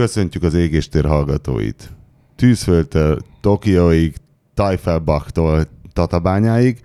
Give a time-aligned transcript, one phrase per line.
[0.00, 1.90] Köszöntjük az égéstér hallgatóit.
[2.36, 4.14] Tűzföldtől, Tokióig,
[4.54, 6.80] Tajfelbaktól, Tatabányáig.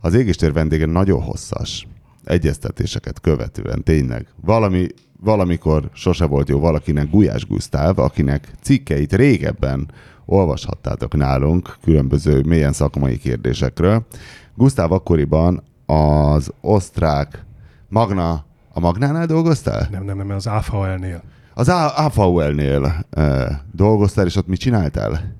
[0.00, 1.86] Az égéstér vendége nagyon hosszas.
[2.24, 4.26] Egyeztetéseket követően, tényleg.
[4.40, 4.86] Valami,
[5.20, 9.90] valamikor sose volt jó valakinek Gulyás Gusztáv, akinek cikkeit régebben
[10.24, 14.06] olvashattátok nálunk különböző mélyen szakmai kérdésekről.
[14.54, 17.44] Gusztáv akkoriban az osztrák
[17.88, 19.88] Magna, a Magnánál dolgoztál?
[19.90, 21.22] Nem, nem, nem, az AVL-nél.
[21.60, 25.34] Az AVL-nél e, dolgoztál, és ott mit csináltál?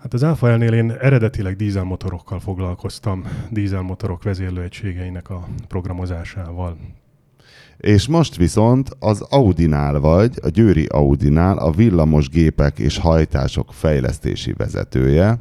[0.00, 6.76] Hát az AVL-nél én eredetileg dízelmotorokkal foglalkoztam, dízelmotorok vezérlőegységeinek a programozásával.
[7.76, 14.52] És most viszont az Audinál vagy, a Győri Audinál a villamos gépek és hajtások fejlesztési
[14.52, 15.38] vezetője.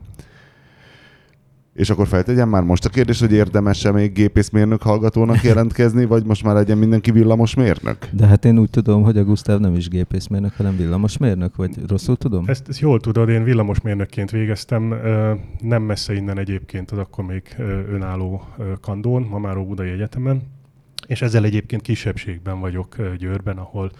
[1.79, 6.43] És akkor feltegyem már most a kérdés, hogy érdemes-e még gépészmérnök hallgatónak jelentkezni, vagy most
[6.43, 7.97] már legyen mindenki villamosmérnök?
[8.11, 12.15] De hát én úgy tudom, hogy a Gusztáv nem is gépészmérnök, hanem villamosmérnök, vagy rosszul
[12.15, 12.43] tudom?
[12.47, 14.95] Ezt, ezt jól tudod, én villamosmérnökként végeztem,
[15.59, 17.55] nem messze innen egyébként, az akkor még
[17.91, 18.47] önálló
[18.81, 20.41] kandón, ma már Óbudai Egyetemen,
[21.07, 23.91] és ezzel egyébként kisebbségben vagyok Győrben, ahol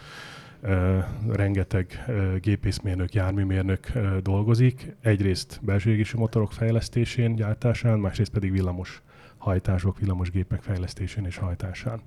[1.32, 2.06] rengeteg
[2.42, 4.96] gépészmérnök, járműmérnök dolgozik.
[5.02, 9.02] Egyrészt belső égési motorok fejlesztésén, gyártásán, másrészt pedig villamos
[9.38, 12.02] hajtások, villamos gépek fejlesztésén és hajtásán.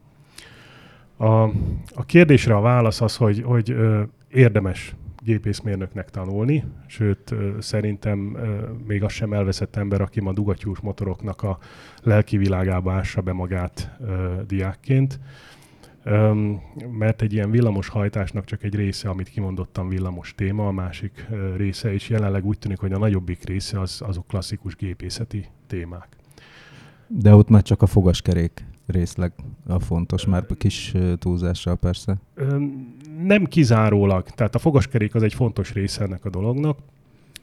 [1.17, 1.43] A,
[1.95, 3.77] a kérdésre a válasz az, hogy, hogy
[4.29, 4.95] érdemes
[5.25, 8.19] gépészmérnöknek tanulni, sőt szerintem
[8.87, 11.59] még az sem elveszett ember, aki ma dugattyús motoroknak a
[12.03, 13.99] lelki világába ássa be magát
[14.47, 15.21] diákként
[16.91, 21.93] mert egy ilyen villamos hajtásnak csak egy része, amit kimondottam villamos téma, a másik része,
[21.93, 26.09] és jelenleg úgy tűnik, hogy a nagyobbik része az, azok klasszikus gépészeti témák.
[27.07, 29.33] De ott már csak a fogaskerék részleg
[29.67, 32.17] a fontos, már kis túlzással persze.
[33.23, 36.79] Nem kizárólag, tehát a fogaskerék az egy fontos része ennek a dolognak,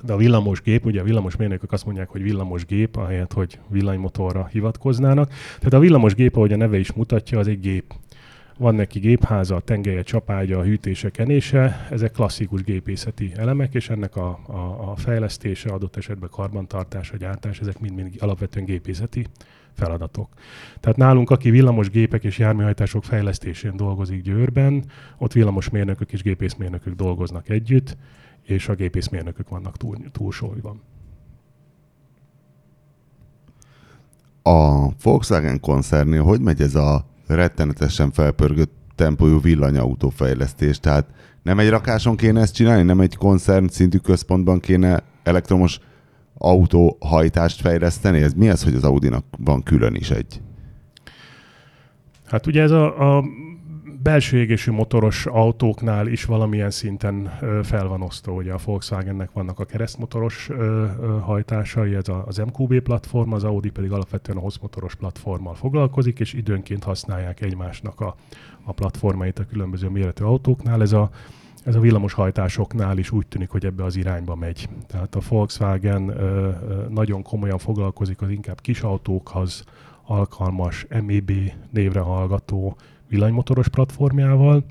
[0.04, 3.60] de a villamos gép, ugye a villamos mérnökök azt mondják, hogy villamos gép, ahelyett, hogy
[3.68, 5.30] villanymotorra hivatkoznának.
[5.58, 7.94] Tehát a villamos gép, ahogy a neve is mutatja, az egy gép.
[8.59, 14.92] Van neki gépháza, tengelye, csapágya, hűtése, kenése, ezek klasszikus gépészeti elemek, és ennek a, a,
[14.92, 19.25] a fejlesztése, adott esetben karbantartása, gyártás, ezek mind-mind alapvetően gépészeti
[19.73, 20.30] feladatok.
[20.80, 24.86] Tehát nálunk, aki villamos gépek és járműhajtások fejlesztésén dolgozik Győrben,
[25.17, 27.97] ott villamosmérnökök és gépészmérnökök dolgoznak együtt,
[28.43, 30.81] és a gépészmérnökök vannak túl, túlsólyban.
[34.43, 37.05] A Volkswagen koncernnél hogy megy ez a
[37.36, 40.80] rettenetesen felpörgött tempójú villanyautófejlesztés.
[40.80, 41.06] Tehát
[41.44, 45.80] nem egy rakáson kéne ezt csinálni, nem egy koncern szintű központban kéne elektromos
[46.38, 48.22] autóhajtást fejleszteni?
[48.22, 50.42] Ez mi az, hogy az Audinak van külön is egy?
[52.26, 53.23] Hát ugye ez a, a
[54.04, 58.32] belső égésű motoros autóknál is valamilyen szinten fel van osztva.
[58.33, 60.49] Ugye a Volkswagennek vannak a keresztmotoros
[61.21, 66.83] hajtásai, ez az MQB platform, az Audi pedig alapvetően a hosszmotoros platformmal foglalkozik, és időnként
[66.83, 68.15] használják egymásnak a,
[68.64, 70.82] a platformait a különböző méretű autóknál.
[70.82, 71.09] Ez a
[71.64, 74.70] ez a villamos hajtásoknál is úgy tűnik, hogy ebbe az irányba megy.
[74.88, 76.52] Tehát a Volkswagen ö,
[76.89, 79.64] nagyon komolyan foglalkozik az inkább kis autókhoz
[80.05, 81.32] alkalmas MEB
[81.70, 82.77] névre hallgató
[83.09, 84.65] villanymotoros platformjával.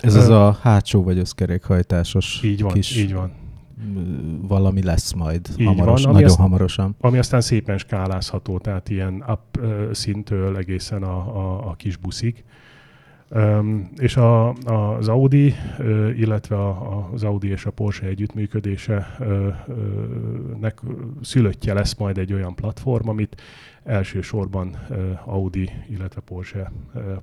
[0.00, 3.32] Ez az a hátsó vagy összkerékhajtásos így van, kis így van.
[4.40, 6.96] valami lesz majd így hamaros, van, nagyon azt, hamarosan.
[7.00, 9.60] Ami aztán szépen skálázható, tehát ilyen up
[9.92, 12.44] szintől egészen a, a, a kis buszig.
[13.34, 19.16] Um, és a, a, az Audi, uh, illetve a, az Audi és a Porsche együttműködése
[19.20, 19.26] uh,
[19.66, 19.76] uh,
[20.60, 20.80] nek
[21.22, 23.42] szülöttje lesz majd egy olyan platform, amit
[23.84, 24.78] elsősorban
[25.24, 26.72] Audi, illetve Porsche,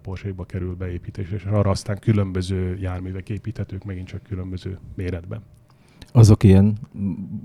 [0.01, 5.41] Porsche-ba kerül beépítés, és arra aztán különböző járművek építhetők, megint csak különböző méretben
[6.11, 6.77] azok ilyen,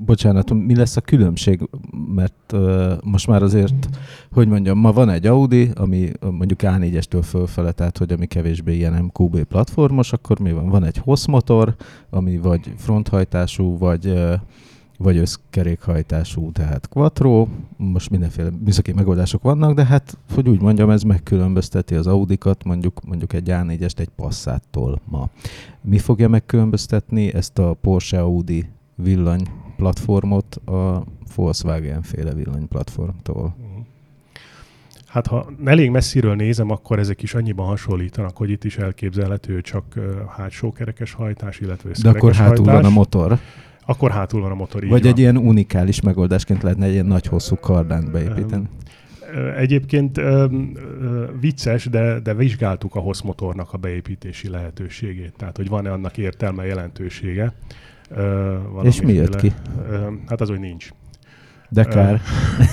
[0.04, 1.68] bocsánat, mi lesz a különbség?
[2.14, 3.88] Mert uh, most már azért,
[4.32, 8.92] hogy mondjam, ma van egy Audi, ami mondjuk A4-estől fölfele, tehát hogy ami kevésbé ilyen
[8.92, 10.68] MQB platformos, akkor mi van?
[10.68, 11.74] Van egy hossz motor,
[12.10, 14.32] ami vagy fronthajtású, vagy uh,
[14.98, 17.46] vagy összkerékhajtású, tehát quattro,
[17.76, 23.00] most mindenféle műszaki megoldások vannak, de hát, hogy úgy mondjam, ez megkülönbözteti az Audikat, mondjuk,
[23.04, 25.28] mondjuk egy A4-est egy Passattól ma.
[25.80, 28.64] Mi fogja megkülönböztetni ezt a Porsche Audi
[28.94, 29.42] villany
[29.76, 31.04] platformot a
[31.34, 33.54] Volkswagen féle villany platformtól?
[35.06, 39.84] Hát ha elég messziről nézem, akkor ezek is annyiban hasonlítanak, hogy itt is elképzelhető csak
[40.36, 42.82] hátsó kerekes hajtás, illetve De akkor hátul hajtás.
[42.82, 43.38] van a motor.
[43.86, 45.10] Akkor hátul van a motor, így Vagy van.
[45.12, 48.64] egy ilyen unikális megoldásként lehetne egy ilyen nagy hosszú kardánt beépíteni.
[49.56, 50.20] Egyébként
[51.40, 55.32] vicces, de, de vizsgáltuk a HOSZ motornak a beépítési lehetőségét.
[55.36, 57.52] Tehát, hogy van-e annak értelme, jelentősége.
[58.82, 59.52] És mi jött ki?
[60.28, 60.88] Hát az, hogy nincs.
[61.68, 62.20] De kár.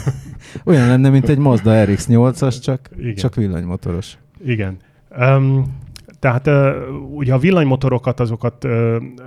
[0.66, 3.16] Olyan lenne, mint egy Mazda RX-8-as, csak, Igen.
[3.16, 4.18] csak villanymotoros.
[4.46, 4.78] Igen.
[5.20, 5.78] Um,
[6.22, 6.50] tehát
[7.10, 8.68] ugye a villanymotorokat, azokat,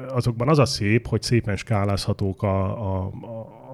[0.09, 2.65] azokban az a szép, hogy szépen skálázhatók a,
[3.05, 3.11] a,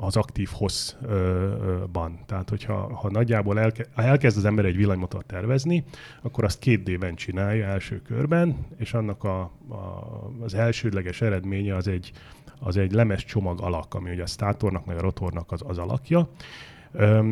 [0.01, 2.19] az aktív hosszban.
[2.27, 5.85] Tehát, hogyha ha nagyjából elke, ha elkezd az ember egy villanymotor tervezni,
[6.23, 10.07] akkor azt két D-ben csinálja első körben, és annak a, a,
[10.41, 12.13] az elsődleges eredménye az egy,
[12.59, 16.29] az egy lemez csomag alak, ami ugye a státornak, meg a rotornak az, az alakja.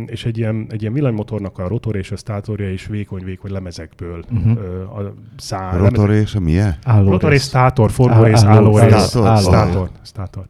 [0.07, 4.25] És egy ilyen, egy ilyen villanymotornak a rotor és a státorja is vékony-vékony lemezekből
[4.57, 6.77] ö, a szá, A rotor és a milyen?
[6.85, 9.43] Álló rotor és státor, fordulórész, Álló- állórész, státor, státor.
[9.43, 9.91] státor.
[10.03, 10.47] státor.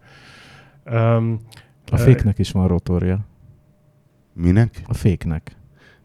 [1.19, 1.38] Um,
[1.90, 3.19] A féknek is van rotorja.
[4.32, 4.82] Minek?
[4.87, 5.56] A féknek.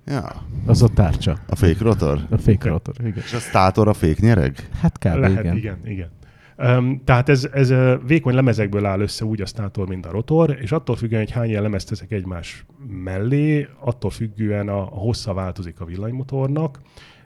[0.06, 0.32] Ja,
[0.66, 1.38] Az a tárcsa.
[1.48, 2.20] a fék rotor.
[2.30, 3.14] A fék rotor, igen.
[3.16, 4.70] És a státor a fék nyereg?
[4.82, 5.16] Hát kb.
[5.20, 5.58] Lehet, igen.
[5.58, 6.10] igen, igen.
[6.58, 7.74] Um, tehát ez, ez
[8.08, 11.50] vékony lemezekből áll össze úgy a státor, mint a rotor, és attól függően, hogy hány
[11.50, 12.66] ilyen lemezt teszek egymás
[13.04, 16.80] mellé, attól függően a, a hossza változik a villanymotornak,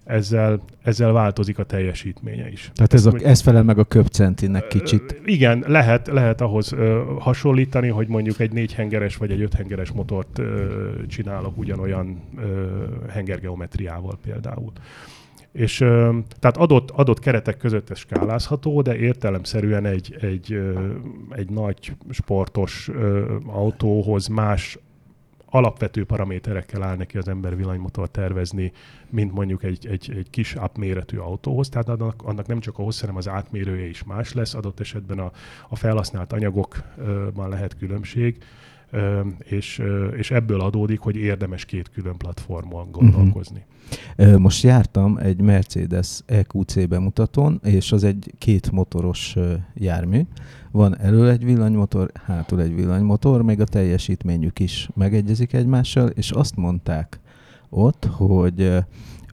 [0.07, 2.71] ezzel, ezzel változik a teljesítménye is.
[2.75, 5.21] Tehát ez, a, ez felel meg a köpcentinek kicsit.
[5.25, 10.65] Igen, lehet, lehet ahhoz ö, hasonlítani, hogy mondjuk egy négyhengeres vagy egy öthengeres motort ö,
[11.07, 12.65] csinálok ugyanolyan ö,
[13.09, 14.71] hengergeometriával például.
[15.57, 15.77] És
[16.39, 20.59] tehát adott, adott keretek között ez skálázható, de értelemszerűen egy, egy,
[21.29, 22.89] egy nagy sportos
[23.45, 24.77] autóhoz más
[25.49, 28.71] alapvető paraméterekkel áll neki az ember villanymotor tervezni,
[29.09, 31.69] mint mondjuk egy, egy, egy kis up méretű autóhoz.
[31.69, 34.53] Tehát annak, annak nem csak a hossz, hanem az átmérője is más lesz.
[34.53, 35.31] Adott esetben a,
[35.69, 38.37] a felhasznált anyagokban lehet különbség,
[39.43, 39.81] és,
[40.17, 43.65] és ebből adódik, hogy érdemes két külön platformon gondolkozni.
[44.15, 49.35] Ö, Most jártam egy Mercedes EQC bemutatón, és az egy két motoros
[49.73, 50.21] jármű.
[50.71, 56.55] Van elől egy villanymotor, hátul egy villanymotor, még a teljesítményük is megegyezik egymással, és azt
[56.55, 57.19] mondták
[57.69, 58.71] ott, hogy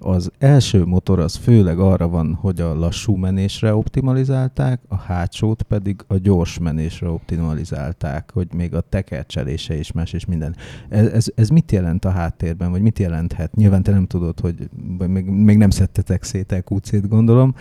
[0.04, 6.00] az első motor az főleg arra van, hogy a lassú menésre optimalizálták, a hátsót pedig
[6.06, 10.56] a gyors menésre optimalizálták, hogy még a tekercselése is más és minden.
[10.88, 13.54] Ez, ez, ez mit jelent a háttérben, vagy mit jelenthet?
[13.54, 14.68] Nyilván te nem tudod, hogy
[14.98, 17.54] vagy még, még nem szedtetek szét EQC-t, gondolom,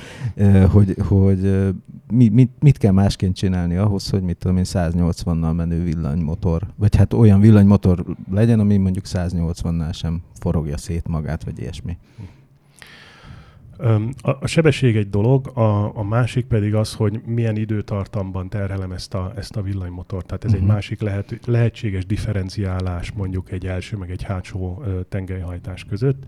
[0.72, 1.72] hogy, hogy
[2.12, 6.96] mi, mit, mit kell másként csinálni ahhoz, hogy mit tudom én, 180-nal menő villanymotor, vagy
[6.96, 11.98] hát olyan villanymotor legyen, ami mondjuk 180-nál sem forogja szét magát, vagy ilyesmi.
[13.78, 19.14] A, a sebesség egy dolog, a, a másik pedig az, hogy milyen időtartamban terhelem ezt
[19.14, 20.26] a, ezt a villanymotort.
[20.26, 20.62] Tehát ez uh-huh.
[20.62, 20.76] egy Mhm.
[20.76, 26.24] másik lehet, lehetséges differenciálás mondjuk egy első meg egy hátsó tengelyhajtás között.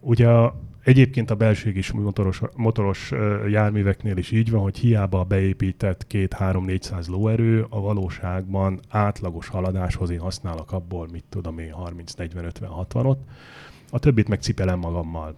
[0.00, 5.24] Ugye a, egyébként a belségis motoros, motoros ö, járműveknél is így van, hogy hiába a
[5.24, 11.74] beépített 2-3-400 lóerő, a valóságban átlagos haladáshoz én használok abból, mit tudom én,
[12.06, 13.16] 30-40-50-60-ot,
[13.90, 15.34] a többit meg cipelem magammal.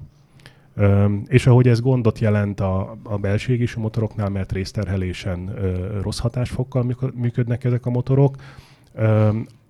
[1.27, 7.15] És ahogy ez gondot jelent a, a belségésű motoroknál, mert részterhelésen ö, rossz hatásfokkal műk-
[7.15, 8.37] működnek ezek a motorok,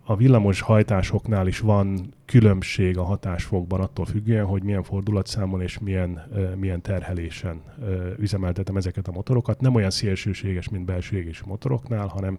[0.05, 6.23] a villamos hajtásoknál is van különbség a hatásfokban attól függően, hogy milyen fordulatszámon és milyen,
[6.57, 7.61] milyen terhelésen
[8.19, 9.61] üzemeltetem ezeket a motorokat.
[9.61, 12.39] Nem olyan szélsőséges, mint belső égésű motoroknál, hanem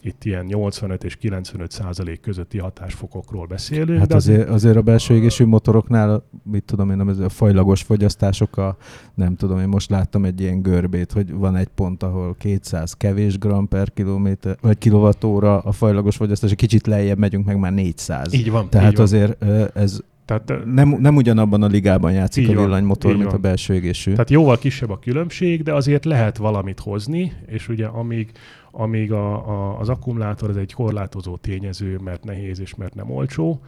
[0.00, 3.98] itt ilyen 85 és 95 százalék közötti hatásfokokról beszélünk.
[3.98, 8.76] Hát azért, azért a belső égésű motoroknál, mit tudom én, az a fajlagos fogyasztások, a,
[9.14, 13.38] nem tudom, én most láttam egy ilyen görbét, hogy van egy pont, ahol 200 kevés
[13.38, 18.32] gram per kilométer, vagy kilovattóra a fajlagos fogyasztás, kicsit lejjebb megyünk, meg már 400.
[18.32, 18.70] így van.
[18.70, 19.04] Tehát így van.
[19.04, 23.34] azért ö, ez Tehát, nem, nem ugyanabban a ligában játszik a villanymotor, mint van.
[23.34, 24.10] a belső égésű.
[24.10, 28.30] Tehát jóval kisebb a különbség, de azért lehet valamit hozni, és ugye amíg,
[28.70, 33.60] amíg a, a, az akkumulátor az egy korlátozó tényező, mert nehéz és mert nem olcsó,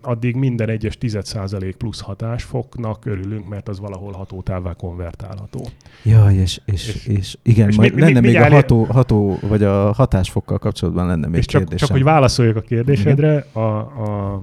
[0.00, 5.66] addig minden egyes 10% plusz hatásfoknak örülünk, mert az valahol hatótávvá konvertálható.
[6.04, 8.84] Jaj, és, és, És- és, igen, és majd mi- mi- lenne még a mindjárt- ható,
[8.84, 11.86] ható, vagy a hatásfokkal kapcsolatban lenne még és csak, kérdésem.
[11.86, 14.42] csak hogy válaszoljak a kérdésedre, a, a,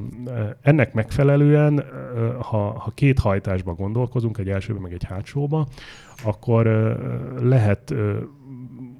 [0.61, 1.77] ennek megfelelően,
[2.15, 5.67] ö, ha, ha két hajtásban gondolkozunk, egy elsőben meg egy hátsóba,
[6.23, 6.93] akkor ö,
[7.49, 7.93] lehet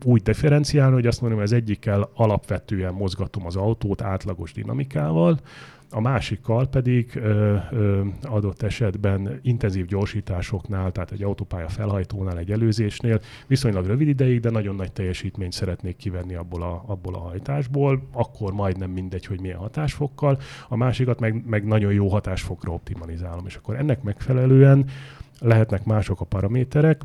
[0.03, 5.39] úgy differenciálni, hogy azt mondom, hogy az egyikkel alapvetően mozgatom az autót átlagos dinamikával,
[5.89, 13.19] a másikkal pedig ö, ö, adott esetben intenzív gyorsításoknál, tehát egy autópálya felhajtónál, egy előzésnél
[13.47, 18.53] viszonylag rövid ideig, de nagyon nagy teljesítményt szeretnék kivenni abból a, abból a hajtásból, akkor
[18.53, 20.39] majdnem mindegy, hogy milyen hatásfokkal,
[20.69, 24.85] a másikat meg, meg nagyon jó hatásfokra optimalizálom, és akkor ennek megfelelően
[25.39, 27.01] lehetnek mások a paraméterek,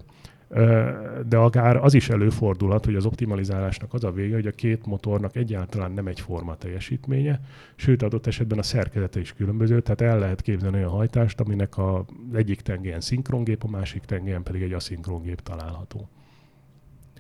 [1.29, 5.37] de akár az is előfordulhat, hogy az optimalizálásnak az a vége, hogy a két motornak
[5.37, 7.41] egyáltalán nem egyforma teljesítménye,
[7.77, 12.05] sőt adott esetben a szerkezete is különböző, tehát el lehet képzelni olyan hajtást, aminek az
[12.33, 16.09] egyik tengelyen szinkrongép, a másik tengelyen pedig egy aszinkrongép található.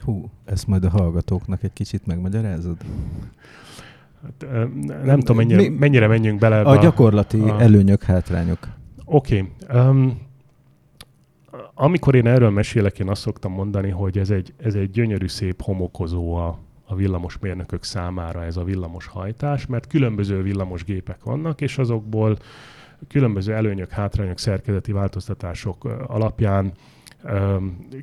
[0.01, 2.77] Hú, ezt majd a hallgatóknak egy kicsit megmagyarázod?
[4.23, 4.47] Hát,
[5.05, 6.61] nem tudom, mennyire, Mi, mennyire menjünk bele.
[6.61, 7.61] A, a gyakorlati a...
[7.61, 8.59] előnyök, hátrányok.
[9.05, 9.53] Oké.
[9.63, 9.81] Okay.
[9.89, 10.29] Um,
[11.83, 15.63] amikor én erről mesélek, én azt szoktam mondani, hogy ez egy, ez egy gyönyörű, szép
[15.63, 21.79] homokozó a, a villamosmérnökök számára ez a villamos hajtás, mert különböző villamos gépek vannak, és
[21.79, 22.37] azokból
[23.09, 26.73] különböző előnyök, hátrányok, szerkezeti változtatások alapján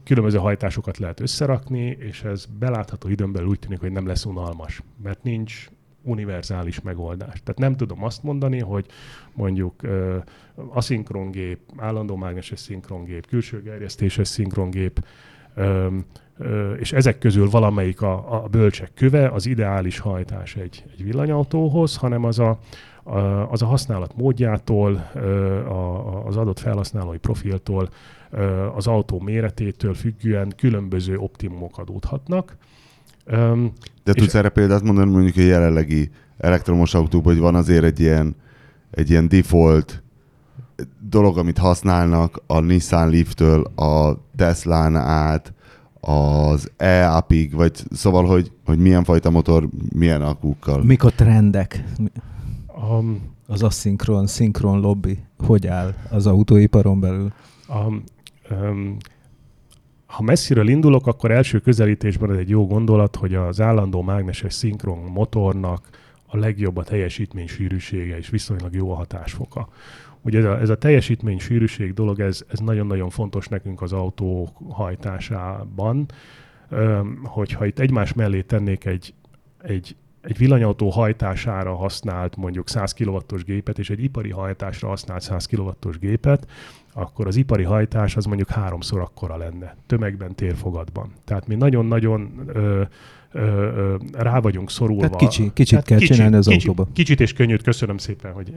[0.03, 4.81] különböző hajtásokat lehet összerakni, és ez belátható időn belül úgy tűnik, hogy nem lesz unalmas,
[5.03, 5.69] mert nincs
[6.07, 7.41] univerzális megoldás.
[7.43, 8.85] Tehát nem tudom azt mondani, hogy
[9.33, 10.15] mondjuk uh,
[10.55, 15.05] aszinkrongép, állandó mágneses szinkrongép, külső gerjesztéses szinkrongép,
[15.57, 16.05] um,
[16.39, 21.95] uh, és ezek közül valamelyik a, a bölcsek köve, az ideális hajtás egy, egy villanyautóhoz,
[21.95, 22.59] hanem az a,
[23.03, 24.95] a, az a használat módjától,
[25.67, 27.89] a, az adott felhasználói profiltól,
[28.75, 32.57] az autó méretétől függően különböző optimumok adódhatnak.
[34.03, 38.35] De tudsz erre példát mondani, mondjuk a jelenlegi elektromos autóban, hogy van azért egy ilyen,
[38.91, 40.03] egy ilyen default
[40.99, 45.53] dolog, amit használnak a Nissan Leaf-től a Tesla-n át,
[45.99, 50.83] az e-apig, vagy szóval, hogy, hogy milyen fajta motor, milyen akúkkal.
[50.83, 51.83] Mik a trendek?
[52.89, 57.33] Um, az aszinkron, szinkron lobby, hogy áll az autóiparon belül?
[57.69, 58.03] Um,
[58.51, 58.97] um,
[60.07, 64.97] ha messziről indulok, akkor első közelítésben ez egy jó gondolat, hogy az állandó mágneses szinkron
[64.97, 65.89] motornak
[66.25, 69.69] a legjobb a teljesítmény sűrűsége és viszonylag jó a hatásfoka.
[70.21, 74.49] Ugye ez a, ez a teljesítmény sűrűség dolog, ez, ez nagyon-nagyon fontos nekünk az autó
[74.69, 76.05] hajtásában,
[77.23, 79.13] hogyha itt egymás mellé tennék egy,
[79.61, 79.95] egy
[80.27, 85.99] egy villanyautó hajtására használt mondjuk 100 kW-os gépet, és egy ipari hajtásra használt 100 kW-os
[85.99, 86.47] gépet,
[86.93, 91.11] akkor az ipari hajtás az mondjuk háromszor akkora lenne, tömegben, térfogatban.
[91.25, 92.81] Tehát mi nagyon-nagyon ö,
[93.31, 95.01] ö, ö, rá vagyunk szorulva.
[95.01, 96.89] Tehát kicsi, kicsit Tehát kell kicsi, csinálni az kicsi, autóba.
[96.93, 98.53] Kicsit és könnyűt, köszönöm szépen, hogy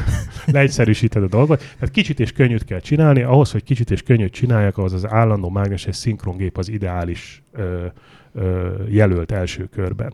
[0.46, 1.58] leegyszerűsíted a dolgot.
[1.58, 5.48] Tehát kicsit és könnyűt kell csinálni, ahhoz, hogy kicsit és könnyűt csináljak, az az állandó
[5.48, 7.86] mágneses szinkrongép az ideális ö,
[8.34, 10.12] ö, jelölt első körben.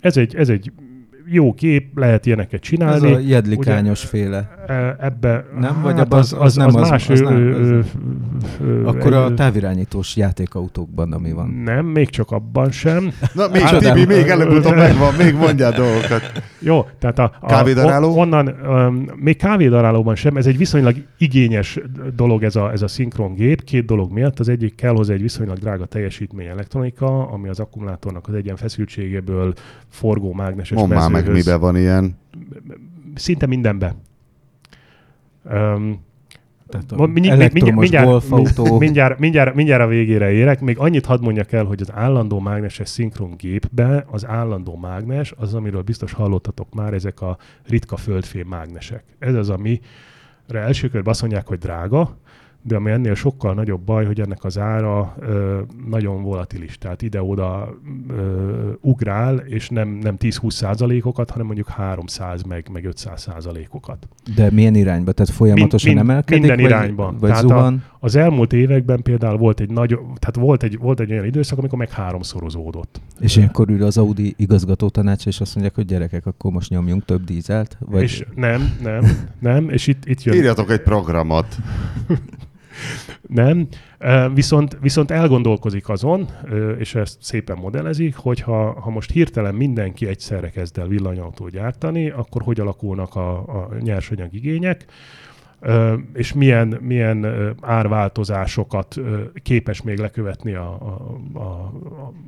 [0.00, 0.72] Ez, egy, ez egy
[1.32, 3.10] jó kép, lehet ilyeneket csinálni.
[3.10, 4.50] Ez a jedlikányos Ugye, féle.
[4.66, 7.08] E, ebbe, nem, vagy hát az, az, az, nem, az, az más.
[7.08, 7.80] Az, az nem, ö,
[8.60, 11.48] ö, akkor a távirányítós játékautókban, ami van.
[11.48, 13.12] Nem, még csak abban sem.
[13.34, 16.42] Na, még hát, Tibi, még előbb-utóbb megvan, még mondjál dolgokat.
[16.58, 18.18] Jó, tehát a, a kávédaráló?
[18.18, 21.78] onnan, um, még kávédarálóban sem, ez egy viszonylag igényes
[22.16, 24.38] dolog ez a, ez a szinkron gép, két dolog miatt.
[24.38, 29.52] Az egyik kell hozzá egy viszonylag drága teljesítmény elektronika, ami az akkumulátornak az egyen feszültségéből
[29.88, 30.92] forgó mágneses Mondd
[31.26, 32.18] meg, miben van ilyen.
[33.14, 33.94] Szinte mindenbe.
[35.44, 36.00] Um,
[36.72, 38.78] tehát a mindjárt, mindjárt, golfautó.
[38.78, 40.60] Mindjárt, mindjárt, mindjárt a végére érek.
[40.60, 45.54] Még annyit hadd mondjak el, hogy az állandó mágneses szinkron gépbe az állandó mágnes, az,
[45.54, 49.04] amiről biztos hallottatok már, ezek a ritka földfém mágnesek.
[49.18, 49.80] Ez az, amire
[50.48, 52.16] első körben azt mondják, hogy drága,
[52.62, 57.78] de ami ennél sokkal nagyobb baj, hogy ennek az ára ö, nagyon volatilis, tehát ide-oda
[58.08, 64.08] ö, ugrál, és nem, nem 10-20 százalékokat, hanem mondjuk 300 meg, meg 500 százalékokat.
[64.34, 65.12] De milyen irányba?
[65.12, 66.40] Tehát folyamatosan mind, emelkedik?
[66.40, 67.16] Minden vagy, irányban.
[67.18, 67.84] Vagy tehát zuhan?
[67.90, 71.58] A, az elmúlt években például volt egy nagy, tehát volt egy, volt egy olyan időszak,
[71.58, 73.00] amikor meg háromszorozódott.
[73.20, 77.04] És ilyenkor ül az Audi igazgató tanács, és azt mondják, hogy gyerekek, akkor most nyomjunk
[77.04, 77.76] több dízelt?
[77.80, 78.02] Vagy...
[78.02, 79.04] És nem, nem,
[79.38, 80.36] nem, és itt, itt jön.
[80.36, 81.46] Írjatok egy programot.
[83.28, 83.68] Nem,
[84.34, 86.28] viszont, viszont elgondolkozik azon,
[86.78, 92.10] és ezt szépen modellezik, hogy ha, ha most hirtelen mindenki egyszerre kezd el villanyautót gyártani,
[92.10, 94.84] akkor hogy alakulnak a, a nyersanyag igények,
[96.14, 97.26] és milyen, milyen
[97.60, 99.00] árváltozásokat
[99.42, 101.72] képes még lekövetni a, a, a,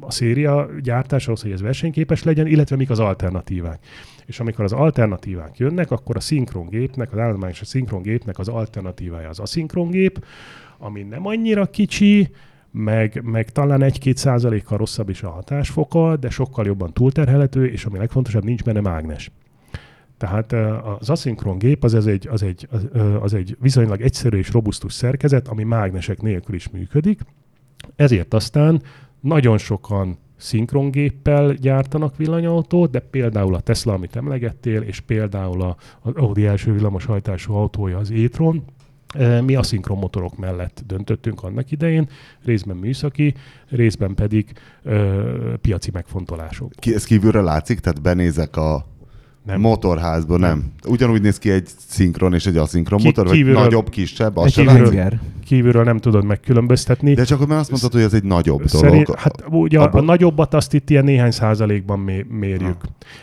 [0.00, 3.79] a széria gyártás, ahhoz, hogy ez versenyképes legyen, illetve mik az alternatívák.
[4.26, 9.38] És amikor az alternatívák jönnek, akkor a szinkrongépnek, az állományos a szinkrongépnek az alternatívája az
[9.38, 10.25] aszinkrongép,
[10.79, 12.31] ami nem annyira kicsi,
[12.71, 17.99] meg, meg talán egy-két százalékkal rosszabb is a hatásfoka, de sokkal jobban túlterhelhető, és ami
[17.99, 19.31] legfontosabb, nincs benne mágnes.
[20.16, 20.52] Tehát
[20.99, 22.87] az aszinkron gép az, az, egy, az, egy, az,
[23.21, 27.21] az egy viszonylag egyszerű és robusztus szerkezet, ami mágnesek nélkül is működik.
[27.97, 28.83] Ezért aztán
[29.21, 36.18] nagyon sokan szinkrongéppel gyártanak villanyautót, de például a Tesla, amit emlegettél, és például a, a
[36.18, 38.64] Audi első villamosajtású autója az e-tron,
[39.44, 42.09] mi aszinkron motorok mellett döntöttünk annak idején,
[42.44, 43.35] részben műszaki,
[43.68, 44.52] részben pedig
[44.83, 46.73] ö, piaci megfontolások.
[46.78, 47.80] Ki, ez kívülre látszik?
[47.80, 48.87] Tehát benézek a
[49.45, 49.61] nem.
[49.61, 50.59] Motorházban nem.
[50.59, 50.93] nem.
[50.93, 54.53] Ugyanúgy néz ki egy szinkron és egy aszinkron Ki, motor, kívülről, vagy nagyobb, kisebb, az
[54.53, 55.13] kívülről,
[55.45, 57.15] kívülről nem tudod megkülönböztetni.
[57.15, 59.21] De csak mert azt mondtad, hogy ez egy nagyobb Szerint, dolog.
[59.21, 59.99] Hát ugye Abba...
[59.99, 61.99] a nagyobbat azt itt ilyen néhány százalékban
[62.29, 62.77] mérjük.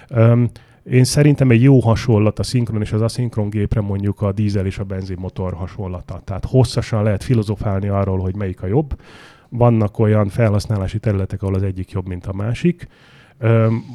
[0.09, 0.49] Um,
[0.83, 4.77] én szerintem egy jó hasonlat a szinkron és az aszinkron gépre mondjuk a dízel és
[4.77, 6.21] a benzinmotor hasonlata.
[6.23, 8.99] Tehát hosszasan lehet filozofálni arról, hogy melyik a jobb.
[9.49, 12.87] Vannak olyan felhasználási területek, ahol az egyik jobb, mint a másik.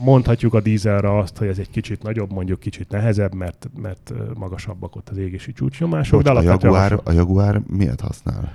[0.05, 4.97] Mondhatjuk a dízelre azt, hogy ez egy kicsit nagyobb, mondjuk kicsit nehezebb, mert, mert magasabbak
[4.97, 6.23] ott az égési csúcsnyomások.
[6.23, 8.53] Bocs, de a, Jaguar, a Jaguar miért használ?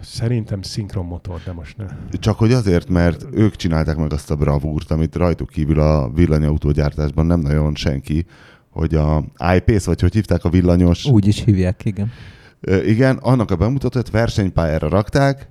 [0.00, 1.86] Szerintem szinkron motor, de most ne.
[2.10, 7.26] Csak hogy azért, mert ők csinálták meg azt a bravúrt, amit rajtuk kívül a villanyautógyártásban
[7.26, 8.26] nem nagyon senki,
[8.70, 9.24] hogy a
[9.56, 11.06] iPace, vagy hogy hívták a villanyos...
[11.06, 12.10] Úgy is hívják, igen.
[12.84, 15.48] Igen, annak a bemutatót versenypályára rakták,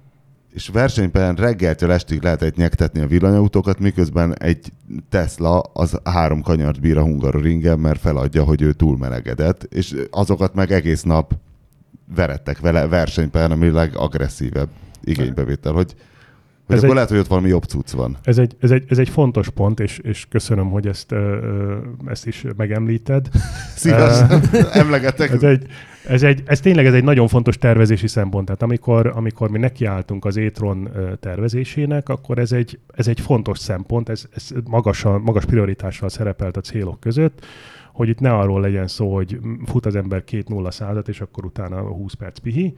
[0.59, 4.71] és versenyben reggeltől estig lehetett nyektetni a villanyautókat, miközben egy
[5.09, 10.71] Tesla az három kanyart bír a Hungaroringen, mert feladja, hogy ő túlmelegedett, és azokat meg
[10.71, 11.33] egész nap
[12.15, 14.69] verettek vele versenyben, ami legagresszívebb
[15.01, 15.95] igénybevétel, hogy
[16.69, 18.17] hogy ez akkor egy, lehet, hogy ott valami jobb cucc van.
[18.23, 21.15] Ez egy, ez egy, ez egy fontos pont, és, és köszönöm, hogy ezt,
[22.05, 23.29] ezt is megemlíted.
[23.75, 25.31] Szívesen, emlegetek.
[25.31, 25.65] Ez, egy,
[26.07, 28.45] ez, egy, ez tényleg ez egy nagyon fontos tervezési szempont.
[28.45, 34.09] Tehát amikor, amikor mi nekiálltunk az Étron tervezésének, akkor ez egy, ez egy fontos szempont,
[34.09, 37.45] ez, ez magas, magas prioritással szerepelt a célok között,
[37.93, 41.45] hogy itt ne arról legyen szó, hogy fut az ember két nulla százat, és akkor
[41.45, 42.75] utána 20 perc pihi,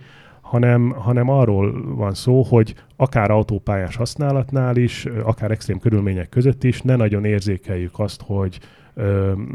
[0.52, 6.82] hanem, hanem arról van szó, hogy akár autópályás használatnál is, akár extrém körülmények között is
[6.82, 8.60] ne nagyon érzékeljük azt, hogy,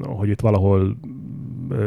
[0.03, 0.97] hogy itt valahol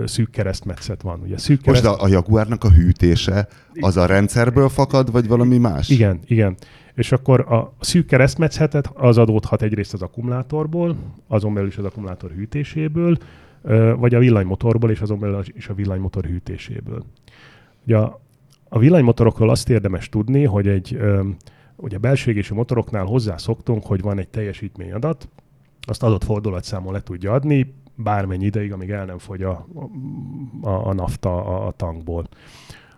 [0.06, 1.20] szűk keresztmetszet van.
[1.24, 1.84] Ugye szűk kereszt...
[1.84, 3.48] Most a, a Jaguárnak a hűtése
[3.80, 5.90] az a rendszerből fakad, vagy valami más?
[5.90, 6.56] Igen, igen.
[6.94, 10.96] És akkor a szűk keresztmetszetet az adódhat egyrészt az akkumulátorból,
[11.28, 13.18] azon belül is az akkumulátor hűtéséből,
[13.98, 17.04] vagy a villanymotorból, és azon belül is a villanymotor hűtéséből.
[17.86, 18.20] Ugye a,
[18.70, 21.00] a villanymotorokról azt érdemes tudni, hogy egy
[21.76, 25.30] ugye belső égési motoroknál hozzászoktunk, hogy van egy teljesítményadat,
[25.82, 29.68] azt adott fordulatszámon le tudja adni, bármennyi ideig, amíg el nem fogy a,
[30.62, 32.28] a, a nafta a, a tankból.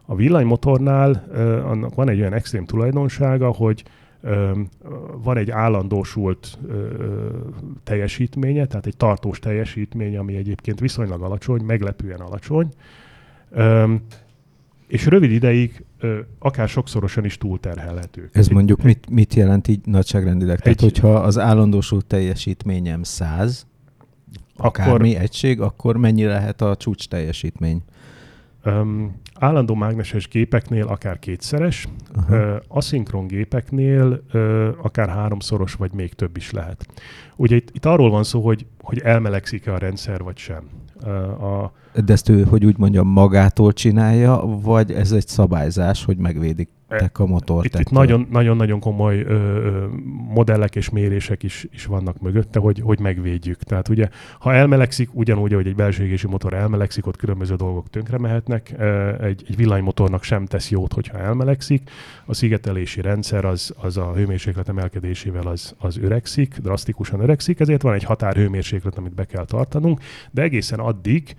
[0.05, 3.83] A villanymotornál uh, annak van egy olyan extrém tulajdonsága, hogy
[5.23, 6.59] van egy állandósult
[7.83, 12.67] teljesítménye, tehát egy tartós teljesítmény, ami egyébként viszonylag alacsony, meglepően alacsony,
[14.91, 15.83] és rövid ideig
[16.39, 18.29] akár sokszorosan is túlterhelhető.
[18.33, 20.55] Ez egy, mondjuk mit, mit jelent így nagyságrendileg?
[20.55, 23.67] Egy, Tehát, hogyha az állandósult teljesítményem 100,
[24.55, 27.81] akármi akkor, egység, akkor mennyi lehet a csúcs teljesítmény?
[28.65, 31.87] Um, állandó mágneses gépeknél akár kétszeres,
[32.29, 34.23] uh, aszinkron gépeknél
[34.81, 36.85] akár háromszoros, vagy még több is lehet.
[37.35, 40.63] Ugye itt, itt arról van szó, hogy, hogy elmelegszik-e a rendszer, vagy sem.
[41.39, 41.71] A,
[42.05, 46.69] De ezt ő, hogy úgy mondjam, magától csinálja, vagy ez egy szabályzás, hogy megvédik
[47.13, 47.65] a motort.
[47.65, 49.85] Itt, itt nagyon, nagyon-nagyon komoly ö, ö,
[50.33, 53.63] modellek és mérések is, is vannak mögötte, hogy, hogy megvédjük.
[53.63, 58.79] Tehát ugye, ha elmelegszik, ugyanúgy, hogy egy belső motor elmelegszik, ott különböző dolgok tönkre mehetnek.
[59.21, 61.89] Egy, egy villanymotornak sem tesz jót, hogyha elmelegszik.
[62.25, 67.93] A szigetelési rendszer az, az a hőmérséklet emelkedésével az, az öregszik, drasztikusan öregszik, ezért van
[67.93, 69.99] egy határhőmérséklet, amit be kell tartanunk,
[70.31, 71.35] de egészen addig,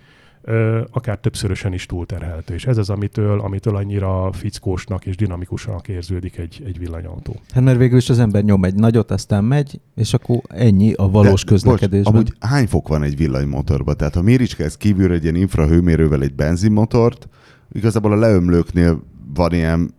[0.90, 2.54] akár többszörösen is túlterhelhető.
[2.54, 7.36] És ez az, amitől, amitől annyira fickósnak és dinamikusnak érződik egy, egy villanyautó.
[7.50, 11.08] Hát mert végül is az ember nyom egy nagyot, aztán megy, és akkor ennyi a
[11.08, 12.12] valós De, közlekedésben.
[12.12, 13.96] Bocs, amúgy hány fok van egy villanymotorban?
[13.96, 17.28] Tehát ha méricskálsz kívülre egy ilyen infrahőmérővel egy benzinmotort,
[17.72, 19.02] igazából a leömlőknél
[19.34, 19.94] van ilyen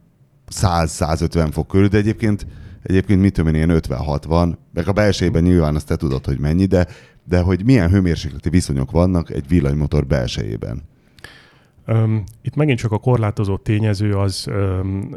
[0.51, 2.45] 100-150 fok körül, de egyébként
[2.83, 6.65] Egyébként mit tudom én, ilyen 50-60, meg a belsejében nyilván azt te tudod, hogy mennyi,
[6.65, 6.87] de
[7.23, 10.81] de hogy milyen hőmérsékleti viszonyok vannak egy villanymotor belsejében.
[11.87, 15.09] Um, itt megint csak a korlátozó tényező az, um,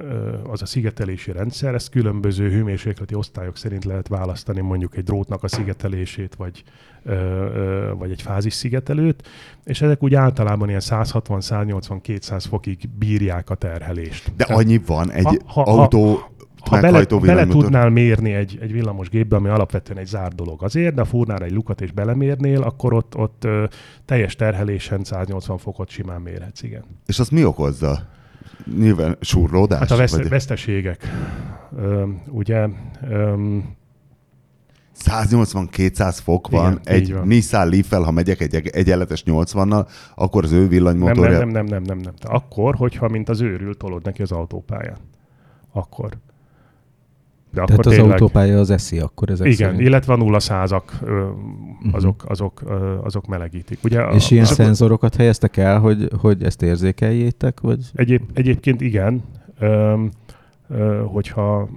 [0.50, 1.74] az a szigetelési rendszer.
[1.74, 6.62] Ezt különböző hőmérsékleti osztályok szerint lehet választani, mondjuk egy drótnak a szigetelését, vagy,
[7.04, 7.12] uh,
[7.98, 9.28] vagy egy fázis szigetelőt,
[9.64, 14.32] és ezek úgy általában ilyen 160, 180, 200 fokig bírják a terhelést.
[14.36, 16.35] De Tehát, annyi van egy ha, ha, autó ha
[16.70, 17.62] bele, meghajtó bele villanymotor.
[17.62, 21.52] tudnál mérni egy, egy villamos gépbe, ami alapvetően egy zárt dolog azért, de fúrnál egy
[21.52, 23.64] lukat és belemérnél, akkor ott, ott ö,
[24.04, 26.84] teljes terhelésen 180 fokot simán mérhetsz, igen.
[27.06, 28.08] És azt mi okozza?
[28.78, 29.78] Nyilván surlódás?
[29.78, 31.06] Hát a vesz- Vagy veszteségek.
[31.76, 32.68] Ö, ugye,
[33.10, 33.56] ö,
[35.04, 37.26] 180-200 fok van, Igen, egy van.
[37.26, 41.38] Nissan leaf ha megyek egy egyenletes 80-nal, akkor az ő nem, villanymotorja...
[41.38, 42.14] nem, nem, nem, nem, nem, nem.
[42.14, 44.96] Te akkor, hogyha mint az őrült tolod neki az autópályán.
[45.72, 46.08] Akkor.
[47.64, 49.80] De Tehát az autópálya az eszi akkor ezek Igen, szerint.
[49.88, 51.26] illetve a nulla százak, ö,
[51.92, 52.62] azok, azok,
[53.02, 53.78] azok melegítik.
[53.84, 57.60] Ugye, a- És ilyen azok- szenzorokat helyeztek el, hogy, hogy ezt érzékeljétek?
[57.60, 57.78] Vagy?
[57.94, 59.22] Egyéb, egyébként igen,
[59.58, 59.94] ö,
[60.68, 61.68] ö, hogyha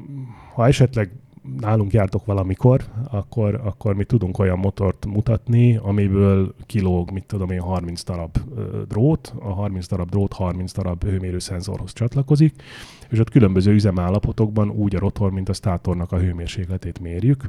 [0.54, 1.10] ha esetleg
[1.60, 7.60] nálunk jártok valamikor, akkor, akkor mi tudunk olyan motort mutatni, amiből kilóg, mit tudom én,
[7.60, 8.38] 30 darab
[8.88, 12.64] drót, a 30 darab drót 30 darab hőmérőszenzorhoz csatlakozik,
[13.10, 17.44] és ott különböző üzemállapotokban úgy a rotor, mint a státornak a hőmérsékletét mérjük.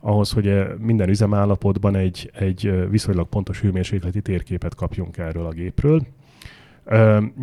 [0.00, 6.06] Ahhoz, hogy minden üzemállapotban egy, egy viszonylag pontos hőmérsékleti térképet kapjunk erről a gépről.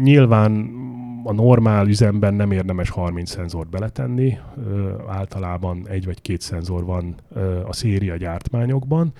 [0.04, 0.70] Nyilván
[1.24, 4.38] a normál üzemben nem érdemes 30 szenzort beletenni,
[5.08, 7.16] általában egy vagy két szenzor van
[7.68, 9.14] a széria gyártmányokban,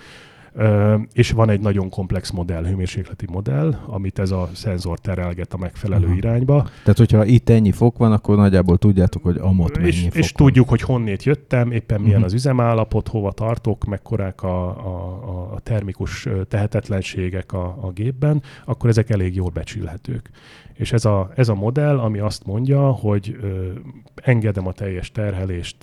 [1.14, 6.06] és van egy nagyon komplex modell, hőmérsékleti modell, amit ez a szenzor terelget a megfelelő
[6.06, 6.16] Aha.
[6.16, 10.16] irányba, Tehát, hogyha itt ennyi fok van, akkor nagyjából tudjátok, hogy amott mennyi és, fok
[10.16, 10.46] és van.
[10.48, 12.26] tudjuk, hogy honnét jöttem, éppen milyen Mhm.
[12.26, 19.10] az üzemállapot, hova tartok, mekkorák a, a, a termikus tehetetlenségek a, a gépben, akkor ezek
[19.10, 20.30] elég jól becsülhetők.
[20.74, 23.72] És ez a, ez a modell, ami azt mondja, hogy ö,
[24.16, 25.76] engedem a teljes terhelést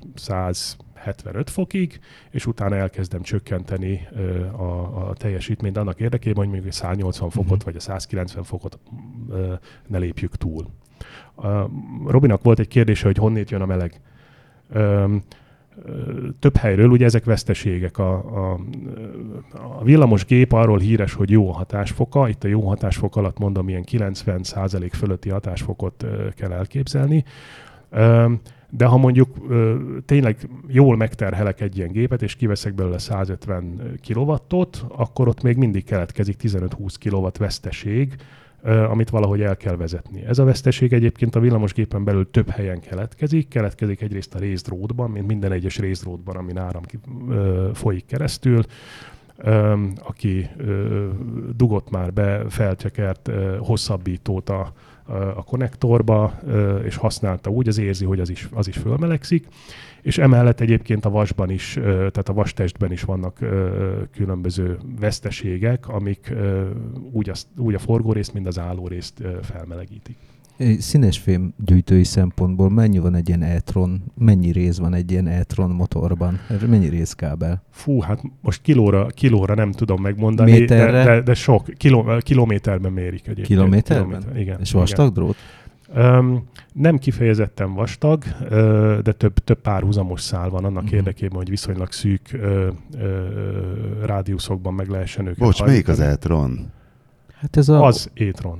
[1.05, 4.09] 175 fokig, és utána elkezdem csökkenteni
[4.57, 4.63] a,
[5.09, 7.65] a teljesítményt annak érdekében, hogy mondjuk a 180 fokot Mhm.
[7.65, 8.79] vagy a 190 fokot
[9.87, 10.67] ne lépjük túl.
[12.07, 14.01] Robinak volt egy kérdése, hogy honnét jön a meleg.
[16.39, 17.99] Több helyről, ugye ezek veszteségek.
[17.99, 18.15] A,
[18.53, 18.59] a,
[19.79, 22.29] a villamos gép arról híres, hogy jó a hatásfoka.
[22.29, 26.07] Itt a jó hatásfok alatt mondom, ilyen 90% fölötti hatásfokot
[26.37, 27.25] kell elképzelni.
[28.71, 29.77] De ha mondjuk ö,
[30.07, 35.85] tényleg jól megterhelek egy ilyen gépet, és kiveszek belőle 150 kilowattot, akkor ott még mindig
[35.85, 38.15] keletkezik 15-20 kilowatt veszteség,
[38.63, 40.25] ö, amit valahogy el kell vezetni.
[40.25, 43.49] Ez a veszteség egyébként a villamosgépen belül több helyen keletkezik.
[43.49, 48.63] Keletkezik egyrészt a részdrótban, mint minden egyes részdrótban, ami áram ki- ö, folyik keresztül.
[50.03, 50.49] Aki
[51.57, 54.73] dugott már be felcsekert hosszabbítót a,
[55.09, 56.39] a, a konnektorba,
[56.85, 59.47] és használta úgy, az érzi, hogy az is, az is fölmelegszik.
[60.03, 63.39] És emellett egyébként a vasban is, tehát a vastestben is vannak
[64.13, 66.33] különböző veszteségek, amik
[67.13, 70.17] úgy, azt, úgy a forgórészt, mint az állórészt felmelegítik.
[70.59, 75.27] Egy Színes fém gyűjtői szempontból mennyi van egy ilyen e-tron, mennyi rész van egy ilyen
[75.27, 76.39] e-tron motorban?
[76.69, 77.63] Mennyi részkábel?
[77.71, 80.93] Fú, hát most kilóra, kilóra nem tudom megmondani, Méterre?
[80.93, 83.47] de, de, de sok, kiló, kilométerben mérik egyébként.
[83.47, 84.07] Kilométerben?
[84.21, 84.61] Kilométer, igen.
[84.61, 85.37] És vastag drót?
[85.95, 86.43] Öm,
[86.73, 90.95] nem kifejezetten vastag, ö, de több, több párhuzamos szál van annak Mhm.
[90.95, 92.69] érdekében, hogy viszonylag szűk ö,
[92.99, 93.27] ö,
[94.05, 96.09] rádiuszokban meg lehessen őket Bocs, melyik az hajtani.
[96.11, 96.71] Eltron?
[97.35, 98.59] Hát ez a, Az Étron.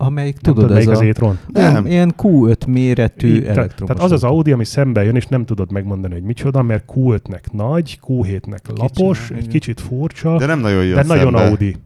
[0.00, 1.38] Amelyik Nem tudod, tudod, ez az a, Étron?
[1.54, 1.86] ilyen, Nem.
[1.86, 3.94] ilyen Q5 méretű tehát, elektromos.
[3.96, 4.24] tehát az az.
[4.30, 9.30] Audi, ami szembe jön, és nem tudod megmondani, hogy micsoda, mert Q5-nek nagy, Q7-nek lapos,
[9.30, 9.42] igen.
[9.42, 11.44] egy kicsit furcsa, De nem nagyon jön de nagyon szembe.
[11.48, 11.76] Audi.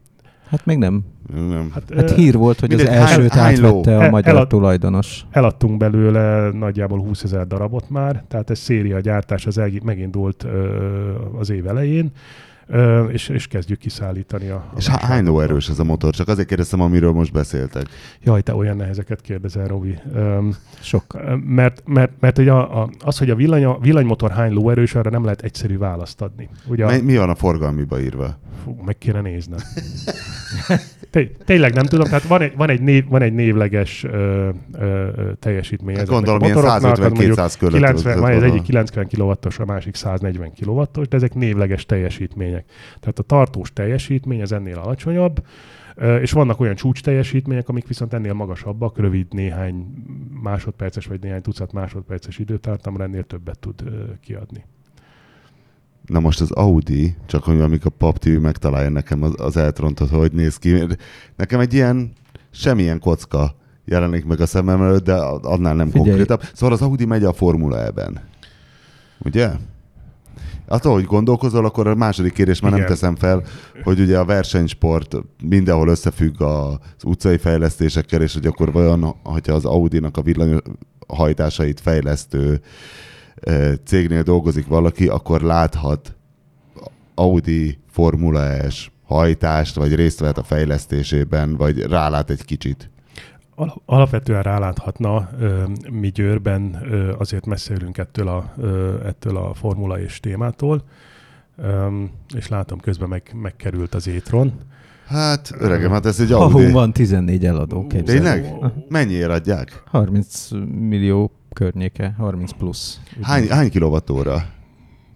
[0.49, 1.01] Hát még nem.
[1.49, 1.69] Nem.
[1.73, 5.25] Hát, Hát hír volt, hogy mindegy, az elsőt hány- átvette a El- magyar elad- tulajdonos.
[5.31, 10.67] Eladtunk belőle nagyjából 20 ezer darabot már, tehát ez széria gyártás az megindult ö,
[11.39, 12.11] az év elején,
[13.11, 15.43] és, és kezdjük kiszállítani a, a És há- hány ló vásárlókra.
[15.43, 16.13] erős ez a motor?
[16.13, 17.85] Csak azért kérdeztem, amiről most beszéltek.
[18.23, 19.97] Jaj, te olyan nehezeket kérdezel, Robi.
[20.81, 21.17] Sok.
[21.45, 25.23] mert, mert, mert ugye a, a, az, hogy a villany, villanymotor hány lóerős, arra nem
[25.23, 26.49] lehet egyszerű választ adni.
[26.67, 28.37] Ugye, Mi, mi van a forgalmiba írva?
[28.63, 29.59] fú, meg kéne néznem.
[31.09, 34.49] Té- tényleg nem tudom, tehát van egy, van egy, név, van egy névleges ö,
[34.79, 35.07] ö,
[35.39, 35.95] teljesítmény.
[35.95, 37.73] ezeknek Gondolom, a ilyen motoroknak, az mondjuk 150-200 között.
[37.79, 41.85] 90, ott- van az egyik 90 kW-os, a másik 140 kW-os, de ezek névleges
[42.53, 42.65] teljesítmények.
[42.99, 45.45] Tehát a tartós teljesítmény az ennél alacsonyabb,
[46.21, 49.85] és vannak olyan csúcs teljesítmények, amik viszont ennél magasabbak, rövid néhány
[50.43, 53.83] másodperces vagy néhány tucat másodperces időtartamra ennél többet tud
[54.21, 54.65] kiadni.
[56.05, 60.09] Na most az Audi, csak hogy amikor a Pap TV megtalálja nekem az, az eltrontot,
[60.09, 60.87] hogy néz ki.
[61.35, 62.11] Nekem egy ilyen
[62.49, 66.07] semmilyen kocka jelenik meg a szemem előtt, de annál nem Figyelj.
[66.07, 66.41] konkrétabb.
[66.53, 68.21] Szóval az Audi megy a Formula E-ben.
[69.19, 69.49] Ugye?
[70.73, 72.91] Hát ahogy gondolkozol, akkor a második kérdés már nem Igen.
[72.91, 73.43] teszem fel,
[73.83, 79.65] hogy ugye a versenysport mindenhol összefügg az utcai fejlesztésekkel, és hogy akkor vajon, hogyha az
[79.65, 82.61] Audi-nak a villanyhajtásait fejlesztő
[83.85, 86.15] cégnél dolgozik valaki, akkor láthat
[87.15, 92.89] Audi Formula S hajtást, vagy részt vehet a fejlesztésében, vagy rálát egy kicsit.
[93.55, 95.29] Al- Alapvetően ráláthatna,
[95.91, 96.75] mi Győrben
[97.19, 98.53] azért messze ülünk ettől a,
[99.05, 100.83] ettől a formula és témától,
[102.35, 104.53] és látom közben meg, megkerült az étron.
[105.05, 106.71] Hát, öregem, hát ez egy Ahol Audi.
[106.71, 108.21] van 14 eladó, képzeld.
[108.21, 108.53] Tényleg?
[108.89, 109.83] Mennyiért adják?
[109.85, 112.99] 30 millió környéke, 30 plusz.
[113.21, 114.45] Hány, hány kilovattóra?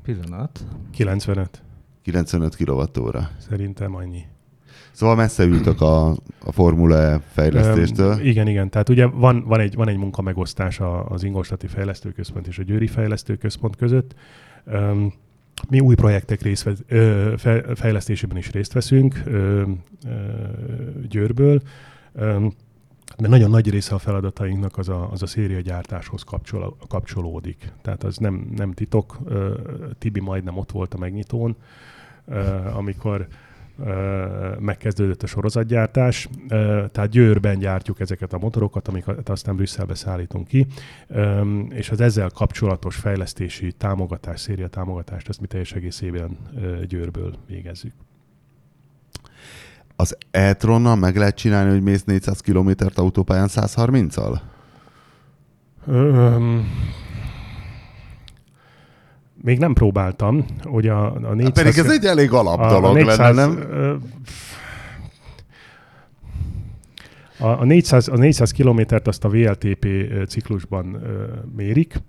[0.04, 0.66] Pillanat.
[0.92, 1.64] 95,
[2.02, 3.30] 95 kilovattóra.
[3.50, 4.26] szerintem annyi.
[4.98, 6.10] Szóval messze ültök a,
[6.46, 8.20] a Formula E fejlesztéstől.
[8.20, 8.70] Igen, igen.
[8.70, 12.88] Tehát ugye van, van, egy, van egy munkamegosztás a- az Ingolstati Fejlesztőközpont és a Győri
[12.88, 14.16] Fejlesztőközpont között.
[15.70, 16.74] Mi új projektek részve,
[17.76, 19.24] fejlesztésében is részt veszünk
[21.10, 21.62] Győrből,
[23.18, 27.72] de nagyon nagy része a feladatainknak az a, az a szériagyártáshoz kapcsol, kapcsolódik.
[27.82, 29.18] Tehát az nem, nem titok.
[29.98, 31.56] Tibi majdnem ott volt a megnyitón,
[32.74, 33.28] amikor
[34.60, 36.30] megkezdődött a sorozatgyártás.
[36.92, 40.68] Tehát Győrben gyártjuk ezeket a motorokat, amiket aztán Brüsszelbe szállítunk ki,
[41.70, 46.38] és az ezzel kapcsolatos fejlesztési támogatás, széria támogatást, ezt mi teljes egészében
[46.88, 47.94] Győrből végezzük.
[49.96, 54.40] Az e-tronnal meg lehet csinálni, hogy mész 400 kilométert autópályán 130-al?
[55.88, 56.68] Öm,
[59.48, 61.44] még nem próbáltam, hogy a, a 400...
[61.44, 63.58] Hát pedig ez egy elég alap a, dolog a 400, lenne, nem?
[63.72, 63.96] ö,
[67.40, 69.88] A, a 400, a 400 kilométert azt a VLTP
[70.28, 71.24] ciklusban ö,
[71.56, 72.02] mérik,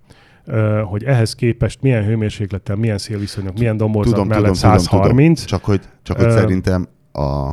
[0.45, 5.45] ö, hogy ehhez képest milyen hőmérséklettel, milyen szélviszonyok, milyen domborzat Tudom, mellett tudom, tudom, 130,
[5.45, 7.49] Csak hogy, csak hogy Ö, szerintem a,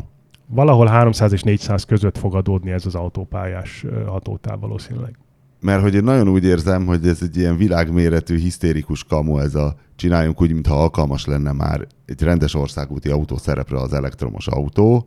[0.47, 5.19] valahol 300 és 400 között fog adódni ez az autópályás hatótáv valószínűleg.
[5.67, 9.77] Mert hogy én nagyon úgy érzem, hogy ez egy ilyen világméretű, hisztérikus kamu ez a
[9.97, 15.07] csináljunk úgy, mintha alkalmas lenne már egy rendes országúti autó szerepre az elektromos autó,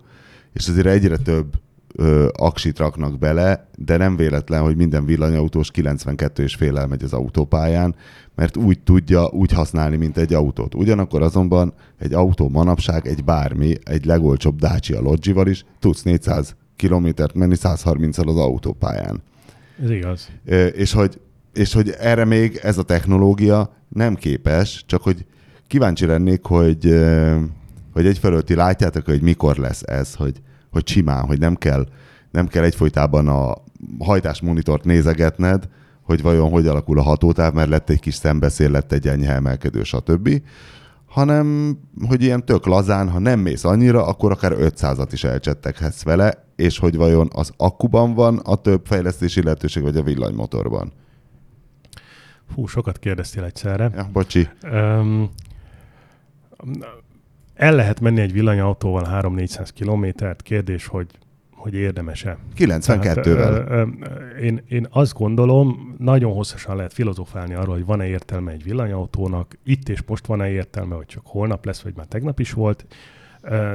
[0.53, 1.53] és azért egyre több
[1.95, 7.13] ö, aksit raknak bele, de nem véletlen, hogy minden villanyautós 92 és fél elmegy az
[7.13, 7.95] autópályán,
[8.35, 10.75] mert úgy tudja úgy használni, mint egy autót.
[10.75, 17.33] Ugyanakkor azonban egy autó manapság, egy bármi, egy legolcsóbb Dacia Logival is tudsz 400 kilométert
[17.33, 19.21] menni 130-al az autópályán.
[19.83, 20.29] Ez igaz.
[20.71, 21.21] És hogy,
[21.53, 25.25] és hogy erre még ez a technológia nem képes, csak hogy
[25.67, 27.05] kíváncsi lennék, hogy,
[27.93, 31.87] hogy egyfelől ti látjátok, hogy mikor lesz ez, hogy, hogy simán, hogy nem kell,
[32.31, 33.55] nem kell egyfolytában a
[33.99, 35.67] hajtásmonitort nézegetned,
[36.01, 39.83] hogy vajon hogy alakul a hatótáv, mert lett egy kis szembeszél, lett egy enyhe emelkedő,
[39.83, 40.41] stb.
[41.05, 46.48] hanem, hogy ilyen tök lazán, ha nem mész annyira, akkor akár 500-at is elcsetteghetsz vele,
[46.59, 50.91] és hogy vajon az akkuban van a több fejlesztési lehetőség, vagy a villanymotorban.
[52.53, 53.91] Fú, sokat kérdeztél egyszerre.
[53.95, 54.47] Ja, bocsi.
[54.63, 55.29] Um,
[57.53, 61.07] el lehet menni egy villanyautóval 3-400 kilométert, kérdés, hogy,
[61.51, 62.37] hogy érdemese.
[62.57, 63.25] 92-vel.
[63.25, 68.63] ö, ö, én, én azt gondolom, nagyon hosszasan lehet filozofálni arról, hogy van-e értelme egy
[68.63, 72.85] villanyautónak, itt és most van-e értelme, vagy csak holnap lesz, vagy már tegnap is volt.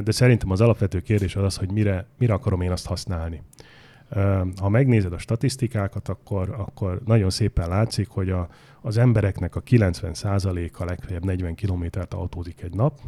[0.03, 3.43] De szerintem az alapvető kérdés az az, hogy mire, mire akarom én azt használni.
[4.61, 8.49] Ha megnézed a statisztikákat, akkor, akkor nagyon szépen látszik, hogy a,
[8.81, 13.01] az embereknek a 90%-a legfeljebb 40 kilométert autózik egy nap.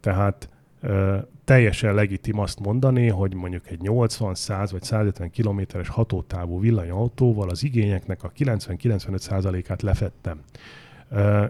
[0.00, 0.48] Tehát
[0.80, 7.48] ö, teljesen legitim azt mondani, hogy mondjuk egy 80, 100 vagy 150 kilométeres hatótávú villanyautóval
[7.48, 10.40] az igényeknek a 90-95%-át lefettem.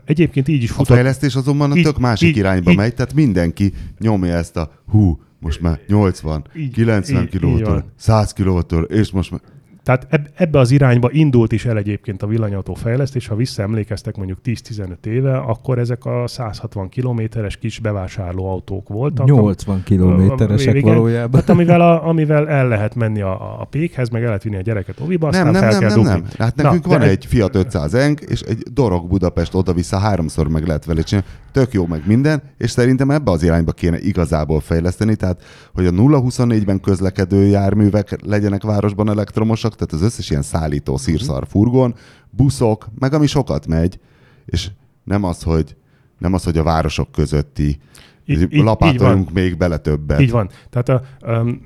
[0.04, 0.94] Egyébként így is A futott.
[0.94, 4.70] fejlesztés azonban a Így- tök másik így- irányba így- megy, tehát mindenki nyomja ezt a
[4.86, 7.84] hú, most már 80, Így- 90 így- így kW, van.
[7.96, 9.40] 100 kW, és most már...
[9.88, 13.26] Tehát eb- ebbe az irányba indult is el egyébként a villanyautó fejlesztés.
[13.26, 19.26] Ha visszaemlékeztek mondjuk 10-15 éve, akkor ezek a 160 kilométeres kis bevásárló autók voltak.
[19.26, 20.94] 80 kilométeresek Igen.
[20.94, 21.40] valójában.
[21.40, 24.60] Hát amivel, a, amivel el lehet menni a, a pékhez, meg el lehet vinni a
[24.60, 26.12] gyereket oviba, aztán Nem, nem, fel nem, kell nem, dugni.
[26.12, 26.24] nem.
[26.38, 29.98] Hát Na, nekünk de van ez- egy Fiat 500 eng, és egy Dorog Budapest oda-vissza
[29.98, 31.28] háromszor meg lehet vele csinálni.
[31.52, 35.42] Tök jó meg minden, és szerintem ebbe az irányba kéne igazából fejleszteni, tehát
[35.74, 41.00] hogy a 0-24-ben közlekedő járművek legyenek városban elektromosak, tehát az összes ilyen szállító Mhm.
[41.02, 41.94] szírszar furgon,
[42.30, 44.00] buszok, meg ami sokat megy,
[44.46, 44.70] és
[45.04, 45.76] nem az, hogy
[46.18, 47.78] nem az, hogy a városok közötti
[48.26, 50.20] Így- lapátoljunk még bele többet.
[50.20, 50.50] Így van.
[50.70, 51.02] Tehát a,
[51.40, 51.62] um,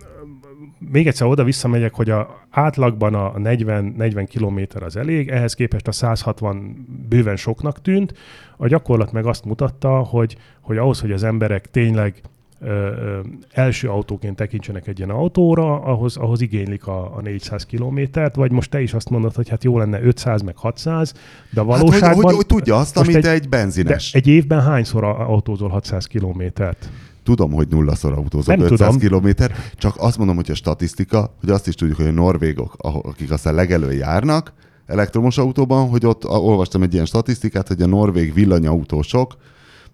[0.79, 5.89] még egyszer oda visszamegyek, hogy a, átlagban a 40, 40 km az elég, ehhez képest
[5.89, 8.15] a 160 bőven soknak tűnt.
[8.57, 12.21] A gyakorlat meg azt mutatta, hogy, hogy ahhoz, hogy az emberek tényleg
[12.61, 13.21] ö, ö,
[13.53, 18.71] első autóként tekintsenek egy ilyen autóra, ahhoz, ahhoz igénylik a, a 400 kilométert, vagy most
[18.71, 21.15] te is azt mondod, hogy hát jó lenne 500 meg 600,
[21.51, 22.01] de a valóságban...
[22.09, 24.11] Hát, hogy, hogy, hogy tudja azt, amit egy- egy, benzines.
[24.13, 26.91] De egy évben hányszor autózol 600 kilométert?
[27.23, 28.99] Tudom, hogy nullaszor autózok Nem 500 tudom.
[28.99, 33.31] kilométer, csak azt mondom, hogy a statisztika, hogy azt is tudjuk, hogy a norvégok, akik
[33.31, 34.53] aztán legelő járnak
[34.87, 39.37] elektromos autóban, hogy ott olvastam egy ilyen statisztikát, hogy a norvég villanyautósok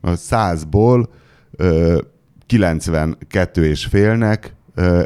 [0.00, 1.06] a 100-ból
[1.56, 1.98] ö,
[2.46, 4.54] 92 és félnek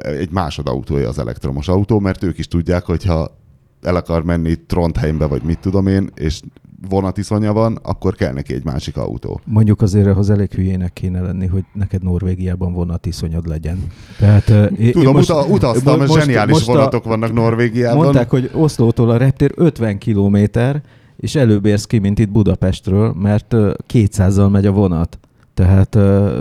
[0.00, 3.38] egy másodautója az elektromos autó, mert ők is tudják, hogyha
[3.82, 6.40] el akar menni Trondheimbe, vagy mit tudom én, és
[6.88, 9.40] vonatiszonya van, akkor kell neki egy másik autó.
[9.44, 13.86] Mondjuk azért ahhoz elég hülyének kéne lenni, hogy neked Norvégiában vonatiszonyod legyen.
[14.18, 18.02] Tehát, én- Tudom, én most, uta, utaztam, mo- most, zseniális most a- vonatok vannak Norvégiában.
[18.02, 20.82] Mondták, hogy Oszlótól a reptér 50 kilométer,
[21.16, 25.18] és előbb érsz ki, mint itt Budapestről, mert ö, 200-zal megy a vonat.
[25.54, 25.88] Tehát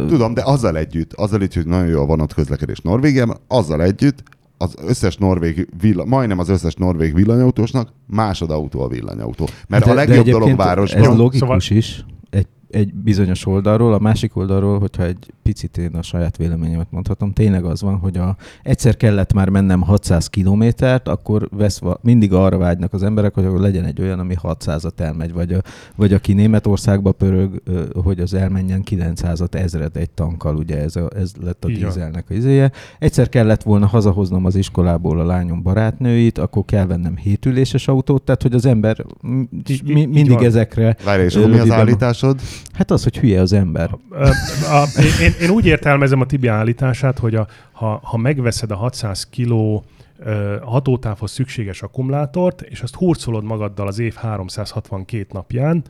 [0.07, 4.23] Tudom, de azzal együtt, azzal együtt, hogy nagyon jó a vonat közlekedés Norvégiában, azzal együtt
[4.61, 9.47] az összes norvég, villa, majdnem az összes norvég villanyautósnak másodautó a villanyautó.
[9.67, 11.01] Mert de, a legjobb dolog városban...
[11.01, 15.95] Ez logikus Szóval- is, egy, egy bizonyos oldalról, a másik oldalról, hogyha egy picit én
[15.95, 21.07] a saját véleményemet mondhatom, tényleg az van, hogy a, egyszer kellett már mennem 600 kilométert,
[21.07, 25.33] akkor vesz, va- mindig arra vágynak az emberek, hogy legyen egy olyan, ami 600-at elmegy,
[25.33, 25.61] vagy, a,
[25.95, 27.61] vagy aki Németországba pörög,
[28.03, 31.77] hogy az elmenjen 900-at ezred egy tankkal, ugye ez, a, ez lett a van.
[31.77, 32.71] dízelnek a izéje.
[32.99, 38.41] Egyszer kellett volna hazahoznom az iskolából a lányom barátnőit, akkor kell vennem hétüléses autót, tehát
[38.41, 39.05] hogy az ember
[39.83, 40.43] mi, mindig van.
[40.43, 42.39] ezekre, Várj, és mi az állításod?
[42.73, 43.97] hát az, hogy hülye az ember.
[44.11, 44.29] Ö,
[44.71, 44.83] a,
[45.21, 49.83] én, én úgy értelmezem a Tibi állítását, hogy a, ha, ha megveszed a 600 kiló
[50.63, 55.83] hatótávhoz szükséges akkumulátort, és azt hurcolod magaddal az év 362 napján,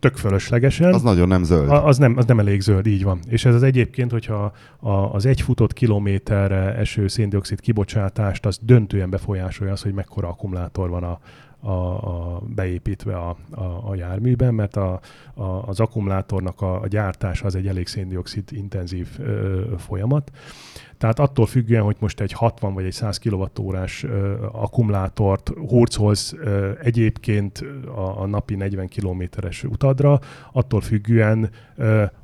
[0.00, 1.68] tök fölöslegesen, Az nagyon nem zöld.
[1.70, 3.18] A- Az nem, az nem elég zöld, így van.
[3.28, 9.10] És ez az egyébként, hogyha a, az egy futott kilométerre eső széndiokszid kibocsátást, az döntően
[9.10, 11.18] befolyásolja az, hogy mekkora akkumulátor van a,
[11.66, 15.00] a, a beépítve a, a, a járműben, mert a,
[15.34, 20.30] a, az akkumulátornak a, a gyártása az egy elég széndiokszid intenzív ö, folyamat.
[20.98, 26.34] Tehát attól függően, hogy most egy 60 vagy egy 100 kWh-s ö, akkumulátort hurcolsz
[26.82, 30.20] egyébként a, a napi 40 kilométeres utadra,
[30.52, 31.50] attól függően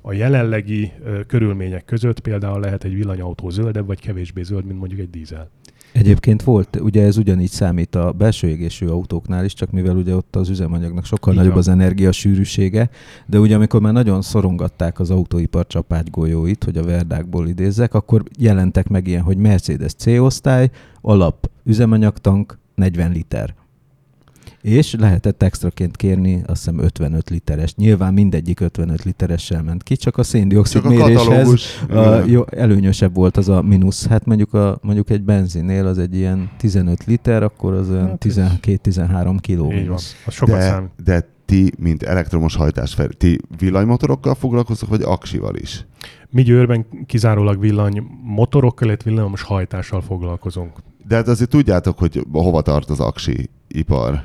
[0.00, 0.92] a jelenlegi
[1.26, 5.50] körülmények között például lehet egy villanyautó zöldebb vagy kevésbé zöld, mint mondjuk egy dízel.
[5.92, 10.36] Egyébként volt, ugye ez ugyanígy számít a belső égésű autóknál is, csak mivel ugye ott
[10.36, 12.90] az üzemanyagnak sokkal Így nagyobb az energiasűrűsége,
[13.26, 18.88] de ugye amikor már nagyon szorongatták az autóipar csapágygolyóit, hogy a verdákból idézzek, akkor jelentek
[18.88, 23.54] meg ilyen, hogy Mercedes C-osztály, alap üzemanyagtank 40 liter.
[24.62, 27.74] És lehetett extraként kérni, azt hiszem 55 literes.
[27.74, 31.82] Nyilván mindegyik 55 literessel ment ki, csak a széndiokszid Csak a méréshez katalógus.
[31.90, 34.06] a, jó, előnyösebb volt az a mínusz.
[34.06, 38.24] Hát mondjuk, a, mondjuk egy benzinnél az egy ilyen 15 liter, akkor az olyan Hát
[38.24, 39.96] ez- 12-13 kiló Így van.
[39.96, 40.90] Az sokat de, számít.
[41.04, 45.86] de ti, mint elektromos hajtás, fel- ti villanymotorokkal foglalkoztok, vagy aksival is?
[46.30, 50.72] Mi Győrben kizárólag villany motorokkal, illetve villamos hajtással foglalkozunk.
[51.08, 54.22] De hát azért tudjátok, hogy hova tart az aksi ipar.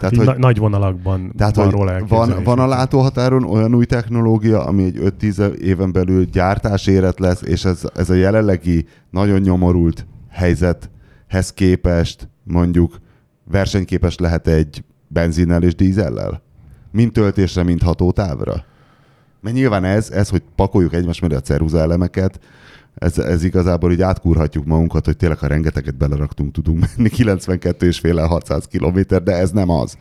[0.00, 4.64] Tehát, hogy, na- nagy vonalakban tehát, van róla van, van a látóhatáron olyan új technológia,
[4.64, 10.06] ami egy 5-10 éven belül gyártás éret lesz, és ez, ez a jelenlegi nagyon nyomorult
[10.30, 12.98] helyzethez képest mondjuk
[13.50, 16.42] versenyképes lehet egy benzinnel és dízellel?
[16.92, 18.64] Mind töltésre, mind hatótávra?
[19.40, 22.40] Mert nyilván ez, ez hogy pakoljuk egymás mellé a ceruza elemeket,
[23.00, 27.98] ez, ez igazából így átkúrhatjuk magunkat, hogy tényleg ha rengeteget beleraktunk, tudunk menni 92 és
[27.98, 29.96] féle 600 kilométer, de ez nem az.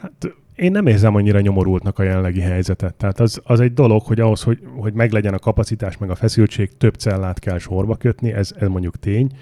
[0.00, 2.94] Hát én nem érzem annyira nyomorultnak a jelenlegi helyzetet.
[2.94, 6.76] Tehát az, az egy dolog, hogy ahhoz, hogy, hogy meglegyen a kapacitás, meg a feszültség,
[6.76, 9.32] több cellát kell sorba kötni, ez, ez mondjuk tény.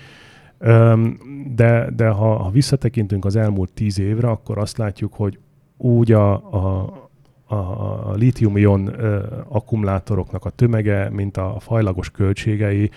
[1.54, 5.38] De, de ha, ha visszatekintünk az elmúlt tíz évre, akkor azt látjuk, hogy
[5.76, 7.07] úgy a, a,
[7.48, 7.54] a,
[8.10, 8.86] a lítium-ion
[9.48, 12.90] akkumulátoroknak a tömege, mint a fajlagos költségei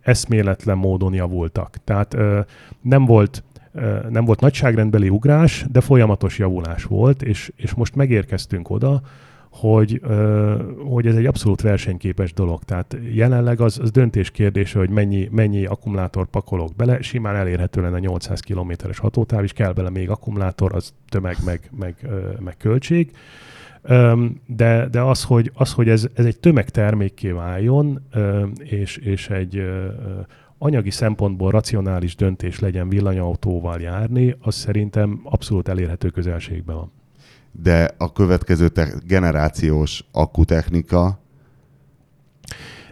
[0.00, 1.76] eszméletlen módon javultak.
[1.84, 2.16] Tehát
[2.80, 3.44] nem volt
[4.08, 9.02] nem volt nagyságrendbeli ugrás, de folyamatos javulás volt, és, és most megérkeztünk oda,
[9.50, 10.00] hogy,
[10.88, 12.62] hogy ez egy abszolút versenyképes dolog.
[12.64, 17.98] Tehát jelenleg az, az döntés kérdése, hogy mennyi, mennyi akkumulátor pakolok bele, simán elérhető lenne
[17.98, 22.08] 800 kilométeres hatótáv, és kell bele még akkumulátor, az tömeg meg, meg,
[22.38, 23.10] meg költség.
[24.46, 28.00] De, de az, hogy, az, hogy ez, ez egy tömegtermékké váljon,
[28.58, 29.62] és, és egy
[30.58, 36.92] anyagi szempontból racionális döntés legyen villanyautóval járni, az szerintem abszolút elérhető közelségben van.
[37.52, 41.18] De a következő te- generációs akkutechnika,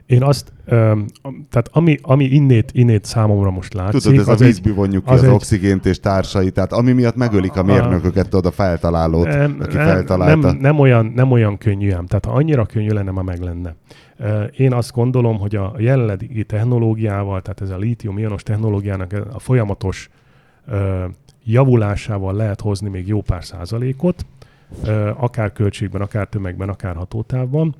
[0.06, 4.44] Én azt, öm, tehát ami, ami innét, innét számomra most látszik, tudod, ez az a
[4.44, 8.28] vízből vonjuk ki az az, egy- oxigént és társai, tehát ami miatt megölik a mérnököket,
[8.28, 10.46] tudod, a feltalálót, nem, aki nem, feltalálta.
[10.46, 12.06] nem, nem, olyan, nem olyan könnyű ám.
[12.06, 13.74] Tehát ha annyira könnyű lenne, ma meg lenne.
[14.56, 20.10] Én azt gondolom, hogy a jelenlegi technológiával, tehát ez a lítium-ionos technológiának a folyamatos
[21.44, 24.26] javulásával lehet hozni még jó pár százalékot,
[25.16, 27.74] akár költségben, akár tömegben, akár hatótávban.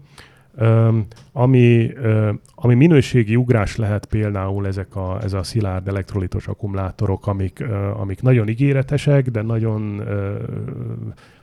[1.32, 1.90] Ami,
[2.54, 7.64] ami minőségi ugrás lehet például ezek a, ez a szilárd elektrolitos akkumulátorok, amik,
[7.94, 10.02] amik nagyon ígéretesek, de nagyon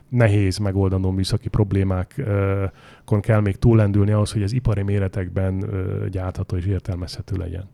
[0.08, 5.64] nehéz megoldandó műszaki problémákon kell még túllendülni ahhoz, hogy az ipari méretekben
[6.10, 7.68] gyártható és értelmezhető legyen.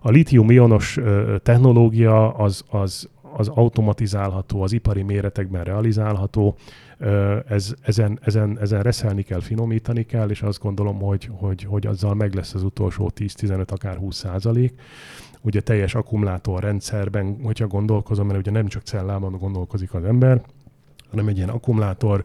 [0.00, 0.98] A litium-ionos
[1.42, 6.56] technológia az, az, az automatizálható, az ipari méretekben realizálható,
[7.48, 12.14] ez, ezen, ezen, ezen reszelni kell, finomítani kell, és azt gondolom, hogy, hogy, hogy azzal
[12.14, 14.80] meg lesz az utolsó 10-15, akár 20 százalék.
[15.40, 20.42] Ugye teljes akkumulátorrendszerben, hogyha gondolkozom, mert ugye nem csak cellában gondolkozik az ember,
[21.10, 22.24] hanem egy ilyen akkumulátor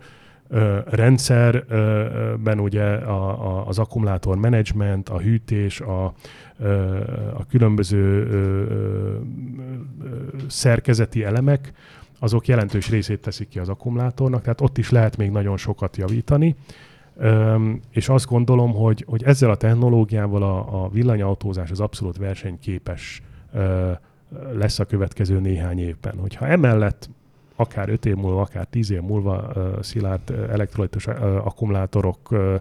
[0.86, 6.06] rendszerben ugye a, a, az akkumulátor menedzsment, a hűtés, a,
[7.34, 8.28] a különböző
[10.48, 11.74] szerkezeti elemek,
[12.24, 16.56] azok jelentős részét teszik ki az akkumulátornak, tehát ott is lehet még nagyon sokat javítani.
[17.18, 23.22] Öm, és azt gondolom, hogy, hogy ezzel a technológiával a, a villanyautózás az abszolút versenyképes
[24.54, 26.18] lesz a következő néhány évben.
[26.18, 27.10] Hogyha emellett
[27.56, 32.56] akár 5 év múlva, akár 10 év múlva ö, szilárd elektrolitos akkumulátorok ö,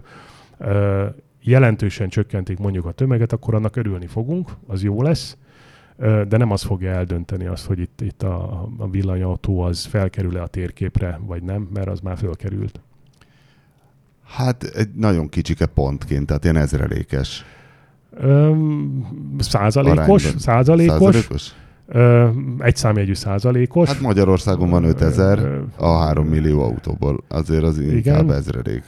[0.57, 1.05] ö,
[1.41, 5.37] jelentősen csökkentik mondjuk a tömeget, akkor annak örülni fogunk, az jó lesz,
[6.27, 10.47] de nem az fogja eldönteni azt, hogy itt, itt a, a villanyautó az felkerül-e a
[10.47, 12.79] térképre, vagy nem, mert az már fölkerült.
[14.25, 17.45] Hát egy nagyon kicsike pontként, tehát ilyen ezrelékes.
[18.13, 19.05] Öm,
[19.39, 20.39] százalékos, Arányban.
[20.39, 21.53] százalékos, Százalékos?
[21.87, 22.29] ö,
[22.59, 23.87] egy számjegyű százalékos.
[23.87, 27.23] Hát Magyarországon van 5000 Ö, a 3 millió autóból.
[27.27, 27.95] Azért az Igen.
[27.95, 28.83] inkább ezrelék.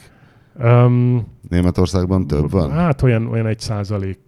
[0.58, 2.70] öm, Németországban több van?
[2.70, 4.18] Hát olyan, olyan egy százalék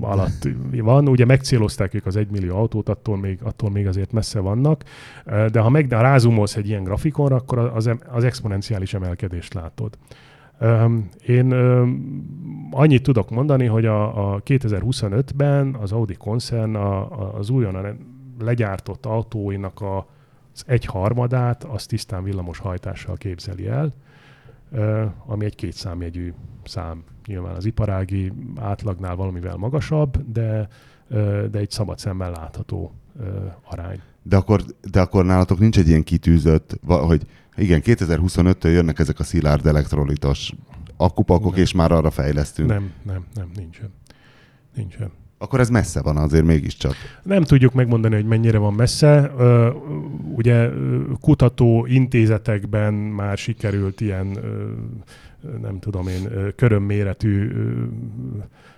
[0.00, 1.08] alatt van.
[1.08, 4.84] Ugye megcélozták ők az egymillió autót, attól még, attól még azért messze vannak,
[5.24, 9.98] de ha meg de rázumolsz egy ilyen grafikonra, akkor az, az exponenciális emelkedést látod.
[11.26, 11.52] Én
[12.70, 19.06] annyit tudok mondani, hogy a, a 2025-ben az Audi koncern a, a, az újonnan legyártott
[19.06, 20.06] autóinak a,
[20.54, 23.94] az egy harmadát az tisztán villamos hajtással képzeli el,
[25.26, 26.32] ami egy kétszámjegyű
[26.64, 27.04] szám.
[27.26, 30.68] Nyilván az iparági átlagnál valamivel magasabb, de,
[31.50, 32.92] de egy szabad szemmel látható
[33.70, 34.00] arány.
[34.22, 39.24] De akkor, de akkor nálatok nincs egy ilyen kitűzött, hogy igen, 2025-től jönnek ezek a
[39.24, 40.52] szilárd elektrolitos
[40.96, 41.60] akkupakok, Nem.
[41.60, 42.68] és már arra fejlesztünk.
[42.68, 43.92] Nem, nem, nem, nincsen.
[44.74, 45.10] Nincsen.
[45.46, 46.94] Akkor ez messze van azért mégiscsak.
[47.22, 49.32] Nem tudjuk megmondani, hogy mennyire van messze.
[50.34, 50.68] Ugye
[51.20, 54.38] kutató intézetekben már sikerült ilyen,
[55.60, 57.50] nem tudom én, körömméretű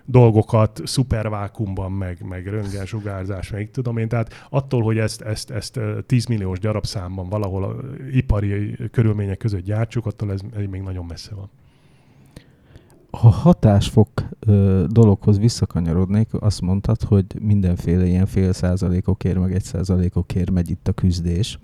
[0.05, 4.09] dolgokat szupervákumban, meg, meg röntgensugárzás, meg tudom én.
[4.09, 10.07] Tehát attól, hogy ezt, ezt, ezt ö, 10 milliós darabszámban valahol ipari körülmények között gyártsuk,
[10.07, 10.41] attól ez
[10.71, 11.51] még nagyon messze van.
[13.11, 14.09] Ha hatásfok
[14.41, 20.89] ö, dologhoz visszakanyarodnék, azt mondtad, hogy mindenféle ilyen fél százalékokért, meg egy százalékokért megy itt
[20.89, 21.59] a küzdés.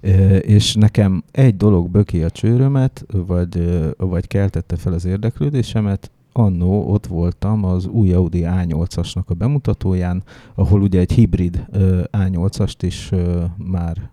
[0.00, 6.90] Ö, és nekem egy dolog böki a csőrömet, vagy, vagy keltette fel az érdeklődésemet, annó
[6.90, 10.22] ott voltam az új Audi A8-asnak a bemutatóján,
[10.54, 14.10] ahol ugye egy hibrid ö, A8-ast is ö, már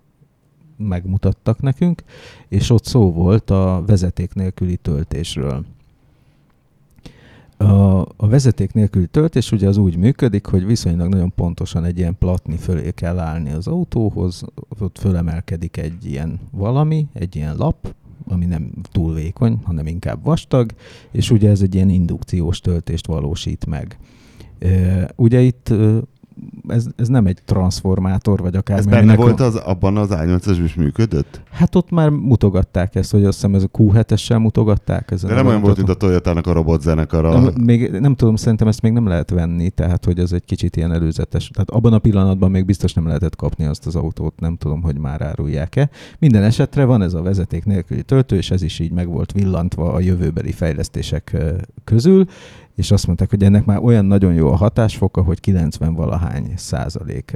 [0.78, 2.04] megmutattak nekünk,
[2.48, 5.66] és ott szó volt a vezeték nélküli töltésről.
[7.58, 12.18] A, a vezeték nélküli töltés ugye az úgy működik, hogy viszonylag nagyon pontosan egy ilyen
[12.18, 14.44] platni fölé kell állni az autóhoz,
[14.80, 17.96] ott fölemelkedik egy ilyen valami, egy ilyen lap,
[18.28, 20.72] ami nem túl vékony, hanem inkább vastag,
[21.12, 23.98] és ugye ez egy ilyen indukciós töltést valósít meg.
[25.16, 25.74] Ugye itt
[26.68, 30.76] ez, ez nem egy transformátor, vagy akár Ez benne volt az, abban az A8-as is
[30.76, 31.42] működött?
[31.52, 35.12] Hát ott már mutogatták ezt, hogy azt hiszem ez a Q7-essel mutogatták.
[35.12, 37.40] Ezen De nem olyan volt, mint a Toyota-nak a robotzenekara.
[37.40, 40.76] Nem, még nem tudom, szerintem ezt még nem lehet venni, tehát hogy ez egy kicsit
[40.76, 41.50] ilyen előzetes.
[41.50, 44.98] Tehát abban a pillanatban még biztos nem lehetett kapni azt az autót, nem tudom, hogy
[44.98, 45.90] már árulják-e.
[46.20, 49.94] Minden esetre van ez a vezeték nélküli töltő, és ez is így meg volt villantva
[49.94, 51.38] a jövőbeli fejlesztések
[51.84, 52.26] közül,
[52.78, 57.34] és azt mondták, hogy ennek már olyan nagyon jó a hatásfoka, hogy 90 valahány százalék.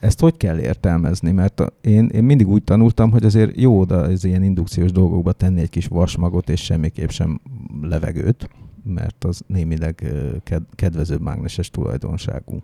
[0.00, 1.32] Ezt hogy kell értelmezni?
[1.32, 5.60] Mert én, én mindig úgy tanultam, hogy azért jó oda az ilyen indukciós dolgokba tenni
[5.60, 7.40] egy kis vasmagot, és semmiképp sem
[7.82, 8.50] levegőt,
[8.84, 10.12] mert az némileg
[10.74, 12.62] kedvezőbb mágneses tulajdonságú.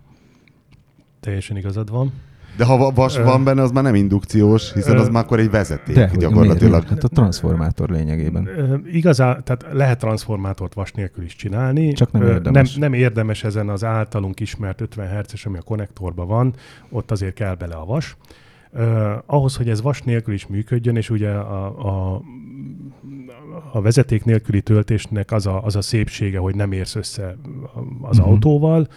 [1.20, 2.12] Teljesen igazad van.
[2.56, 5.94] De ha vas van benne, az már nem indukciós, hiszen az már akkor egy vezeték
[5.94, 6.72] De, gyakorlatilag.
[6.72, 6.88] Miért?
[6.88, 8.48] Hát a transformátor lényegében.
[8.92, 11.92] Igazán, tehát lehet transformátort vas nélkül is csinálni.
[11.92, 12.72] Csak nem érdemes.
[12.72, 16.54] Nem, nem érdemes ezen az általunk ismert 50 Hz-es, ami a konnektorban van,
[16.90, 18.16] ott azért kell bele a vas.
[18.76, 21.64] Uh, ahhoz, hogy ez vas nélkül is működjön, és ugye a,
[22.14, 22.22] a,
[23.72, 27.36] a vezeték nélküli töltésnek az a, az a szépsége, hogy nem érsz össze
[28.02, 28.32] az uh-huh.
[28.32, 28.88] autóval,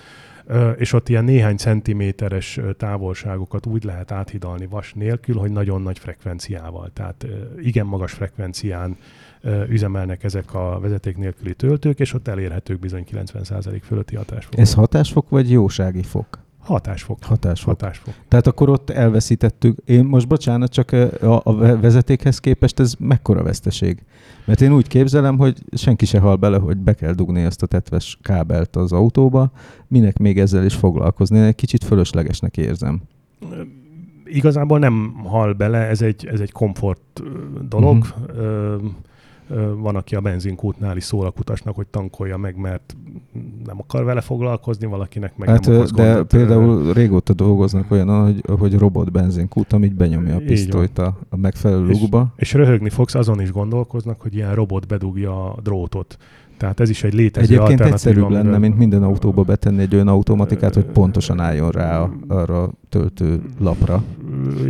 [0.77, 6.89] és ott ilyen néhány centiméteres távolságokat úgy lehet áthidalni vas nélkül, hogy nagyon nagy frekvenciával.
[6.93, 7.27] Tehát
[7.57, 8.97] igen magas frekvencián
[9.69, 14.59] üzemelnek ezek a vezeték nélküli töltők, és ott elérhetők bizony 90% fölötti hatásfok.
[14.59, 16.45] Ez hatásfok vagy jósági fok?
[16.67, 17.23] Hatásfok.
[17.23, 17.69] Hatásfok.
[17.69, 18.13] Hatásfok.
[18.27, 19.77] Tehát akkor ott elveszítettük.
[19.85, 20.91] Én most bocsánat, csak
[21.21, 24.03] a, a vezetékhez képest ez mekkora veszteség?
[24.45, 27.65] Mert én úgy képzelem, hogy senki se hal bele, hogy be kell dugni ezt a
[27.65, 29.51] tetves kábelt az autóba,
[29.87, 31.37] minek még ezzel is foglalkozni.
[31.37, 33.01] Én egy kicsit fölöslegesnek érzem.
[34.25, 37.21] Igazából nem hal bele, ez egy, ez egy komfort
[37.69, 37.97] dolog.
[37.97, 38.91] Uh-huh
[39.77, 42.95] van, aki a benzinkútnál is szól a kutasnak, hogy tankolja meg, mert
[43.65, 46.27] nem akar vele foglalkozni, valakinek meg hát, nem okoz De gondot.
[46.27, 51.87] például régóta dolgoznak olyan, hogy, hogy robot benzinkút, amit benyomja a pisztolyt a, a megfelelő
[51.87, 52.33] lukba.
[52.35, 56.17] És röhögni fogsz, azon is gondolkoznak, hogy ilyen robot bedugja a drótot.
[56.57, 60.73] Tehát ez is egy létező Egyébként egyszerűbb lenne, mint minden autóba betenni egy olyan automatikát,
[60.73, 64.03] hogy pontosan álljon rá a, arra a töltő lapra.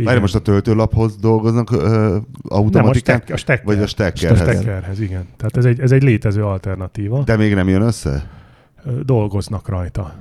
[0.04, 2.16] Várj, most a töltőlaphoz dolgoznak ö,
[2.48, 3.22] automatikán?
[3.26, 4.40] Nem, a, stek, a Vagy a stekkerhez?
[4.40, 5.26] A stekkerhez, igen.
[5.36, 7.22] Tehát ez egy, ez egy létező alternatíva.
[7.24, 8.30] De még nem jön össze?
[9.04, 10.14] Dolgoznak rajta.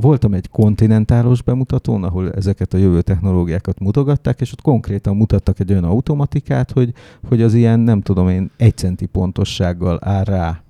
[0.00, 5.70] Voltam egy kontinentálos bemutatón, ahol ezeket a jövő technológiákat mutogatták, és ott konkrétan mutattak egy
[5.70, 6.92] olyan automatikát, hogy,
[7.28, 10.62] hogy az ilyen, nem tudom én, egy centi pontossággal áll rá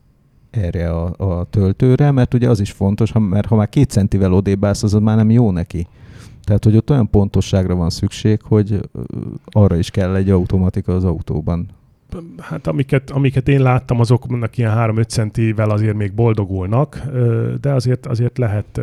[0.51, 4.33] erre a, a töltőre, mert ugye az is fontos, ha, mert ha már két centivel
[4.33, 5.87] odébb állsz, az már nem jó neki.
[6.45, 8.81] Tehát, hogy ott olyan pontosságra van szükség, hogy
[9.45, 11.69] arra is kell egy automatika az autóban.
[12.39, 17.03] Hát amiket, amiket én láttam, azoknak ilyen 3-5 centivel azért még boldogulnak,
[17.61, 18.81] de azért, azért lehet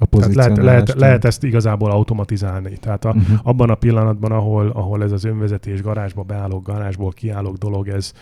[0.00, 2.76] a lehet, lehet, lehet ezt igazából automatizálni.
[2.80, 3.38] Tehát a, uh-huh.
[3.42, 8.12] abban a pillanatban, ahol, ahol ez az önvezetés garázsba beállok, garázsból kiállok dolog, ez,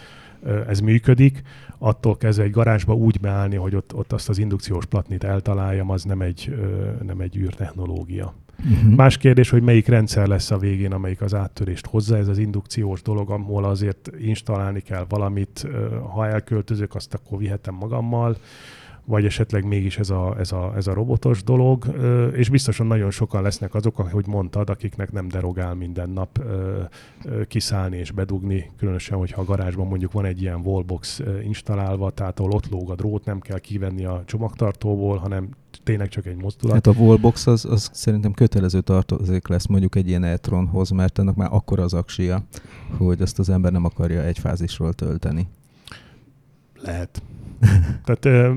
[0.68, 1.42] ez működik,
[1.78, 6.02] attól kezdve egy garázsba úgy beállni, hogy ott, ott azt az indukciós platnit eltaláljam, az
[6.02, 6.56] nem egy,
[7.06, 8.34] nem egy űrtechnológia.
[8.58, 8.94] Uh-huh.
[8.94, 12.16] Más kérdés, hogy melyik rendszer lesz a végén, amelyik az áttörést hozza.
[12.16, 15.66] Ez az indukciós dolog, ahol azért installálni kell valamit,
[16.14, 18.36] ha elköltözök, azt akkor vihetem magammal
[19.06, 21.86] vagy esetleg mégis ez a, ez a, ez a robotos dolog,
[22.32, 26.44] és biztosan nagyon sokan lesznek azok, ahogy mondtad, akiknek nem derogál minden nap
[27.48, 32.52] kiszállni és bedugni, különösen, hogyha a garázsban mondjuk van egy ilyen wallbox installálva, tehát ahol
[32.52, 35.48] ott lóg a drót, nem kell kivenni a csomagtartóból, hanem
[35.82, 36.74] tényleg csak egy mozdulat.
[36.74, 41.34] Hát a wallbox az, az szerintem kötelező tartozék lesz mondjuk egy ilyen e-tronhoz, mert ennek
[41.34, 42.42] már akkor az aksia,
[42.96, 45.46] hogy azt az ember nem akarja egy fázisról tölteni.
[46.80, 47.22] Lehet.
[48.04, 48.54] Tehát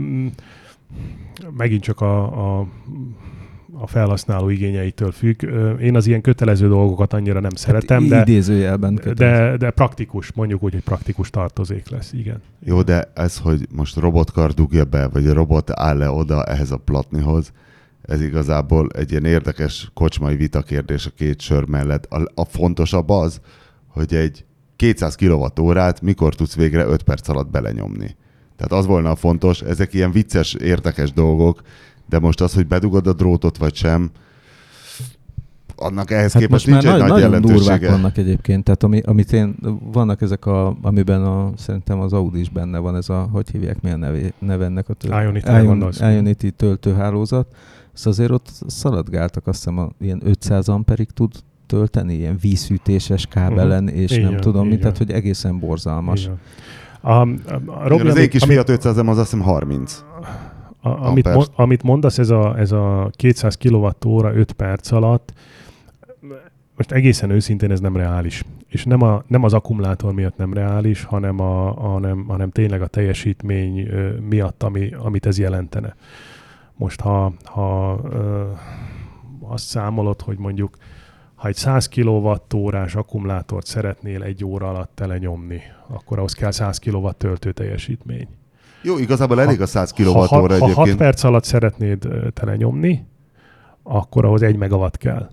[1.58, 2.22] megint csak a,
[2.60, 2.68] a,
[3.72, 5.44] a felhasználó igényeitől függ.
[5.82, 10.64] Én az ilyen kötelező dolgokat annyira nem hát szeretem, de, idézőjelben de, de praktikus, mondjuk
[10.64, 12.42] úgy, hogy praktikus tartozék lesz, igen.
[12.60, 16.72] Jó, de ez, hogy most robotkar dugja be, vagy a robot áll le oda ehhez
[16.72, 17.52] a platnihoz,
[18.02, 22.06] ez igazából egy ilyen érdekes kocsmai vitakérdés a két sör mellett.
[22.06, 23.42] A, a fontosabb az,
[23.88, 24.46] hogy egy
[24.76, 28.16] 200 kWh-órát mikor tudsz végre 5 perc alatt belenyomni.
[28.60, 31.62] Tehát az volna a fontos, ezek ilyen vicces, érdekes dolgok,
[32.10, 34.12] de most az, hogy bedugod a drótot vagy sem,
[35.76, 37.58] annak ehhez hát képest nincs egy nagy, nagy jelentősége.
[37.58, 39.56] durvák vannak egyébként, tehát ami, amit én,
[39.92, 43.82] vannak ezek a, amiben a, szerintem az Audi is benne van, ez a, hogy hívják,
[43.82, 47.56] milyen neve, neve ennek a től, Ionity, Ion, Ionity töltőhálózat,
[47.94, 51.32] szóval azért ott szaladgáltak, azt hiszem, a, ilyen 500 amperig tud
[51.66, 54.00] tölteni, ilyen vízhűtéses kábelen, uh-huh.
[54.00, 56.24] és Igen, nem tudom mit, tehát hogy egészen borzalmas.
[56.24, 56.40] Igen.
[57.02, 57.28] A, a,
[57.66, 60.04] a Robi, az én kis Fiat 500 az azt hiszem 30.
[60.82, 65.34] A, amit, mo, amit mondasz, ez a, ez a 200 kWh 5 perc alatt,
[66.76, 68.44] most egészen őszintén ez nem reális.
[68.68, 72.88] És nem, a, nem az akkumulátor miatt nem reális, hanem, a, hanem, hanem tényleg a
[72.88, 73.90] teljesítmény
[74.30, 75.96] miatt, ami, amit ez jelentene.
[76.76, 78.44] Most ha, ha ö,
[79.40, 80.78] azt számolod, hogy mondjuk
[81.40, 87.10] ha egy 100 kWh-órás akkumulátort szeretnél egy óra alatt telenyomni, akkor ahhoz kell 100 kW
[87.12, 88.28] töltő teljesítmény.
[88.82, 90.76] Jó, igazából elég a 100 kWh Ha, ha, ha egyébként.
[90.76, 93.06] 6 perc alatt szeretnéd telenyomni,
[93.84, 95.30] akkor ahhoz 1 megawatt kell.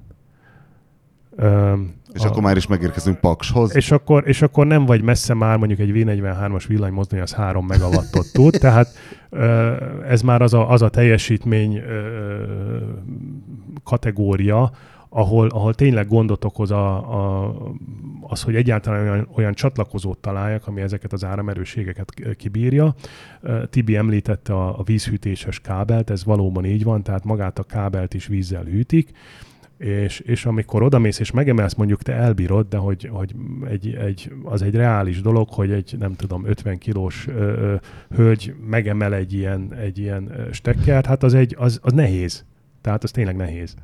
[1.37, 3.77] Öm, És akkor már is megérkezünk Pakshoz.
[3.77, 8.33] és akkor, és akkor nem vagy messze már, mondjuk egy V43-as villanymozdony az 3 megawattot
[8.33, 8.89] tud, tehát
[10.09, 11.83] ez már az a, az a teljesítmény
[13.85, 14.71] kategória,
[15.09, 17.55] ahol, ahol tényleg gondot okoz a, a,
[18.21, 22.95] az, hogy egyáltalán olyan, olyan csatlakozót találjak, ami ezeket az áramerőségeket kibírja.
[23.71, 28.27] Tibi említette a, a vízhűtéses kábelt, ez valóban így van, tehát magát a kábelt is
[28.27, 29.11] vízzel hűtik,
[29.79, 33.35] és, és amikor odamész és megemelsz, mondjuk te elbírod, de hogy, hogy
[33.69, 37.75] egy, egy, az egy reális dolog, hogy egy nem tudom 50 kilós ö, ö,
[38.15, 42.45] hölgy megemel egy ilyen, egy ilyen stekkert, hát az, egy, az, az nehéz.
[42.81, 43.75] Tehát az tényleg nehéz.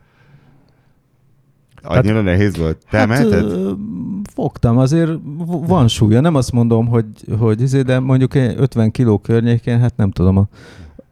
[1.83, 2.79] Annyira nehéz volt.
[2.91, 3.77] Te Hát, emelted?
[4.35, 5.11] fogtam, azért
[5.47, 6.21] van súlya.
[6.21, 7.07] Nem azt mondom, hogy,
[7.39, 10.49] hogy izé, de mondjuk egy 50 kiló környékén, hát nem tudom, a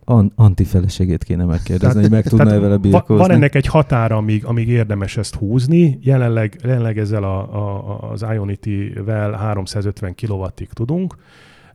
[0.05, 3.17] an- antifeleségét kéne megkérdezni, hogy meg tudna Tehát vele birkózni.
[3.17, 5.99] Van ennek egy határa, amíg, amíg érdemes ezt húzni.
[6.03, 11.17] Jelenleg, jelenleg ezzel a, a, az Ionity-vel 350 kW-ig tudunk.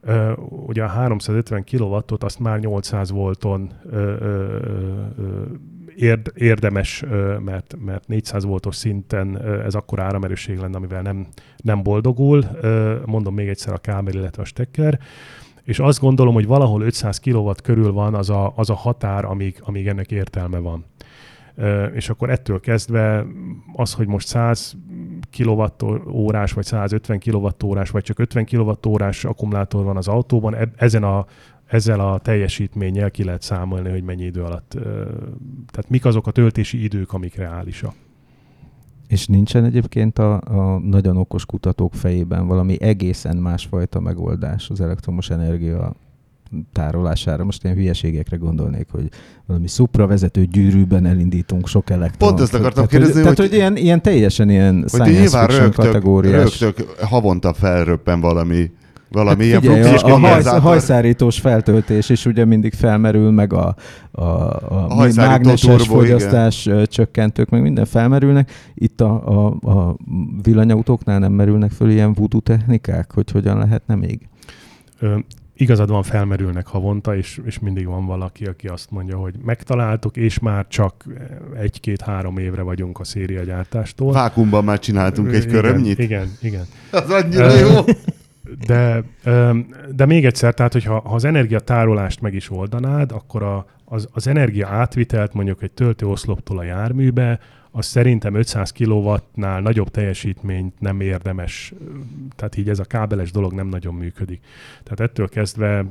[0.08, 4.26] Uh, ugye a 350 kW-ot azt már 800 volton uh, uh,
[5.96, 7.04] érd, érdemes,
[7.46, 11.28] mert, mert 400 voltos szinten ez akkor áramerőség lenne, amivel nem,
[11.58, 12.46] nem boldogul.
[13.06, 15.00] Mondom még egyszer a kábel, illetve a stekker
[15.66, 19.58] és azt gondolom, hogy valahol 500 kW körül van az a, az a határ, amíg,
[19.62, 20.86] amíg ennek értelme van.
[21.94, 23.26] És akkor ettől kezdve
[23.74, 24.76] az, hogy most 100
[25.38, 31.26] kWh vagy 150 kWh vagy csak 50 kWh akkumulátor van az autóban, e- ezen a,
[31.66, 34.70] ezzel a teljesítménnyel ki lehet számolni, hogy mennyi idő alatt,
[35.72, 37.94] tehát mik azok a töltési idők, amik reálisak.
[39.08, 45.30] És nincsen egyébként a, a nagyon okos kutatók fejében valami egészen másfajta megoldás az elektromos
[45.30, 45.96] energia
[46.72, 47.44] tárolására.
[47.44, 49.10] Most ilyen hülyeségekre gondolnék, hogy
[49.46, 52.18] valami szupravezető gyűrűben elindítunk sok elektront.
[52.36, 55.20] Pont ezt akartam tehát, kérdezni, hogy, tehát, hogy- hogy ilyen, ilyen teljesen ilyen Hogy science
[55.20, 56.60] nyilván rögtök, kategóriás.
[56.62, 58.72] rögtök havonta felröppen valami,
[59.10, 60.62] valami Hát ilyen figyelj, a, a hajsz, kondenzátor.
[60.62, 63.76] hajszárítós feltöltés is ugye mindig felmerül, meg a,
[64.12, 66.18] a, a, a mágneses turbo, igen.
[66.18, 68.52] fogyasztás ö, csökkentők, meg minden felmerülnek.
[68.74, 69.96] Itt a, a, a
[70.44, 74.28] villanyautóknál nem merülnek föl ilyen voodoo technikák, hogy hogyan lehetne még?
[75.00, 75.18] Ö,
[75.58, 80.40] igazad van, felmerülnek havonta, és, és mindig van valaki, aki azt mondja, hogy megtaláltuk, és
[80.40, 81.06] már csak
[81.60, 84.12] egy-két-három évre vagyunk a szériagyártástól.
[84.12, 86.00] Vákumban már csináltunk egy Igen, körömnyit.
[86.00, 86.66] Igen, igen.
[86.92, 87.82] Az annyira Ö, jó.
[88.66, 89.04] De,
[89.96, 94.28] de még egyszer, tehát hogyha ha az energiatárolást meg is oldanád, akkor a, az, az
[94.28, 97.40] energia átvitelt mondjuk egy töltőoszloptól a járműbe,
[97.72, 101.74] az szerintem 500 kW-nál nagyobb teljesítményt nem érdemes,
[102.36, 104.42] tehát így ez a kábeles dolog nem nagyon működik.
[104.84, 105.86] Tehát ettől kezdve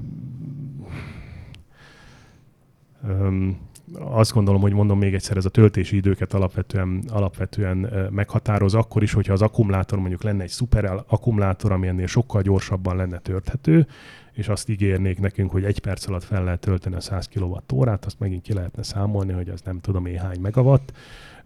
[3.09, 3.59] öm,
[3.99, 9.12] azt gondolom, hogy mondom még egyszer, ez a töltési időket alapvetően, alapvetően meghatároz, akkor is,
[9.12, 13.86] hogyha az akkumulátor mondjuk lenne egy szuper akkumulátor, ami ennél sokkal gyorsabban lenne tölthető,
[14.32, 18.18] és azt ígérnék nekünk, hogy egy perc alatt fel lehet tölteni a 100 kWh, azt
[18.18, 20.92] megint ki lehetne számolni, hogy az nem tudom én hány megawatt.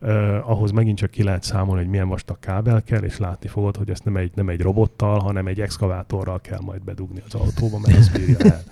[0.01, 3.77] Uh, ahhoz megint csak ki lehet számolni, hogy milyen vastag kábel kell, és látni fogod,
[3.77, 7.79] hogy ezt nem egy, nem egy robottal, hanem egy exkavátorral kell majd bedugni az autóba,
[7.79, 8.63] mert ez bírja el.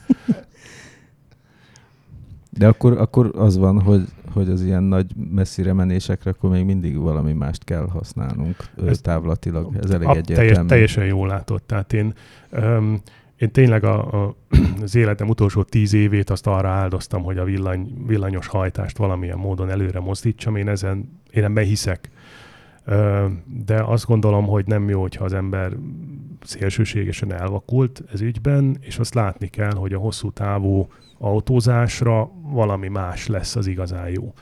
[2.57, 6.99] De akkor, akkor az van, hogy, hogy az ilyen nagy messzire menésekre akkor még mindig
[6.99, 9.77] valami mást kell használnunk ez távlatilag.
[9.83, 10.51] Ez elég A- egyértelmű.
[10.51, 11.63] teljes, teljesen jól látod.
[11.63, 12.15] Tehát én,
[12.53, 13.01] um,
[13.37, 14.35] én tényleg a, a,
[14.83, 19.71] az életem utolsó tíz évét azt arra áldoztam, hogy a villany, villanyos hajtást valamilyen módon
[19.71, 20.57] előre mozdítsam.
[20.57, 22.11] Én ezen, én ebben hiszek.
[23.65, 25.73] De azt gondolom, hogy nem jó, hogyha az ember
[26.43, 33.27] szélsőségesen elvakult ez ügyben, és azt látni kell, hogy a hosszú távú autózásra valami más
[33.27, 34.35] lesz az igazán jó.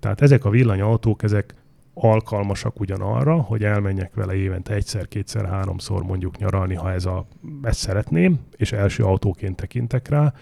[0.00, 1.54] Tehát ezek a villanyautók, ezek
[1.94, 7.26] alkalmasak ugyanarra, hogy elmenjek vele évente egyszer, kétszer, háromszor mondjuk nyaralni, ha ez a,
[7.62, 10.32] ezt szeretném, és első autóként tekintek rá,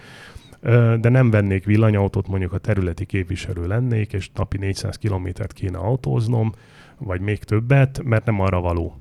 [1.00, 6.52] de nem vennék villanyautót, mondjuk a területi képviselő lennék, és napi 400 kilométert kéne autóznom,
[6.98, 8.96] vagy még többet, mert nem arra való.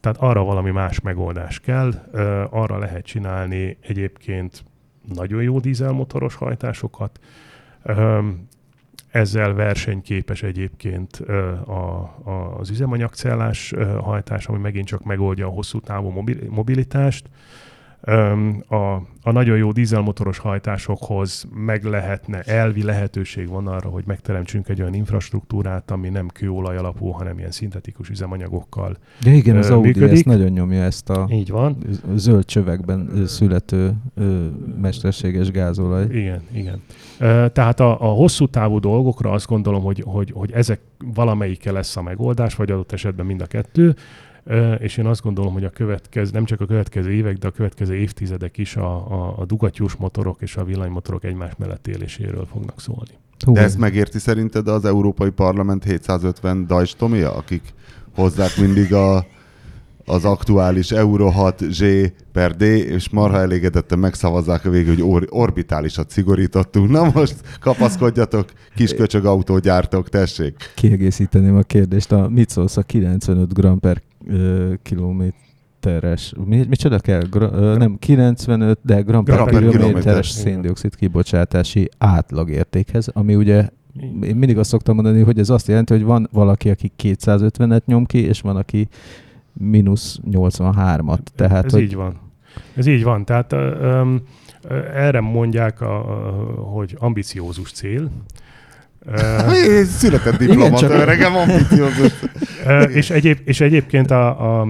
[0.00, 1.90] Tehát arra valami más megoldás kell,
[2.50, 4.64] arra lehet csinálni egyébként
[5.14, 7.20] nagyon jó dízelmotoros hajtásokat,
[9.10, 11.16] ezzel versenyképes egyébként
[11.66, 17.28] a, a, az üzemanyagcellás hajtás, ami megint csak megoldja a hosszú távú mobil- mobilitást.
[18.68, 24.80] A, a nagyon jó dízelmotoros hajtásokhoz meg lehetne, elvi lehetőség van arra, hogy megteremtsünk egy
[24.80, 30.12] olyan infrastruktúrát, ami nem kőolaj alapú, hanem ilyen szintetikus üzemanyagokkal De igen, az Audi működik.
[30.12, 31.76] ezt nagyon nyomja ezt a Így van.
[32.14, 33.92] zöld csövekben születő
[34.80, 36.06] mesterséges gázolaj.
[36.10, 36.82] Igen, igen.
[37.52, 40.80] Tehát a, a hosszú távú dolgokra azt gondolom, hogy, hogy, hogy ezek
[41.14, 43.94] valamelyike lesz a megoldás, vagy adott esetben mind a kettő,
[44.78, 47.94] és én azt gondolom, hogy a következő, nem csak a következő évek, de a következő
[47.94, 53.10] évtizedek is a, a, a dugattyús motorok és a villanymotorok egymás mellett éléséről fognak szólni.
[53.44, 57.62] Hú, De ezt megérti szerinted az Európai Parlament 750 dajstomia, akik
[58.14, 59.26] hozzák mindig a,
[60.04, 65.28] az aktuális Euro 6 G per D, és marha elégedetten megszavazzák a végül, hogy or-
[65.30, 66.90] orbitálisat szigorítottunk.
[66.90, 70.54] Na most kapaszkodjatok, kis köcsög autógyártók, tessék.
[70.74, 72.12] kiegészíteném a kérdést.
[72.12, 77.22] A, mit szólsz a 95 g per ö, kilométeres, mi, micsoda kell?
[77.30, 80.24] Gra, ö, nem 95, de gram per, kilométeres kilométer.
[80.24, 83.68] széndiokszid kibocsátási átlagértékhez, ami ugye
[84.22, 88.04] én mindig azt szoktam mondani, hogy ez azt jelenti, hogy van valaki, aki 250-et nyom
[88.04, 88.88] ki, és van, aki
[89.52, 91.18] mínusz 83-at.
[91.34, 92.20] Tehát, Ez hogy így van.
[92.74, 93.24] Ez így van.
[93.24, 94.14] Tehát ö, ö,
[94.62, 98.10] ö, erre mondják, a, a, hogy ambiciózus cél.
[99.66, 102.12] Én Született diplomata, öregem, ambiciózus.
[102.88, 104.68] És, egyéb, és egyébként a, a,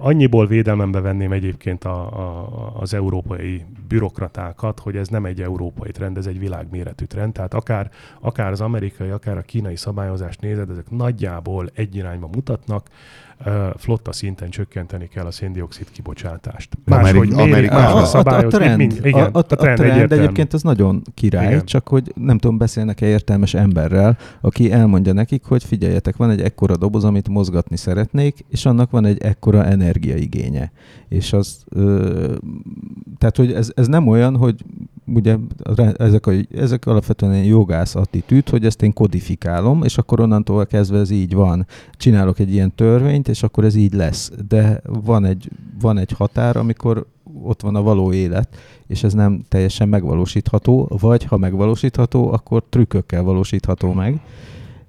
[0.00, 6.16] annyiból védelmembe venném egyébként a, a, az európai bürokratákat, hogy ez nem egy európai trend,
[6.16, 7.32] ez egy világméretű trend.
[7.32, 7.90] Tehát akár,
[8.20, 12.86] akár az amerikai, akár a kínai szabályozást nézed, ezek nagyjából egy irányba mutatnak.
[13.76, 16.78] Flotta szinten csökkenteni kell a széndiokszid kibocsátást.
[16.84, 17.94] Máshogy mérik, Amerikában.
[17.94, 20.22] máshogy a, a, a trend, igen, a, a, a trend, egyértelmű.
[20.22, 21.46] egyébként az nagyon király.
[21.46, 21.64] Igen.
[21.64, 26.76] csak hogy nem tudom, beszélnek-e értelmes emberrel, aki elmondja nekik, hogy figyeljetek, van egy ekkora
[26.76, 30.72] doboz, amit mozgatni szeretnék, és annak van egy ekkora energiaigénye.
[31.08, 32.34] És az, ö,
[33.18, 34.64] tehát, hogy ez, ez nem olyan, hogy
[35.14, 35.36] ugye
[35.96, 40.98] ezek, a, ezek alapvetően egy jogász attitűd, hogy ezt én kodifikálom, és akkor onnantól kezdve
[40.98, 41.66] ez így van.
[41.92, 44.32] Csinálok egy ilyen törvényt, és akkor ez így lesz.
[44.48, 45.50] De van egy,
[45.80, 47.06] van egy határ, amikor
[47.42, 48.56] ott van a való élet,
[48.86, 54.20] és ez nem teljesen megvalósítható, vagy ha megvalósítható, akkor trükkökkel valósítható meg,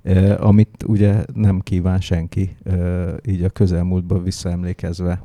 [0.03, 5.21] eh, amit ugye nem kíván senki, eh, így a közelmúltban visszaemlékezve.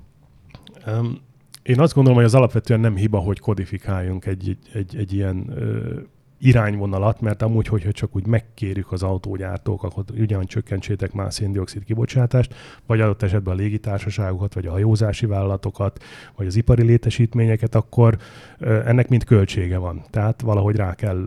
[0.86, 1.18] Um,
[1.66, 5.52] én azt gondolom, hogy az alapvetően nem hiba, hogy kodifikáljunk egy, egy, egy, egy ilyen
[5.56, 6.00] ö,
[6.38, 12.54] irányvonalat, mert amúgy, hogyha csak úgy megkérjük az autógyártókat, hogy ugyan csökkentsétek már széndiokszid kibocsátást,
[12.86, 16.02] vagy adott esetben a légitársaságokat, vagy a hajózási vállalatokat,
[16.36, 18.18] vagy az ipari létesítményeket, akkor
[18.60, 20.04] ennek mind költsége van.
[20.10, 21.26] Tehát valahogy rá kell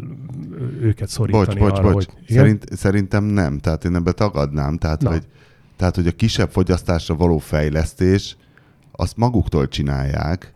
[0.81, 2.05] őket szorítani Bocs, bocs, arra, bocs.
[2.05, 2.13] hogy...
[2.27, 2.43] Igen?
[2.43, 3.57] Szerint, szerintem nem.
[3.57, 4.77] Tehát én ebbe tagadnám.
[4.77, 5.09] Tehát Na.
[5.09, 5.23] hogy,
[5.75, 8.37] tehát, hogy a kisebb fogyasztásra való fejlesztés,
[8.99, 10.53] azt maguktól csinálják,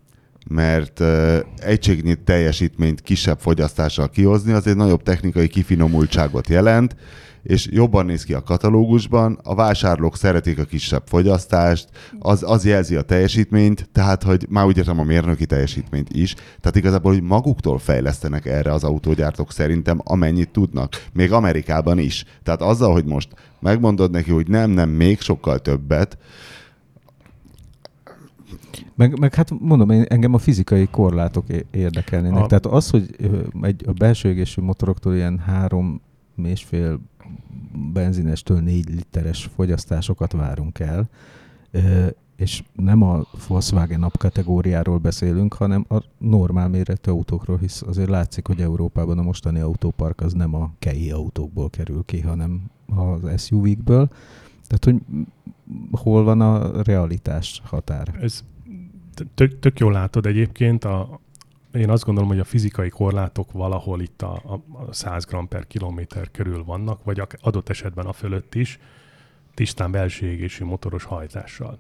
[0.48, 6.96] mert uh, egységnyi teljesítményt kisebb fogyasztással kihozni, az egy nagyobb technikai kifinomultságot jelent,
[7.44, 11.88] és jobban néz ki a katalógusban, a vásárlók szeretik a kisebb fogyasztást,
[12.20, 16.76] az, az jelzi a teljesítményt, tehát, hogy már úgy értem a mérnöki teljesítményt is, tehát
[16.76, 22.26] igazából, hogy maguktól fejlesztenek erre az autógyártók szerintem, amennyit tudnak, még Amerikában is.
[22.44, 23.30] Tehát azzal, hogy most
[23.60, 26.18] megmondod neki, hogy nem, nem, még sokkal többet,
[28.96, 32.44] Meg, meg hát mondom, én, engem a fizikai korlátok érdekelnének.
[32.44, 32.48] A-.
[32.48, 33.16] Tehát az, hogy
[33.62, 36.02] egy, a belső égésű motoroktól ilyen három
[36.44, 37.00] és fél
[37.94, 41.10] benzinestől négy literes fogyasztásokat várunk el,
[42.36, 48.48] és nem a Volkswagen nap kategóriáról beszélünk, hanem a normál méretű autókról, hisz azért látszik,
[48.48, 52.62] hogy Európában a mostani autópark az nem a kei autókból kerül ki, hanem
[52.96, 54.10] az SUV-kből.
[54.68, 55.26] Tehát, hogy
[55.92, 58.18] hol van a realitás határ?
[58.22, 58.44] Ez
[59.36, 60.84] tök, tök jól látod egyébként.
[60.84, 61.20] A,
[61.74, 65.68] én azt gondolom, hogy a fizikai korlátok valahol itt a, a, a 100 g per
[65.68, 68.80] kilométer körül vannak, vagy adott esetben a fölött is,
[69.54, 71.78] tisztán belső égésű motoros hajtással.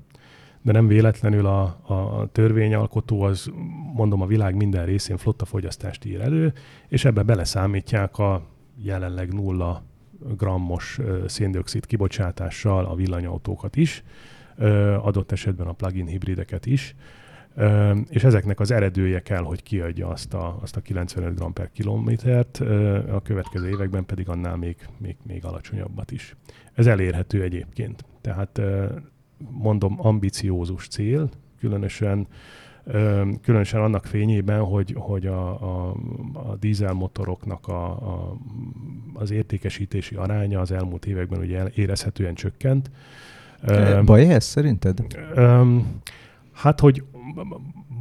[0.62, 3.52] De nem véletlenül a, a törvényalkotó az,
[3.94, 6.54] mondom, a világ minden részén flotta fogyasztást ír elő,
[6.88, 9.84] és ebbe beleszámítják a jelenleg nulla
[10.38, 14.04] grammos széndiokszid kibocsátással a villanyautókat is,
[15.02, 16.96] adott esetben a plug-in hibrideket is,
[18.10, 22.58] és ezeknek az eredője kell, hogy kiadja azt a, azt a 95 g per kilométert,
[23.12, 26.36] a következő években pedig annál még, még, még alacsonyabbat is.
[26.74, 28.06] Ez elérhető egyébként.
[28.22, 28.62] Tehát
[29.38, 31.30] mondom, ambiciózus cél,
[31.60, 32.28] különösen
[33.42, 35.96] különösen annak fényében, hogy, hogy a, a,
[36.34, 38.38] a dízelmotoroknak a, a,
[39.14, 42.92] az értékesítési aránya az elmúlt években ugye érezhetően csökkent.
[44.06, 45.00] Baj ez szerinted?
[46.54, 47.04] Hát, hogy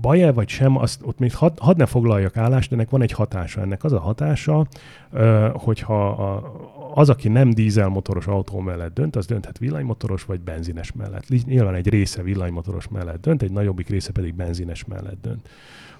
[0.00, 3.60] baj-e vagy sem, azt ott még had, had ne foglaljak állást, ennek van egy hatása.
[3.60, 4.66] Ennek az a hatása,
[5.52, 6.52] hogyha a,
[6.94, 11.28] az, aki nem dízelmotoros autó mellett dönt, az dönthet villanymotoros vagy benzines mellett.
[11.44, 15.48] Nyilván egy része villanymotoros mellett dönt, egy nagyobbik része pedig benzines mellett dönt.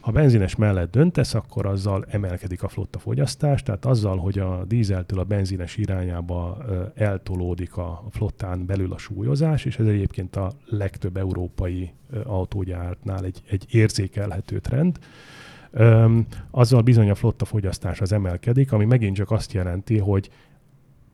[0.02, 5.18] Ha benzines mellett döntesz, akkor azzal emelkedik a flotta fogyasztás, tehát azzal, hogy a dízeltől
[5.18, 11.92] a benzines irányába eltolódik a flottán belül a súlyozás, és ez egyébként a legtöbb európai
[12.24, 14.98] autógyártnál egy, egy érzékelhető trend,
[16.50, 20.30] azzal bizony a flotta fogyasztás az emelkedik, ami megint csak azt jelenti, hogy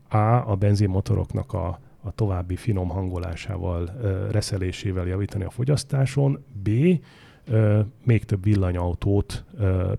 [0.09, 0.51] A.
[0.51, 3.91] a benzinmotoroknak a, a további finom hangolásával,
[4.31, 6.71] reszelésével javítani a fogyasztáson, B
[8.05, 9.45] még több villanyautót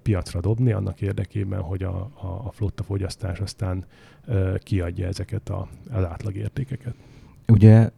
[0.02, 3.86] piacra dobni annak érdekében, hogy a, a, a flotta fogyasztás aztán
[4.64, 6.94] kiadja ezeket a, az átlagértékeket.
[7.48, 7.90] Ugye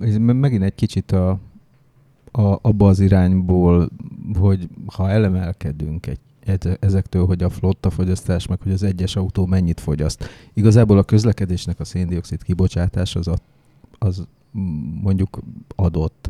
[0.00, 1.30] ez megint egy kicsit a,
[2.30, 3.88] a, abba az irányból,
[4.38, 6.18] hogy ha elemelkedünk egy
[6.80, 10.28] ezektől, hogy a flotta fogyasztás, meg hogy az egyes autó mennyit fogyaszt.
[10.52, 13.36] Igazából a közlekedésnek a széndiokszid kibocsátás az, a,
[13.98, 14.26] az
[15.02, 15.38] mondjuk
[15.76, 16.28] adott.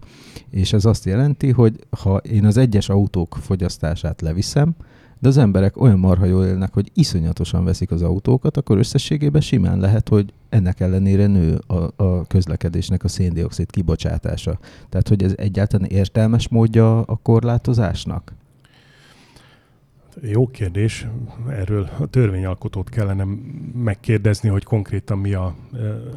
[0.50, 4.74] És ez azt jelenti, hogy ha én az egyes autók fogyasztását leviszem,
[5.18, 9.78] de az emberek olyan marha jól élnek, hogy iszonyatosan veszik az autókat, akkor összességében simán
[9.78, 14.58] lehet, hogy ennek ellenére nő a, a közlekedésnek a széndiokszid kibocsátása.
[14.88, 18.34] Tehát, hogy ez egyáltalán értelmes módja a korlátozásnak?
[20.22, 21.06] Jó kérdés.
[21.50, 23.24] Erről a törvényalkotót kellene
[23.84, 25.54] megkérdezni, hogy konkrétan mi a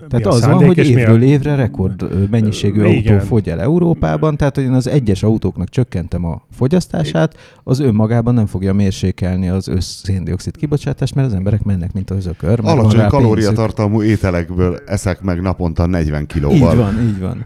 [0.10, 1.24] Tehát mi a az szándék, van, hogy és évről a...
[1.24, 3.14] évre rekord mennyiségű Igen.
[3.14, 8.34] autó fogy el Európában, tehát hogy én az egyes autóknak csökkentem a fogyasztását, az önmagában
[8.34, 12.60] nem fogja mérsékelni az össz-széndiokszid kibocsátást, mert az emberek mennek, mint az ökör.
[12.64, 16.74] Alacsony kalóriatartalmú ételekből eszek meg naponta 40 kilóval.
[16.74, 17.45] Így van, így van.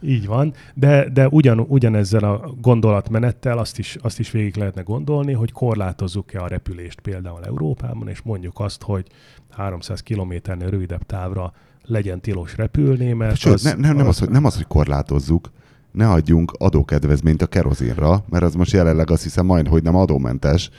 [0.00, 5.32] Így van, de, de ugyan, ugyanezzel a gondolatmenettel azt is, azt is végig lehetne gondolni,
[5.32, 5.52] hogy
[5.86, 9.06] korlátozzuk-e a repülést például Európában, és mondjuk azt, hogy
[9.50, 11.52] 300 kilométernél rövidebb távra
[11.84, 15.50] legyen tilos repülni, mert Sőt, az, ne, nem, nem, az, hogy, nem az, hogy korlátozzuk,
[15.92, 20.70] ne adjunk adókedvezményt a kerozinra, mert az most jelenleg azt hiszem majd, hogy nem adómentes,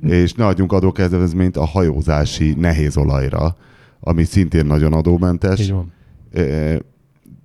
[0.00, 3.56] és ne adjunk adókedvezményt a hajózási nehézolajra,
[4.00, 5.60] ami szintén nagyon adómentes.
[5.60, 5.92] Így van.
[6.32, 6.78] E,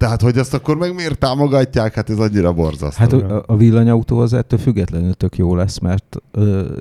[0.02, 1.94] tehát, hogy ezt akkor meg miért támogatják?
[1.94, 3.02] Hát ez annyira borzasztó.
[3.02, 6.78] Hát a, a villanyautó az ettől függetlenül tök jó lesz, mert ö,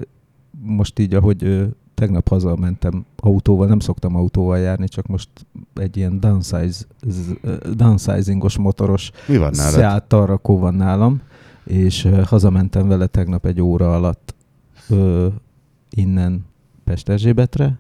[0.62, 5.28] most így, ahogy tegnap hazamentem autóval, nem szoktam autóval járni, csak most
[5.74, 6.84] egy ilyen downsize,
[7.74, 9.54] downsizingos motoros Mi van?
[9.54, 11.20] Seat Tarraco van nálam,
[11.64, 14.34] és hazamentem vele tegnap egy óra alatt
[14.88, 15.28] ö,
[15.90, 16.44] innen
[16.84, 17.78] Pesterzsébetre,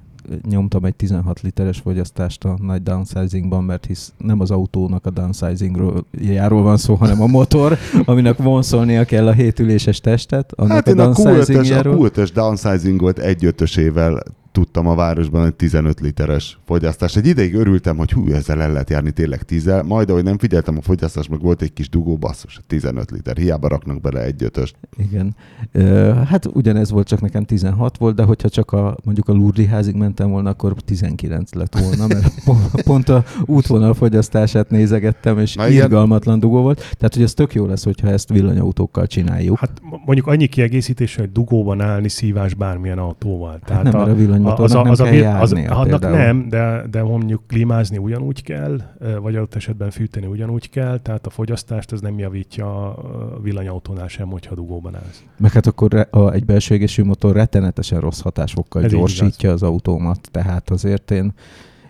[0.48, 6.04] nyomtam egy 16 literes fogyasztást a nagy downsizingban, mert hisz nem az autónak a downsizingról
[6.20, 10.90] járól van szó, hanem a motor, aminek vonszolnia kell a hétüléses testet, annak Hát a
[10.90, 11.96] én a Q5-ös, a.
[11.96, 14.22] Q5-ös downsizingot egy ötösével
[14.52, 17.16] tudtam a városban egy 15 literes fogyasztás.
[17.16, 20.76] Egy ideig örültem, hogy hú, ezzel el lehet járni tényleg 10 majd ahogy nem figyeltem
[20.76, 24.76] a fogyasztást, meg volt egy kis dugó, basszus, 15 liter, hiába raknak bele egy ötöst.
[24.96, 25.36] Igen.
[25.72, 29.66] Ö, hát ugyanez volt, csak nekem 16 volt, de hogyha csak a, mondjuk a Lourdes
[29.66, 32.44] házig mentem volna, akkor 19 lett volna, mert
[32.84, 35.82] pont, a útvonal fogyasztását nézegettem, és Na igen.
[35.82, 36.78] irgalmatlan dugó volt.
[36.78, 39.58] Tehát, hogy ez tök jó lesz, hogyha ezt villanyautókkal csináljuk.
[39.58, 39.70] Hát
[40.04, 43.58] mondjuk annyi kiegészítés, hogy dugóban állni szívás bármilyen autóval.
[43.64, 46.16] Tehát nem, mert a villanymotornak nem kell vi- járnia annak például.
[46.16, 48.80] nem, de, de mondjuk klímázni ugyanúgy kell,
[49.20, 54.28] vagy adott esetben fűteni ugyanúgy kell, tehát a fogyasztást ez nem javítja a villanyautónál sem,
[54.28, 55.24] hogyha dugóban állsz.
[55.38, 60.28] Meg hát akkor a, egy belső égésű motor rettenetesen rossz hatásokkal Ez gyorsítja az autómat,
[60.30, 61.32] tehát azért én,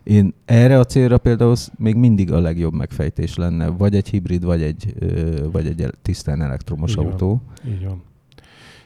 [0.02, 4.44] én erre a célra például az még mindig a legjobb megfejtés lenne, vagy egy hibrid,
[4.44, 4.94] vagy egy,
[5.52, 7.06] vagy egy tisztán elektromos Így van.
[7.06, 7.42] autó.
[7.68, 8.02] Így van.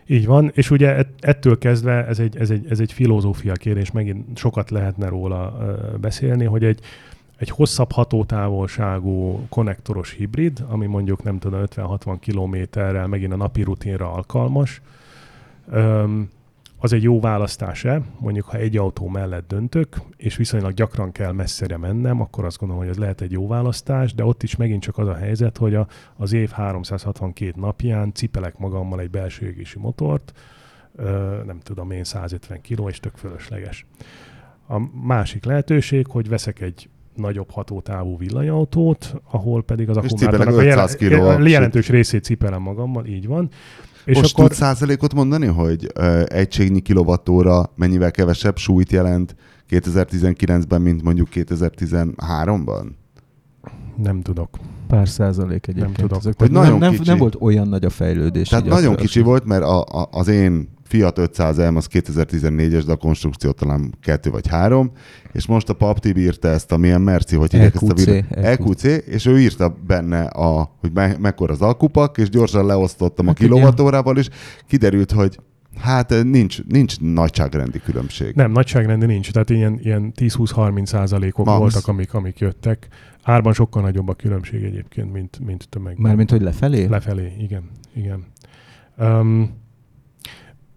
[0.07, 3.91] Így van, és ugye ett- ettől kezdve ez egy, ez egy, ez egy filozófia kérdés,
[3.91, 5.59] megint sokat lehetne róla
[6.01, 6.81] beszélni, hogy egy,
[7.37, 14.13] egy hosszabb hatótávolságú konnektoros hibrid, ami mondjuk nem tudom 50-60 kilométerrel megint a napi rutinra
[14.13, 14.81] alkalmas,
[15.71, 16.31] öm,
[16.85, 18.03] az egy jó választás-e?
[18.19, 22.83] Mondjuk, ha egy autó mellett döntök, és viszonylag gyakran kell messzire mennem, akkor azt gondolom,
[22.83, 25.75] hogy ez lehet egy jó választás, de ott is megint csak az a helyzet, hogy
[25.75, 30.33] a, az év 362 napján cipelek magammal egy belső égési motort,
[30.97, 33.87] ö, nem tudom én, 150 kg, és tök fölösleges.
[34.69, 40.67] A másik lehetőség, hogy veszek egy nagyobb hatótávú villanyautót, ahol pedig az akkumulátornak a, cipelek
[40.67, 43.51] jelen, 500 kiló a jelentős részét cipelem magammal, így van.
[44.05, 49.37] És Most akkor tudsz százalékot mondani, hogy ö, egységnyi kilovattóra mennyivel kevesebb súlyt jelent
[49.71, 52.87] 2019-ben, mint mondjuk 2013-ban?
[53.97, 54.49] Nem tudok.
[54.89, 55.97] Pár százalék egyébként.
[55.97, 56.19] tudok.
[56.19, 57.09] Ezek, Hogy nem, nagyon nem, kicsi.
[57.09, 58.49] nem volt olyan nagy a fejlődés.
[58.49, 62.97] Tehát nagyon kicsi volt, mert a, a, az én Fiat 500M az 2014-es, de a
[62.97, 64.93] konstrukció talán kettő vagy három,
[65.33, 68.25] és most a Pap Tibi írta ezt a milyen merci, hogy hívják ezt a videót?
[68.31, 68.83] EQC.
[69.07, 73.39] És ő írta benne, a, hogy me, mekkora az alkupak, és gyorsan leosztottam Hát a
[73.39, 74.29] kilovatórával, és
[74.67, 75.39] kiderült, hogy
[75.79, 78.35] hát nincs, nincs nagyságrendi különbség.
[78.35, 81.59] Nem, nagyságrendi nincs, tehát ilyen, ilyen 10-20-30 százalékok Max.
[81.59, 82.89] voltak, amik, amik jöttek.
[83.23, 86.03] Árban sokkal nagyobb a különbség egyébként, mint, mint tömegben.
[86.03, 86.85] Mármint, hogy lefelé?
[86.85, 87.71] Lefelé, igen.
[87.95, 88.25] igen.
[88.99, 89.63] Um,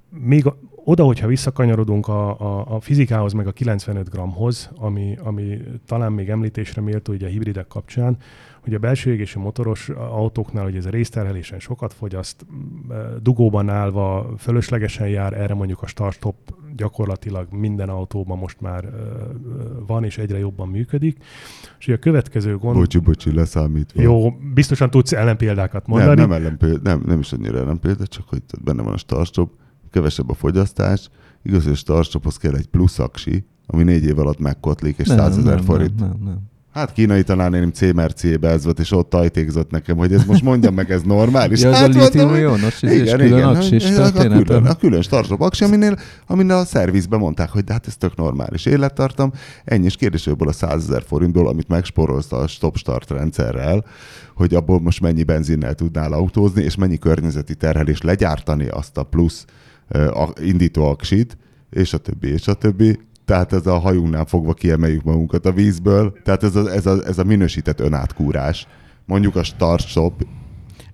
[0.09, 5.59] még a, oda, hogyha visszakanyarodunk a, a, a fizikához, meg a 95 gramhoz, ami, ami
[5.85, 8.17] talán még említésre méltó ugye a hibridek kapcsán,
[8.67, 12.45] hogy a belső égésű motoros autóknál, hogy ez a részterhelésen sokat fogyaszt,
[13.21, 16.35] dugóban állva fölöslegesen jár, erre mondjuk a start-stop
[16.75, 18.89] gyakorlatilag minden autóban most már
[19.87, 21.17] van, és egyre jobban működik.
[21.79, 22.75] És ugye a következő gond...
[22.75, 24.01] Bocsi, bocsi, leszámítva.
[24.01, 26.21] Jó, biztosan tudsz ellenpéldákat nem, mondani.
[26.21, 29.51] nem, ellenpélda, nem, nem is annyira ellenpélda, csak hogy benne van a startstop,
[29.97, 31.09] kevesebb a fogyasztás,
[31.43, 35.37] igaz, hogy a startstophoz kell egy plusz aksi, ami négy év alatt megkotlik, és 100
[35.37, 35.99] ezer forint.
[35.99, 36.37] Nem, nem, nem.
[36.73, 40.73] Hát kínai tanárnénim C Merciébe ez volt, és ott tajtékzott nekem, hogy ez most mondjam
[40.73, 41.61] meg, ez normális.
[41.61, 44.65] Ja, az hát a mondtam, litium hogy- ionos, és igen, külön igen, aksis a, külön,
[44.65, 45.95] a külön startstop aksi, aminél,
[46.27, 49.31] aminél a szervizben mondták, hogy de hát ez tök normális élettartam.
[49.63, 53.85] Ennyi is kérdés, abból a 100 ezer forintból, amit megspórolsz a stop-start rendszerrel,
[54.35, 59.45] hogy abból most mennyi benzinnel tudnál autózni, és mennyi környezeti terhelés legyártani azt a plusz
[59.89, 61.37] a- indító aksit,
[61.69, 62.99] és a többi, és a többi.
[63.25, 66.13] Tehát ez a hajunknál fogva kiemeljük magunkat a vízből.
[66.23, 68.67] Tehát ez a, ez a, ez a minősített önátkúrás.
[69.05, 70.23] Mondjuk a start-stop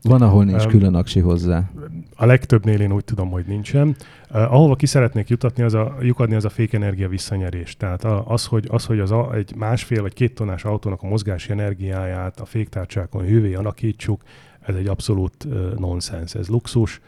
[0.01, 1.69] Van, ahol nincs külön aksi hozzá.
[2.15, 3.87] A legtöbbnél én úgy tudom, hogy nincsen.
[4.31, 7.77] Uh, ahova ki szeretnék jutatni, az a, lyukadni, az a fékenergia visszanyerés.
[7.77, 11.51] Tehát az, hogy, az, hogy az a, egy másfél vagy két tonnás autónak a mozgási
[11.51, 14.21] energiáját a féktárcsákon hővé alakítsuk,
[14.61, 16.35] ez egy abszolút uh, nonsens.
[16.35, 17.03] Ez luxus, uh,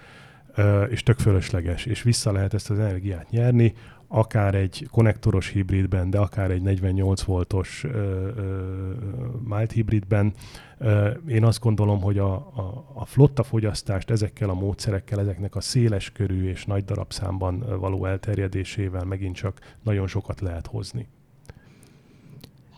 [0.89, 3.73] és tök fölösleges, és vissza lehet ezt az energiát nyerni,
[4.07, 7.93] akár egy konnektoros hibridben, de akár egy 48 voltos uh,
[9.43, 10.33] mild hibridben.
[11.27, 16.11] Én azt gondolom, hogy a, a, a flotta fogyasztást ezekkel a módszerekkel, ezeknek a széles
[16.11, 21.07] körű és nagy darabszámban ö, való elterjedésével megint csak nagyon sokat lehet hozni.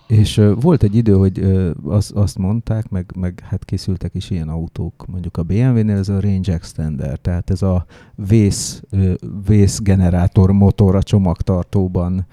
[0.08, 4.30] És ö, volt egy idő, hogy ö, az, azt mondták, meg, meg hát készültek is
[4.30, 7.86] ilyen autók, mondjuk a BMW-nél ez a range extender, tehát ez a
[8.16, 9.14] vész, ö,
[9.47, 12.26] vészgenerátor motor a csomagtartóban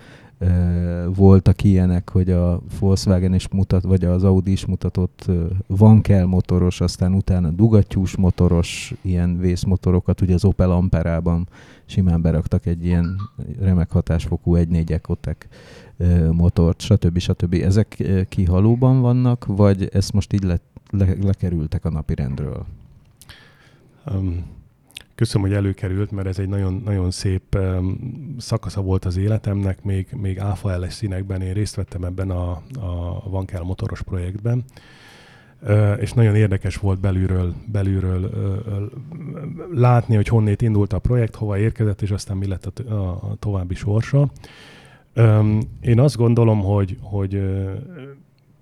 [1.15, 6.81] voltak ilyenek, hogy a Volkswagen is mutat, vagy az Audi is mutatott ö, vankel motoros,
[6.81, 11.49] aztán utána dugattyús motoros ilyen vészmotorokat, ugye az Opel Amperában
[11.87, 13.17] simán beraktak egy ilyen
[13.61, 15.47] remek hatásfokú 1.4 Ecotec
[15.97, 17.19] ö, motort, stb.
[17.19, 17.55] stb.
[17.55, 22.67] Ezek kihalóban vannak, vagy ezt most így le, le, lekerültek a napi rendről?
[24.15, 24.45] Um,
[25.15, 27.59] köszönöm, hogy előkerült, mert ez egy nagyon, nagyon szép
[28.39, 32.51] szakasza volt az életemnek, még, még áfa színekben én részt vettem ebben a,
[32.81, 34.65] a Vankel motoros projektben.
[35.99, 38.31] És nagyon érdekes volt belülről, belülről
[39.73, 44.31] látni, hogy honnét indult a projekt, hova érkezett, és aztán mi lett a, további sorsa.
[45.81, 47.71] Én azt gondolom, hogy, hogy uh,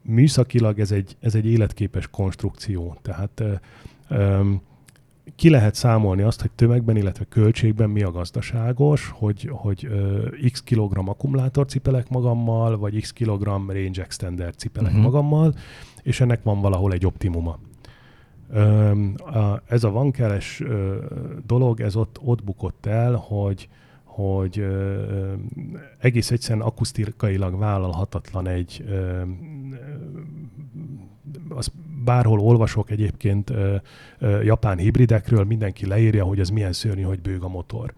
[0.03, 2.97] műszakilag ez egy, ez egy életképes konstrukció.
[3.03, 3.43] Tehát
[5.37, 10.63] ki lehet számolni azt, hogy tömegben, illetve költségben mi a gazdaságos, hogy, hogy uh, x
[10.63, 15.05] kilogramm akkumulátor cipelek magammal, vagy x kilogramm range extender cipelek uh-huh.
[15.05, 15.55] magammal,
[16.03, 17.59] és ennek van valahol egy optimuma.
[18.55, 20.95] Um, a, ez a vankeles uh,
[21.47, 23.69] dolog, ez ott, ott bukott el, hogy,
[24.05, 25.33] hogy uh,
[25.99, 29.29] egész egyszerűen akusztikailag vállalhatatlan egy, uh,
[31.49, 31.73] az
[32.05, 33.57] bárhol olvasok egyébként uh,
[34.21, 37.93] uh, japán hibridekről, mindenki leírja, hogy ez milyen szörnyű, hogy bőg a motor.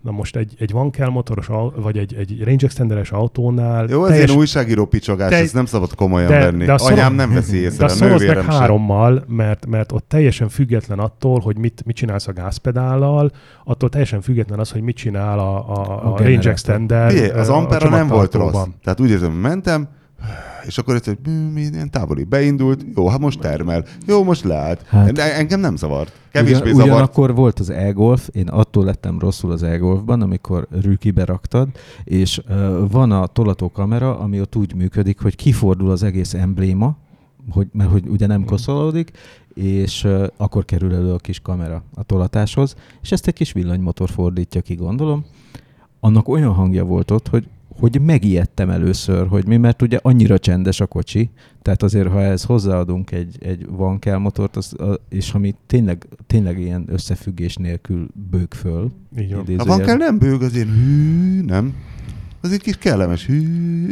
[0.00, 3.86] Na most egy, egy Vankel motoros, au- vagy egy, egy range extenderes autónál...
[3.88, 6.64] Jó, ez ilyen újságíró picsogás, Te- ezt nem szabad komolyan de- venni.
[6.64, 8.50] de Anyám nem veszi de észre, a a meg nővérem sem.
[8.52, 13.30] hárommal, mert, mert ott teljesen független attól, hogy mit, mit csinálsz a gázpedállal,
[13.64, 17.10] attól teljesen független az, hogy mit csinál a, a, A a, range extender.
[17.10, 18.62] Figyelj, az ö, Ampera nem volt rossz.
[18.82, 19.88] Tehát úgy érzem, mentem,
[20.70, 24.44] és akkor ez, hogy "Mű, mi ilyen távoli beindult, jó, hát most termel, jó, most
[24.44, 24.82] lehet.
[24.86, 26.12] Hát- de engem nem zavart.
[26.32, 26.90] Kevésbé Ugyan, zavart.
[26.90, 31.68] ugyanakkor volt az e-golf, én attól lettem rosszul az e-golfban, amikor rükibe raktad,
[32.04, 36.96] és uh, van a tolatókamera, ami ott úgy működik, hogy kifordul az egész embléma,
[37.50, 39.10] hogy, mert hogy ugye nem koszolódik,
[39.54, 44.10] és uh, akkor kerül elő a kis kamera a tolatáshoz, és ezt egy kis villanymotor
[44.10, 45.24] fordítja ki, gondolom.
[46.00, 47.48] Annak olyan hangja volt ott, hogy
[47.80, 51.30] hogy megijedtem először, hogy mi, mert ugye annyira csendes a kocsi,
[51.62, 56.06] tehát azért, ha ehhez hozzáadunk egy, egy van kell motort, az, a, és ami tényleg,
[56.26, 58.90] tényleg ilyen összefüggés nélkül bőg föl.
[59.18, 59.38] Így van.
[59.38, 59.76] A idézőjel.
[59.76, 61.74] van kell nem bőg, azért hű, nem?
[62.42, 63.88] Az egy kis kellemes hű.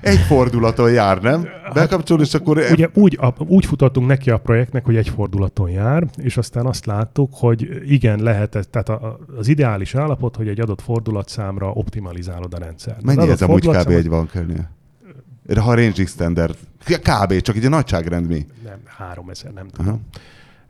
[0.00, 1.48] Egy fordulaton jár, nem?
[1.74, 2.58] Bekapcsol, és akkor...
[2.70, 6.86] Ugye úgy, a, úgy futottunk neki a projektnek, hogy egy fordulaton jár, és aztán azt
[6.86, 12.54] láttuk, hogy igen, lehet, tehát a, a- az ideális állapot, hogy egy adott fordulatszámra optimalizálod
[12.54, 12.96] a rendszert.
[12.96, 13.88] Az Mennyi ez amúgy kb.
[13.88, 14.70] egy van kellnél?
[15.60, 16.50] Ha a range extender.
[16.84, 17.40] Kb.
[17.40, 18.46] csak egy nagyságrend mi?
[18.64, 19.98] Nem, 3000, nem Aha.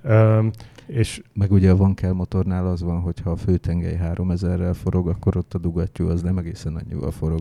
[0.02, 0.50] tudom.
[0.86, 5.08] És Meg ugye a van kell motornál az van, hogy ha a főtengely 3000-rel forog,
[5.08, 7.40] akkor ott a dugattyú az nem egészen annyival forog.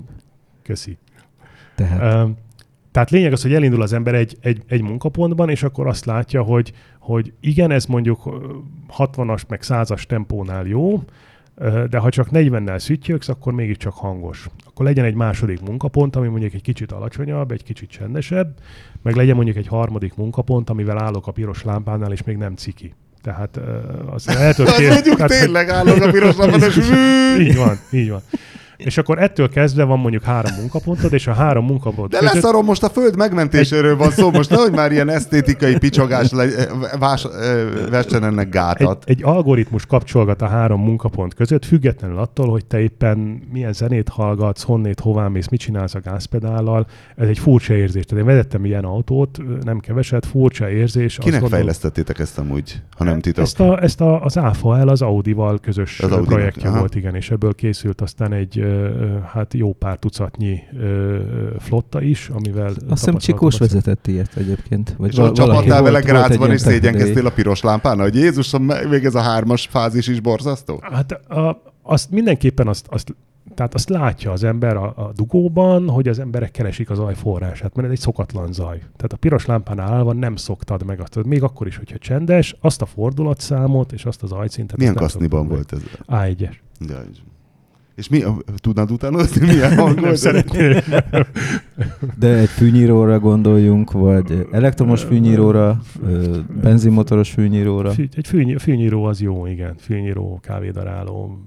[0.63, 0.97] köszi.
[1.75, 2.35] Tehát Öm,
[2.91, 6.41] tehát lényeg az, hogy elindul az ember egy, egy, egy munkapontban, és akkor azt látja,
[6.41, 8.55] hogy, hogy igen, ez mondjuk ö,
[8.97, 11.03] 60-as meg 100-as tempónál jó,
[11.89, 14.49] de ha csak 40-nel szüttyöksz, akkor mégiscsak hangos.
[14.65, 18.59] Akkor legyen egy második munkapont, ami mondjuk egy kicsit alacsonyabb, egy kicsit csendesebb,
[19.01, 22.93] meg legyen mondjuk egy harmadik munkapont, amivel állok a piros lámpánál, és még nem ciki.
[23.23, 23.59] Tehát
[24.15, 26.77] az el tudod Az mondjuk tehát, hogy- tényleg állok a piros lapon, és
[27.47, 28.21] így van, így van.
[28.85, 32.65] És akkor ettől kezdve van mondjuk három munkapontod, és a három munkapont De között- leszarom,
[32.65, 36.45] most a föld megmentéséről van szó, most nehogy már ilyen esztétikai picsogás le,
[36.99, 37.27] vás,
[37.89, 39.03] vessen ennek egy, gátat.
[39.07, 43.17] egy algoritmus kapcsolgat a három munkapont között, függetlenül attól, hogy te éppen
[43.51, 46.87] milyen zenét hallgatsz, honnét, hová mész, mit csinálsz a gázpedállal.
[47.15, 48.05] Ez egy furcsa érzés.
[48.05, 51.13] Tehát én vezettem ilyen autót, nem keveset, furcsa érzés.
[51.15, 53.43] Kinek gondolom- fejlesztettétek ezt amúgy, ha nem titok?
[53.43, 56.77] Ezt, a, ezt a, az AFAL az Audi-val közös Az Audinak, projektje aha.
[56.79, 58.70] volt, igen, és ebből készült aztán egy
[59.33, 60.59] hát jó pár tucatnyi
[61.59, 64.95] flotta is, amivel azt hiszem Csikós vezetett ilyet egyébként.
[64.97, 69.15] Vagy És val- volt- vele ilyen és szégyenkeztél a piros lámpán, hogy Jézusom, még ez
[69.15, 70.79] a hármas fázis is borzasztó?
[70.81, 73.15] Hát a, azt mindenképpen azt, azt
[73.55, 77.75] tehát azt látja az ember a, a dugóban, hogy az emberek keresik az zaj forrását,
[77.75, 78.77] mert ez egy szokatlan zaj.
[78.77, 82.81] Tehát a piros lámpánál állva nem szoktad meg azt, még akkor is, hogyha csendes, azt
[82.81, 84.77] a fordulatszámot és azt az ajszintet.
[84.77, 85.79] Milyen kaszniban volt ez?
[86.07, 86.35] meg.
[86.37, 86.55] A1-es.
[87.95, 88.23] És- mi,
[88.55, 90.15] tudnád utánozni, milyen hang Nem volt?
[90.17, 90.83] szeretnél.
[92.19, 95.81] De egy fűnyíróra gondoljunk, vagy elektromos fűnyíróra,
[96.61, 97.89] benzinmotoros fűnyíróra.
[97.91, 99.75] Fű, egy fűny, fűnyíró az jó, igen.
[99.79, 101.37] Fűnyíró, kávédaráló.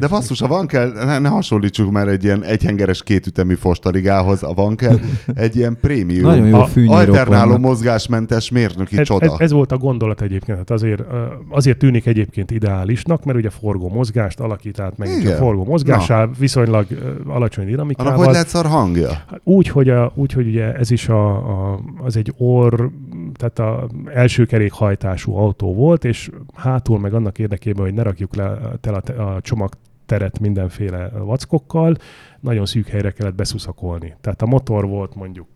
[0.00, 4.52] De basszus, ha van kell, ne, ne hasonlítsuk már egy ilyen egyhengeres kétütemű fostarigához, a
[4.54, 4.98] van kell
[5.34, 7.60] egy ilyen prémium, Nagyon jó A- alternáló vannak.
[7.66, 9.24] mozgásmentes mérnöki Ez, csoda.
[9.26, 10.58] ez, ez, volt a gondolat egyébként.
[10.58, 11.02] Hát azért,
[11.48, 15.30] azért tűnik egyébként ideálisnak, mert ugye forgó mozgást alakít át megint Igen.
[15.30, 15.38] csak
[15.70, 16.86] forgó mozgással, viszonylag
[17.26, 18.16] alacsony Annak dinamikával.
[18.16, 19.24] hogy lehet szar hangja?
[19.42, 21.30] Úgy, hogy, a, úgy, hogy ugye ez is a,
[21.72, 22.88] a, az egy orr,
[23.34, 28.58] tehát a első kerékhajtású autó volt, és hátul meg annak érdekében, hogy ne rakjuk le
[28.80, 31.96] tel a, a csomagteret mindenféle vackokkal,
[32.40, 34.14] nagyon szűk helyre kellett beszuszakolni.
[34.20, 35.46] Tehát a motor volt mondjuk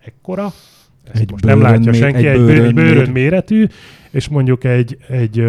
[0.00, 0.52] ekkora,
[1.04, 3.66] ezt Egy most nem látja senki, egy egy, bőrön, egy méretű,
[4.10, 5.44] és mondjuk egy, egy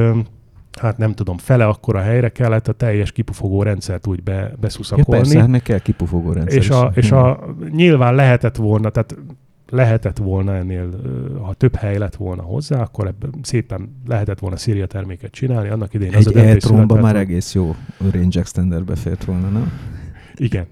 [0.79, 5.21] hát nem tudom, fele akkora helyre kellett a teljes kipufogó rendszert úgy be, Ja, beszuszakolni.
[5.21, 9.15] persze, hát meg kell kipufogó rendszer És, a, és a, nyilván lehetett volna, tehát
[9.69, 10.89] lehetett volna ennél,
[11.41, 15.69] ha több hely lett volna hozzá, akkor ebben szépen lehetett volna Szíria terméket csinálni.
[15.69, 17.75] Annak idején az a Egy döntés már egész jó
[18.11, 19.71] range extenderbe fért volna, nem?
[20.35, 20.65] Igen.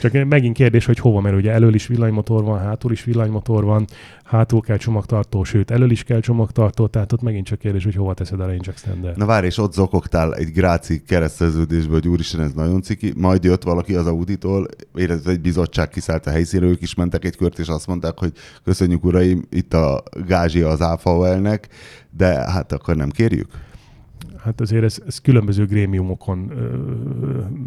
[0.00, 3.86] Csak megint kérdés, hogy hova, mert ugye elől is villanymotor van, hátul is villanymotor van,
[4.24, 8.14] hátul kell csomagtartó, sőt, elől is kell csomagtartó, tehát ott megint csak kérdés, hogy hova
[8.14, 9.16] teszed a range extender.
[9.16, 13.12] Na várj, és ott zokogtál egy gráci kereszteződésből, hogy úristen, ez nagyon ciki.
[13.16, 17.36] Majd jött valaki az Auditól, érezett egy bizottság kiszállt a helyszínről, ők is mentek egy
[17.36, 18.32] kört, és azt mondták, hogy
[18.64, 21.68] köszönjük uraim, itt a gázsia az AFAOL-nek,
[22.10, 23.48] de hát akkor nem kérjük?
[24.44, 26.76] Hát azért ez, ez különböző grémiumokon ö,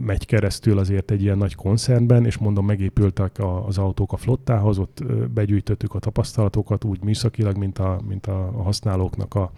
[0.05, 4.78] megy keresztül azért egy ilyen nagy koncernben, és mondom, megépültek a, az autók a flottához,
[4.78, 5.03] ott
[5.34, 9.51] begyűjtöttük a tapasztalatokat úgy műszakilag, mint a, mint a, a használóknak a,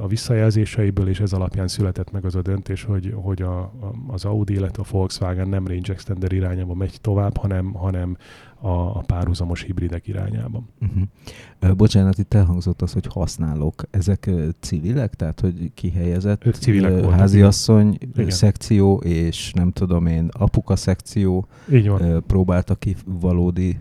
[0.00, 4.24] a visszajelzéseiből, és ez alapján született meg az a döntés, hogy, hogy a, a, az
[4.24, 8.16] Audi, illetve a Volkswagen nem range extender irányába megy tovább, hanem, hanem
[8.60, 10.62] a, a párhuzamos hibridek irányába.
[10.80, 11.76] Uh-huh.
[11.76, 13.82] Bocsánat, itt elhangzott az, hogy használók.
[13.90, 14.30] Ezek
[14.60, 15.14] civilek?
[15.14, 18.30] Tehát, hogy kihelyezett Ők civilek voltak, háziasszony Igen.
[18.30, 22.24] szekció, és nem tudom én, apuka szekció Így van.
[22.26, 23.78] próbálta ki valódi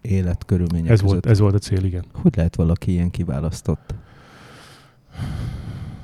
[0.00, 1.12] életkörülmények Ez között.
[1.12, 2.04] volt, ez volt a cél, igen.
[2.12, 3.94] Hogy lehet valaki ilyen kiválasztott?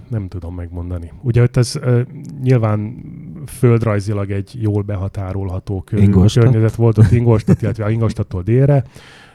[0.08, 1.12] Nem tudom megmondani.
[1.22, 2.00] Ugye ott ez uh,
[2.42, 2.96] nyilván
[3.46, 6.46] földrajzilag egy jól behatárolható kör, Ingolstadt.
[6.46, 8.84] környezet volt ott Ingolstadt, illetve Ingolstadttól délre,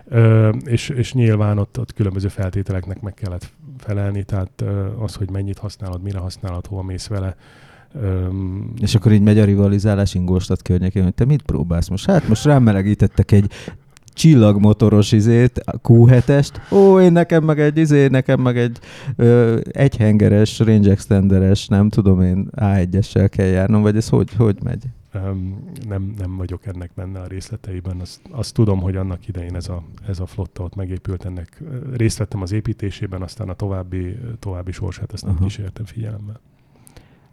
[0.06, 5.30] uh, és, és nyilván ott, ott különböző feltételeknek meg kellett felelni, tehát uh, az, hogy
[5.30, 7.36] mennyit használod, mire használod, hova mész vele,
[8.02, 12.06] Öm, És akkor így megy a rivalizálás Ingolstadt környékén, hogy te mit próbálsz most?
[12.06, 13.52] Hát most rámelegítettek egy
[14.20, 18.80] csillagmotoros izét, a Q7-est, ó, én nekem meg egy izé, nekem meg egy
[19.16, 24.84] ö, egyhengeres, range extenderes, nem tudom én, A1-essel kell járnom, vagy ez hogy, hogy megy?
[25.88, 28.00] nem, nem vagyok ennek benne a részleteiben.
[28.00, 31.64] Azt, azt tudom, hogy annak idején ez a, ez a flotta ott megépült, ennek
[31.96, 35.44] részt vettem az építésében, aztán a további, további sorsát ezt nem Aha.
[35.44, 36.40] kísértem figyelemmel.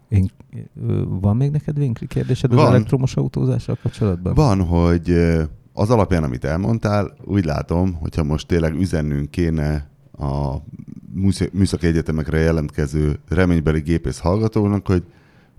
[0.07, 0.31] Én,
[1.21, 2.67] van még neked Vinkli kérdésed az Van.
[2.67, 4.33] elektromos autózással kapcsolatban?
[4.33, 5.13] Van, hogy
[5.77, 10.55] az alapján, amit elmondtál, úgy látom, hogyha most tényleg üzennünk kéne a
[11.13, 15.03] műsz- műszaki egyetemekre jelentkező reménybeli gépész hallgatóknak, hogy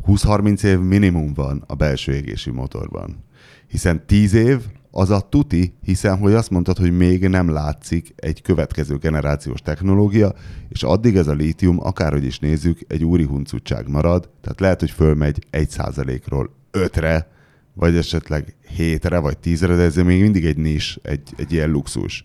[0.06, 3.24] 20-30 év minimum van a belső égési motorban.
[3.68, 8.42] Hiszen 10 év az a tuti, hiszen hogy azt mondtad, hogy még nem látszik egy
[8.42, 10.34] következő generációs technológia,
[10.68, 14.90] és addig ez a lítium, akárhogy is nézzük, egy úri huncutság marad, tehát lehet, hogy
[14.90, 17.36] fölmegy 1%-ról 5-re,
[17.78, 22.24] vagy esetleg 7-re, vagy 10-re, de ez még mindig egy nis, egy, egy ilyen luxus,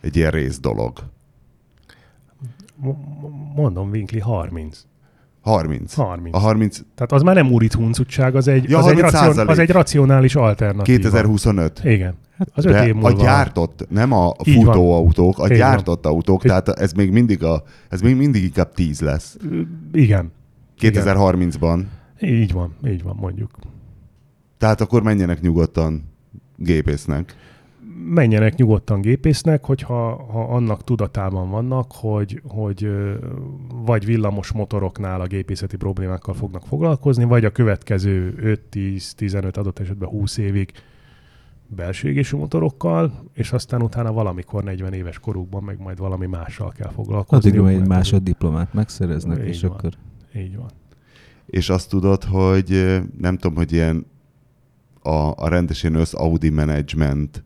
[0.00, 0.98] egy ilyen rész dolog.
[2.76, 4.78] Mo- mo- Mondom, Winkli 30.
[5.40, 5.94] 30.
[5.94, 6.34] 30.
[6.36, 9.48] A 30 Tehát az már nem úrit huncutság, az egy, Ja, az, egy 30 racion,
[9.48, 10.98] az egy racionális alternatíva.
[10.98, 11.80] 2025.
[11.84, 12.14] Igen.
[12.54, 13.08] Az öt De év múlva.
[13.08, 14.64] a gyártott, nem a Így van.
[14.64, 15.56] futóautók, a Így van.
[15.58, 19.36] gyártott autók, Így- tehát ez még mindig, a, ez még mindig inkább 10 lesz.
[19.92, 20.32] Igen.
[20.80, 21.82] 2030-ban.
[22.20, 23.50] Így van, így van, mondjuk.
[24.60, 26.02] Tehát akkor menjenek nyugodtan
[26.56, 27.34] gépésznek.
[28.04, 32.88] menjenek nyugodtan gépésznek, hogyha ha annak tudatában vannak, hogy, hogy
[33.84, 38.34] vagy villamos motoroknál a gépészeti problémákkal fognak foglalkozni, vagy a következő
[38.72, 40.72] 5-10-15 adott esetben 20 évig
[41.66, 46.90] belső égésű motorokkal, és aztán utána valamikor 40 éves korukban meg majd valami mással kell
[46.90, 47.50] foglalkozni.
[47.50, 49.70] Addig majd egy másoddiplomát megszereznek, Így és van.
[49.70, 49.90] akkor...
[50.36, 50.70] Így van.
[51.46, 54.06] És azt tudod, hogy nem tudom, hogy ilyen
[55.02, 57.44] a, a rendesen össz Audi Management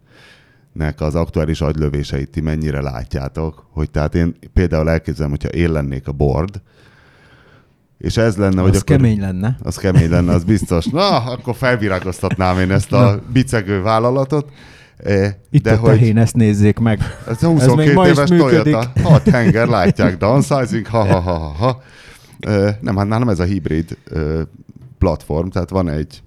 [0.72, 6.08] nek az aktuális agylövéseit ti mennyire látjátok, hogy tehát én például elképzelem, hogyha én lennék
[6.08, 6.60] a board,
[7.98, 8.96] és ez lenne, hogy Az akkor...
[8.96, 9.56] kemény lenne.
[9.62, 10.84] Az kemény lenne, az biztos.
[10.86, 14.50] Na, akkor felvirágoztatnám én ezt a bicegő vállalatot.
[14.96, 17.00] Eh, Itt De a hogy hén, ezt nézzék meg.
[17.28, 18.28] ez a 22 még ma éves.
[18.28, 21.82] Toyota, hat tenger, látják, downsizing, ha, ha, ha, ha, ha.
[22.40, 23.96] Eh, Nem, hát nálam ez a hibrid
[24.98, 26.22] platform, tehát van egy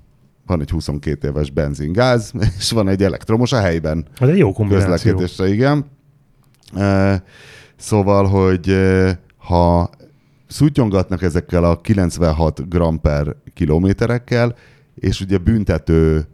[0.48, 4.92] van egy 22 éves benzingáz, és van egy elektromos a helyben Ez egy jó kombináció.
[4.94, 5.86] közlekedésre, igen.
[7.76, 8.78] Szóval, hogy
[9.38, 9.90] ha
[10.48, 14.56] szutyongatnak ezekkel a 96 gram per kilométerekkel,
[14.96, 16.28] és ugye büntető,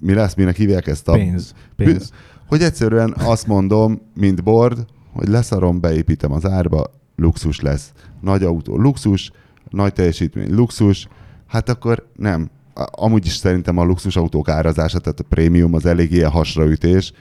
[0.00, 1.12] mi lesz, minek hívják ezt a...
[1.12, 1.54] Pénz.
[1.76, 2.12] Pénz.
[2.46, 7.92] Hogy egyszerűen azt mondom, mint board, hogy leszarom, beépítem az árba, luxus lesz.
[8.20, 9.30] Nagy autó, luxus,
[9.70, 11.08] nagy teljesítmény, luxus,
[11.46, 12.50] hát akkor nem.
[12.90, 17.12] Amúgy is szerintem a luxus autók árazása, tehát a prémium az elég ilyen hasraütés.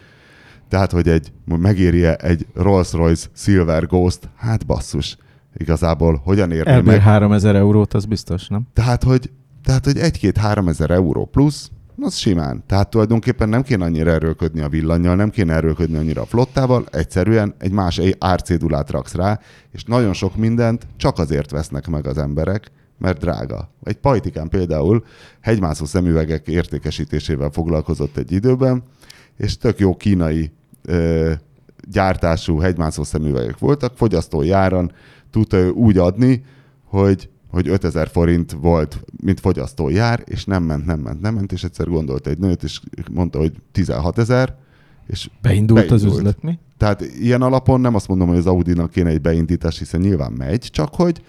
[0.70, 5.18] Tehát, hogy egy, megéri egy Rolls-Royce Silver Ghost, hát basszus.
[5.58, 7.02] Igazából hogyan érné Elbír meg?
[7.02, 8.68] 3000 eurót, az biztos, nem?
[8.74, 9.32] Tehát, hogy,
[9.64, 11.72] tehát, hogy egy-két-három ezer euró plusz,
[12.02, 12.64] az simán.
[12.66, 17.56] Tehát tulajdonképpen nem kéne annyira erőlködni a villanyjal, nem kéne erőlködni annyira a flottával, egyszerűen
[17.58, 19.40] egy más árcédulát raksz rá,
[19.72, 23.70] és nagyon sok mindent csak azért vesznek meg az emberek, mert drága.
[23.84, 25.04] Egy pajtikán például
[25.42, 28.84] hegymászó szemüvegek értékesítésével foglalkozott egy időben,
[29.38, 30.52] és tök jó kínai
[30.82, 31.32] ö,
[31.92, 34.92] gyártású hegymászó szemüvegek voltak, fogyasztói áron
[35.32, 36.44] tudta ő úgy adni,
[36.84, 41.52] hogy hogy 5000 forint volt, mint fogyasztói jár, és nem ment, nem ment, nem ment,
[41.52, 42.80] és egyszer gondolt egy nőt, és
[43.12, 44.56] mondta, hogy 16 ezer,
[45.08, 46.18] és Beindult, az Beindult.
[46.18, 46.60] üzlet, mi?
[46.78, 50.60] tehát ilyen alapon nem azt mondom, hogy az Audi-nak kéne egy beindítás, hiszen nyilván megy,
[50.72, 51.22] csak hogy,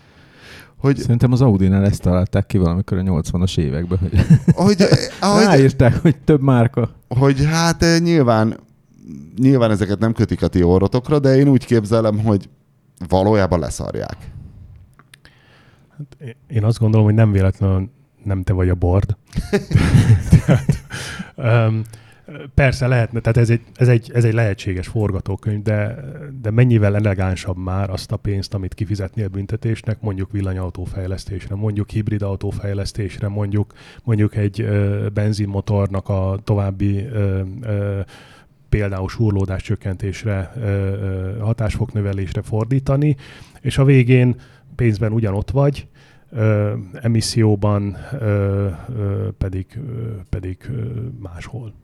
[0.80, 4.24] hogy, Szerintem az Audi-nál ezt találták ki valamikor a 80-as években, hogy
[4.54, 4.84] hogy,
[5.20, 6.90] ahogy, ráírták, hogy több márka.
[7.08, 8.56] hogy hát eh, nyilván,
[9.38, 12.48] nyilván ezeket nem kötik a ti orrotokra, de én úgy képzelem, hogy
[13.08, 14.16] valójában leszarják.
[15.90, 17.90] Hát én azt gondolom, hogy nem véletlenül
[18.24, 19.16] nem te vagy a board.
[20.30, 20.84] tehát,
[21.68, 21.82] um,
[22.54, 25.94] persze lehetne, tehát ez egy, ez, egy, ez egy lehetséges forgatókönyv, de,
[26.40, 33.28] de mennyivel elegánsabb már azt a pénzt, amit kifizetnél büntetésnek, mondjuk villanyautófejlesztésre, mondjuk hibrid autófejlesztésre,
[33.28, 33.72] mondjuk,
[34.04, 38.00] mondjuk egy ö, benzinmotornak a további ö, ö,
[38.68, 43.16] például súrlódás csökkentésre, ö, hatásfoknövelésre fordítani,
[43.60, 44.36] és a végén
[44.74, 45.86] pénzben ugyanott vagy,
[46.30, 51.74] ö, emisszióban ö, ö, pedig, ö, pedig ö, máshol.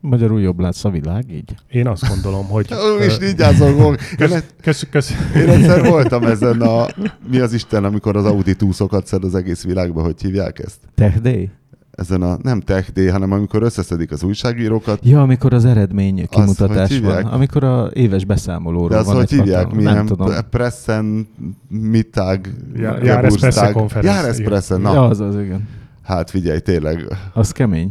[0.00, 1.54] Magyarul jobb lesz a világ így.
[1.70, 2.66] Én azt gondolom, hogy...
[3.00, 3.96] Ó, is így ázolgok.
[4.16, 5.12] Kösz, kösz, kösz.
[5.36, 6.86] Én egyszer voltam ezen a...
[7.30, 10.78] Mi az Isten, amikor az Audi túszokat szed az egész világba, hogy hívják ezt?
[10.94, 11.50] Tech Day?
[11.90, 14.98] Ezen a nem Tech Day, hanem amikor összeszedik az újságírókat.
[15.02, 17.24] Ja, amikor az eredmény kimutatás hogy van.
[17.24, 20.32] Amikor a éves beszámolóról De az, van hogy egy hívják, hatalom- milyen Nem tudom.
[20.50, 21.28] Pressen,
[21.68, 23.04] Mittag, Ja- Geburtstag.
[23.04, 24.92] Jahrespressekonferenz, Jahrespressen, na.
[24.92, 25.68] Ja, az az, igen.
[26.02, 27.90] Hát figyelj, tényleg, Az kemény.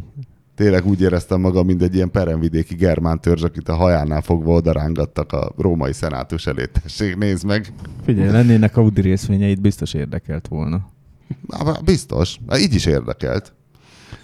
[0.60, 5.32] Tényleg úgy éreztem magam, mint egy ilyen peremvidéki germán törzs, akit a hajánál fogva odarángattak
[5.32, 6.66] a római szenátus elé.
[6.84, 7.74] Tessék, nézd meg.
[8.04, 10.90] Figyelj, lennének Audi részvényeit, biztos érdekelt volna.
[11.50, 12.40] Há, Biztos.
[12.58, 13.54] Így is érdekelt.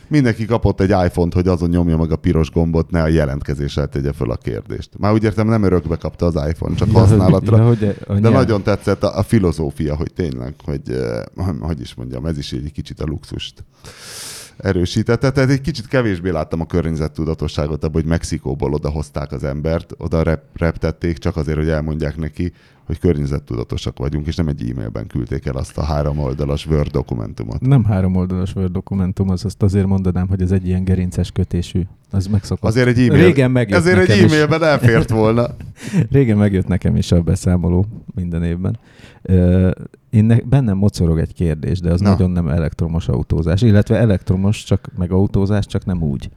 [0.08, 4.14] Mindenki kapott egy iPhone-t, hogy azon nyomja meg a piros gombot, ne a jelentkezéssel tegye
[4.14, 4.90] föl a kérdést.
[4.98, 7.58] Már úgy értem, nem örökbe kapta az iPhone, csak Ja, használatra.
[7.58, 11.94] Ja, hogy a De nagyon tetszett a, a filozófia, hogy tényleg, hogy, eh, hogy is
[11.94, 13.64] mondjam, ez is egy kicsit a luxust
[14.58, 15.32] erősítette.
[15.32, 20.44] Tehát egy kicsit kevésbé láttam a környezettudatosságot abban, hogy Mexikóból odahozták az embert, oda rep,
[20.54, 22.54] reptették, csak azért, hogy elmondják neki,
[22.86, 27.62] hogy környezettudatosak vagyunk, és nem egy e-mailben küldték el azt a három oldalas Word dokumentumot.
[27.62, 31.82] Nem három oldalas Word dokumentum, az azt azért mondanám, hogy ez egy ilyen gerinces kötésű.
[32.12, 32.70] Az megszokott.
[32.70, 34.32] Azért egy e-mail, Régen megjött ezért egy nekem is.
[34.32, 35.48] e-mailben elfért volna.
[36.12, 37.86] Régen megjött nekem is a beszámoló
[38.16, 38.80] minden évben.
[40.10, 42.02] Én ne, bennem mocorog egy kérdés, de az.
[42.02, 42.10] Na.
[42.10, 46.30] nagyon nem elektromos autózás, illetve elektromos, csak meg autózás, csak nem úgy.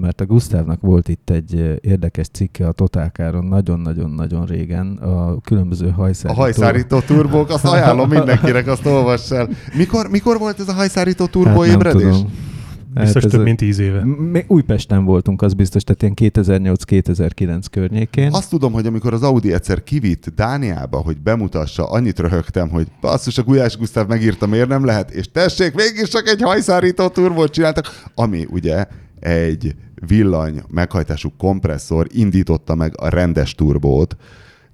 [0.00, 5.92] Mert a Gusztávnak volt itt egy érdekes cikke a Totálkáron nagyon-nagyon-nagyon régen, a különböző A
[5.92, 6.40] hajszárító...
[6.40, 9.48] hajszárító turbók, azt ajánlom mindenkinek, azt olvass el.
[9.76, 12.02] Mikor, mikor volt ez a hajszárító turbó Hát nem ébredés?
[12.02, 12.50] tudom.
[12.94, 14.04] Biztos ez több mint tíz éve.
[14.04, 18.32] Mi Újpesten voltunk, az biztos, tehát ilyen 2008-2009 környékén.
[18.32, 23.38] Azt tudom, hogy amikor az Audi egyszer kivitt Dániába, hogy bemutassa, annyit röhögtem, hogy basszus,
[23.38, 28.02] a Gulyás Gusztáv megírta, miért nem lehet, és tessék, végig csak egy hajszárító turbót csináltak,
[28.14, 28.86] ami ugye
[29.22, 29.74] egy
[30.06, 34.16] villany meghajtású kompresszor indította meg a rendes turbót,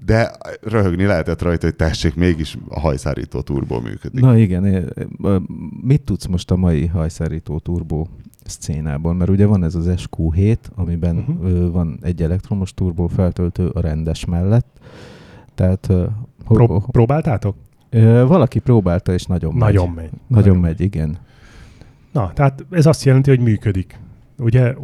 [0.05, 0.31] de
[0.61, 4.20] röhögni lehetett rajta, hogy tessék, mégis a hajszárító turbó működik.
[4.20, 4.93] Na igen,
[5.83, 8.09] mit tudsz most a mai hajszárító turbó
[8.45, 9.15] szcénából?
[9.15, 11.73] Mert ugye van ez az SQ7, amiben uh-huh.
[11.73, 14.81] van egy elektromos turbó feltöltő a rendes mellett.
[15.55, 15.93] Tehát
[16.45, 17.57] Pró- próbáltátok?
[18.27, 19.75] valaki próbálta, és nagyon megy.
[19.75, 20.11] Nagyon megy.
[20.27, 21.19] Nagyon megy, igen.
[22.12, 23.99] Na, tehát ez azt jelenti, hogy működik.
[24.39, 24.74] Ugye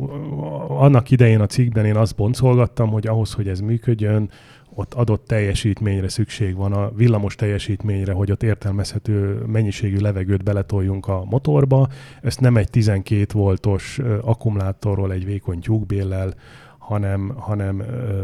[0.69, 4.31] annak idején a cikkben én azt boncolgattam, hogy ahhoz, hogy ez működjön,
[4.75, 11.25] ott adott teljesítményre szükség van, a villamos teljesítményre, hogy ott értelmezhető mennyiségű levegőt beletoljunk a
[11.25, 11.89] motorba.
[12.23, 16.35] Ezt nem egy 12 voltos akkumulátorról, egy vékony tyúkbéllel,
[16.79, 18.23] hanem, hanem ö,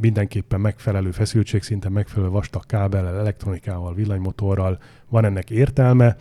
[0.00, 6.16] mindenképpen megfelelő feszültségszinten, megfelelő vastag kábellel, elektronikával, villanymotorral van ennek értelme.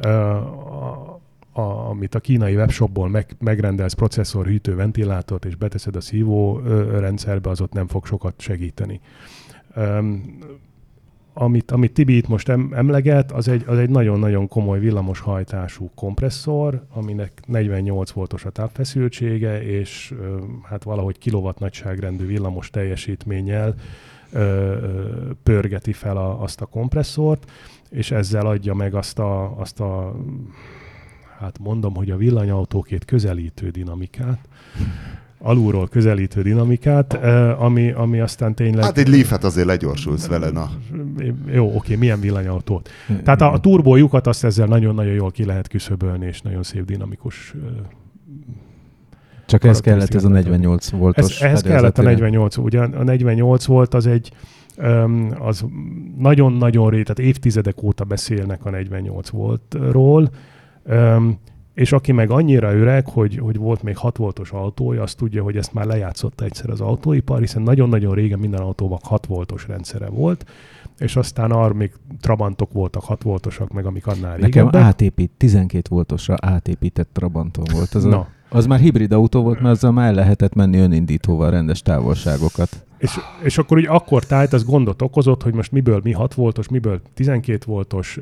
[0.00, 1.20] Ö, a,
[1.56, 6.58] a, amit a kínai webshopból meg, megrendelsz processzor, hűtő, ventilátort, és beteszed a szívó
[6.98, 9.00] rendszerbe, az ott nem fog sokat segíteni.
[9.76, 10.38] Um,
[11.38, 15.90] amit, amit Tibi itt most em, emleget, az egy, az egy nagyon-nagyon komoly villamos hajtású
[15.94, 23.74] kompresszor, aminek 48 voltos a távfeszültsége, és ö, hát valahogy kilowatt nagyságrendű villamos teljesítménnyel
[24.32, 27.50] ö, ö, pörgeti fel a, azt a kompresszort,
[27.90, 30.16] és ezzel adja meg azt a, azt a
[31.38, 34.38] hát mondom, hogy a villanyautókét közelítő dinamikát,
[35.38, 38.84] alulról közelítő dinamikát, eh, ami, ami aztán tényleg...
[38.84, 40.70] Hát egy Leaf-et azért legyorsulsz vele, na.
[41.52, 42.88] Jó, oké, milyen villanyautót.
[43.24, 47.54] Tehát a, a turbójukat azt ezzel nagyon-nagyon jól ki lehet küszöbölni, és nagyon szép dinamikus.
[47.54, 47.70] eh,
[49.46, 51.40] Csak ez kellett ez a karakterisztikát 48 voltos.
[51.40, 52.30] Ez, ehhez kellett a fedélzetére.
[52.30, 54.32] 48, ugye a 48 volt az egy
[55.38, 55.64] az
[56.18, 60.30] nagyon-nagyon ré, tehát évtizedek óta beszélnek a 48 voltról,
[60.86, 61.38] öm,
[61.74, 65.56] és aki meg annyira öreg, hogy, hogy volt még 6 voltos autója, azt tudja, hogy
[65.56, 70.46] ezt már lejátszotta egyszer az autóipar, hiszen nagyon-nagyon régen minden autóban 6 voltos rendszere volt,
[70.98, 74.82] és aztán arra még Trabantok voltak 6 voltosak, meg amik annál Nekem régebbek.
[74.82, 77.94] átépít, 12 voltosra átépített Trabanton volt.
[77.94, 81.50] Az, Na, a, az már hibrid autó volt, mert azzal már el lehetett menni önindítóval
[81.50, 82.85] rendes távolságokat.
[82.98, 86.68] És, és akkor úgy akkor tájt az gondot okozott, hogy most miből mi 6 voltos,
[86.68, 88.20] miből 12 voltos,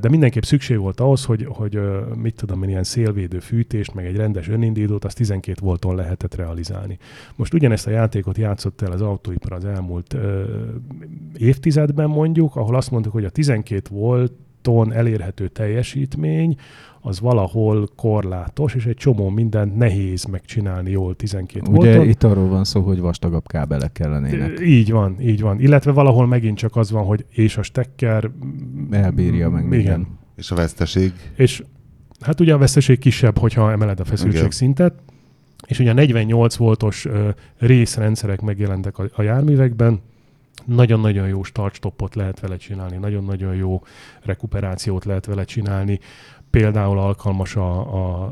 [0.00, 1.80] de mindenképp szükség volt ahhoz, hogy, hogy
[2.16, 6.98] mit tudom én, ilyen szélvédő fűtést, meg egy rendes önindítót, az 12 volton lehetett realizálni.
[7.36, 10.16] Most ugyanezt a játékot játszott el az autóipar az elmúlt
[11.36, 13.88] évtizedben mondjuk, ahol azt mondtuk, hogy a 12
[14.62, 16.56] volton elérhető teljesítmény
[17.00, 22.08] az valahol korlátos, és egy csomó mindent nehéz megcsinálni jól 12 Ugye volton.
[22.08, 24.60] itt arról van szó, hogy vastagabb kábelek kellenének.
[24.60, 25.60] Így van, így van.
[25.60, 28.30] Illetve valahol megint csak az van, hogy és a stekker...
[28.90, 29.80] Elbírja meg minden.
[29.80, 30.18] Igen.
[30.36, 31.12] És a veszteség.
[31.36, 31.62] És
[32.20, 34.94] hát ugye a veszteség kisebb, hogyha emeled a feszültségszintet,
[35.66, 37.28] és ugye a 48 voltos ö,
[37.58, 40.00] részrendszerek megjelentek a, a járművekben,
[40.64, 43.82] nagyon-nagyon jó start-stopot lehet vele csinálni, nagyon-nagyon jó
[44.22, 46.00] rekuperációt lehet vele csinálni,
[46.52, 48.24] például alkalmas a, a,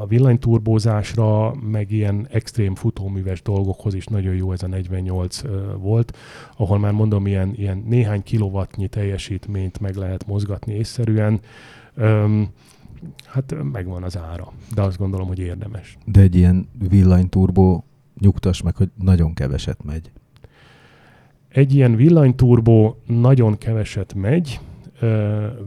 [0.00, 5.42] a villanyturbózásra, meg ilyen extrém futóműves dolgokhoz is nagyon jó ez a 48
[5.78, 6.16] volt,
[6.56, 11.40] ahol már mondom, ilyen, ilyen néhány kilowattnyi teljesítményt meg lehet mozgatni észszerűen.
[11.94, 12.48] Öm,
[13.24, 15.98] hát megvan az ára, de azt gondolom, hogy érdemes.
[16.04, 17.84] De egy ilyen villanyturbó
[18.20, 20.10] nyugtass meg, hogy nagyon keveset megy.
[21.56, 24.60] Egy ilyen villanyturbó nagyon keveset megy,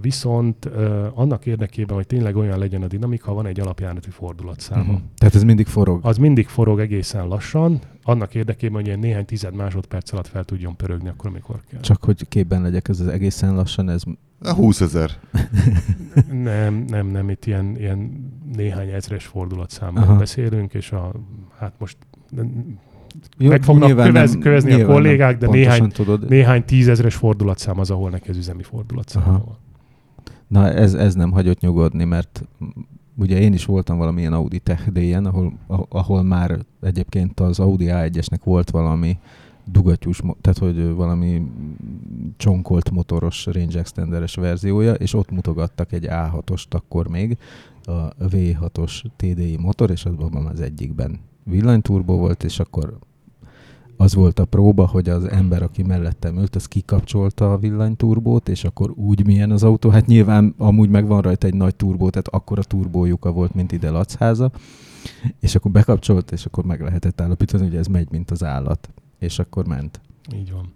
[0.01, 0.65] viszont
[1.13, 4.81] annak érdekében, hogy tényleg olyan legyen a dinamika, van egy alapjárati fordulatszáma.
[4.81, 4.99] Uh-huh.
[5.17, 5.99] Tehát ez mindig forog?
[6.03, 10.75] Az mindig forog egészen lassan, annak érdekében, hogy ilyen néhány tized másodperc alatt fel tudjon
[10.75, 11.79] pörögni akkor, amikor kell.
[11.79, 14.01] Csak hogy képben legyek, ez az egészen lassan, ez...
[14.39, 15.11] 20 ezer.
[16.43, 21.11] nem, nem, nem, itt ilyen, ilyen néhány ezres fordulatszámról beszélünk, és a,
[21.57, 21.97] hát most
[23.37, 26.29] jó, meg fognak kövez, nem, kövezni a kollégák, de néhány, tudod.
[26.29, 29.57] néhány tízezres fordulatszám az, ahol neki az üzemi fordulatszám van.
[30.47, 32.43] Na ez, ez nem hagyott nyugodni, mert
[33.17, 35.53] ugye én is voltam valamilyen Audi Tech Day-en, ahol,
[35.89, 39.17] ahol már egyébként az Audi A1-esnek volt valami
[39.65, 41.41] dugattyús, tehát hogy valami
[42.37, 47.37] csonkolt motoros range extenderes verziója, és ott mutogattak egy A6-ost akkor még,
[47.89, 52.97] a V6-os TDI motor, és azban az egyikben villanyturbó volt, és akkor
[53.97, 58.63] az volt a próba, hogy az ember, aki mellettem ült, az kikapcsolta a villanyturbót, és
[58.63, 59.89] akkor úgy milyen az autó.
[59.89, 63.71] Hát nyilván amúgy meg van rajta egy nagy turbó, tehát akkor a turbójuka volt, mint
[63.71, 64.51] ide Lacháza,
[65.39, 68.89] és akkor bekapcsolt, és akkor meg lehetett állapítani, hogy ez megy, mint az állat.
[69.17, 70.01] És akkor ment.
[70.35, 70.73] Így van.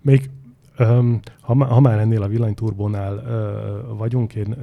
[0.00, 0.30] Még
[0.78, 4.56] um, ha, ha már ennél a villanyturbónál uh, vagyunk, én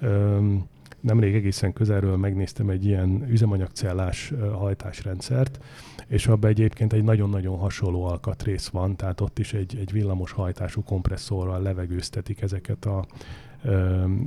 [0.00, 0.68] uh, um,
[1.00, 5.64] nemrég egészen közelről megnéztem egy ilyen üzemanyagcellás hajtásrendszert,
[6.06, 10.82] és abban egyébként egy nagyon-nagyon hasonló alkatrész van, tehát ott is egy, egy villamos hajtású
[10.82, 13.06] kompresszorral levegőztetik ezeket, a,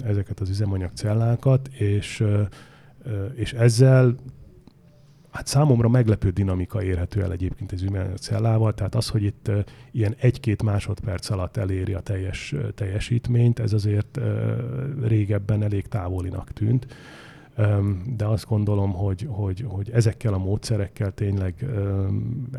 [0.03, 2.23] ezeket az üzemanyagcellákat, és,
[3.35, 4.15] és ezzel
[5.33, 7.81] Hát számomra meglepő dinamika érhető el egyébként az
[8.19, 9.51] cellával, tehát az, hogy itt
[9.91, 14.19] ilyen egy-két másodperc alatt eléri a teljes teljesítményt, ez azért
[15.03, 16.87] régebben elég távolinak tűnt.
[18.15, 21.65] De azt gondolom, hogy, hogy, hogy ezekkel a módszerekkel tényleg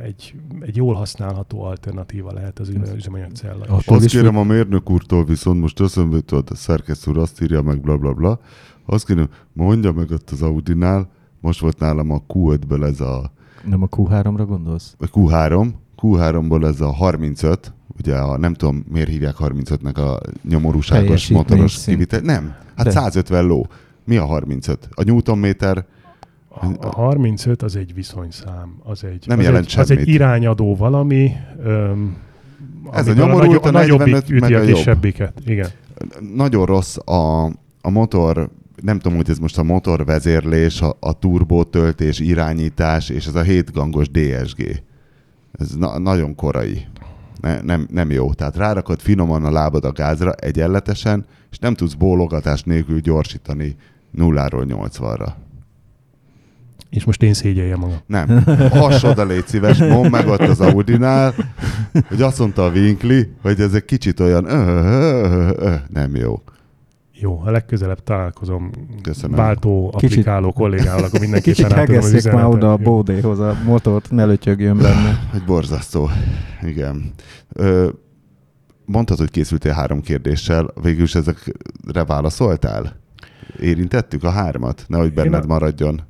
[0.02, 3.64] egy, egy jól használható alternatíva lehet az üzemanyagcella.
[3.86, 7.96] Azt kérem a mérnök úrtól viszont, most eszembe a szerkesztő úr azt írja meg, bla
[7.96, 8.40] bla bla,
[8.86, 11.09] azt kérem, mondja meg ott az Audinál,
[11.44, 13.30] most volt nálam a Q5-ből ez a...
[13.64, 14.94] Nem a Q3-ra gondolsz?
[14.98, 15.68] A Q3.
[16.02, 22.20] Q3-ból ez a 35, ugye a, nem tudom miért hívják 35-nek a nyomorúságos motoros kivitel.
[22.20, 22.90] Nem, hát De.
[22.90, 23.66] 150 ló.
[24.04, 24.88] Mi a 35?
[24.94, 25.84] A newtonméter...
[26.48, 29.90] A, a 35 az egy viszonyszám, az egy, nem az jelent egy, semmit.
[29.90, 31.32] az egy irányadó valami,
[31.64, 32.16] öm,
[32.92, 35.40] ez a nyomorult, a, a, a nagyobbik üti a kisebbiket.
[35.46, 35.68] Igen.
[36.34, 37.44] Nagyon rossz a,
[37.80, 38.50] a motor
[38.85, 43.73] nem tudom, hogy ez most a motorvezérlés, a, a turbótöltés, irányítás, és ez a 7
[43.73, 44.82] gangos DSG.
[45.52, 46.86] Ez na- nagyon korai.
[47.40, 48.32] Ne, nem, nem jó.
[48.32, 53.77] Tehát rárakod finoman a lábad a gázra egyenletesen, és nem tudsz bólogatás nélkül gyorsítani
[54.11, 55.28] nulláról 80-ra.
[56.90, 57.98] És most én szégyeljem magam.
[58.06, 58.44] Nem.
[58.70, 61.35] Hass oda, légy szíves, mondd meg ott az Audinál,
[62.09, 66.43] hogy azt mondta a Winkli, hogy ez egy kicsit olyan ö, ö, ö, nem jó.
[67.24, 68.70] Jó, ha legközelebb találkozom
[69.02, 69.36] Köszönöm.
[69.36, 72.32] váltó applikáló Kicsit, kollégával, akkor mindenképpen átadom az üzenetet.
[72.32, 75.28] már oda a bódéhoz, a motort ne lötyögjön benne.
[75.34, 76.09] Egy borzasztó.
[76.62, 77.12] Igen.
[77.52, 77.88] Ö,
[78.84, 82.96] mondtad, hogy készültél három kérdéssel, végül is ezekre válaszoltál?
[83.60, 84.84] Érintettük a hármat?
[84.88, 85.46] Nehogy benned a...
[85.46, 86.01] maradjon.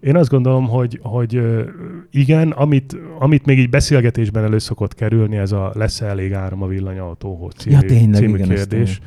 [0.00, 1.40] Én azt gondolom, hogy, hogy
[2.10, 6.66] igen, amit, amit még így beszélgetésben elő szokott kerülni, ez a lesz elég áram a
[6.66, 9.00] villanyautóhoz című, ja, tényleg, című igen, kérdés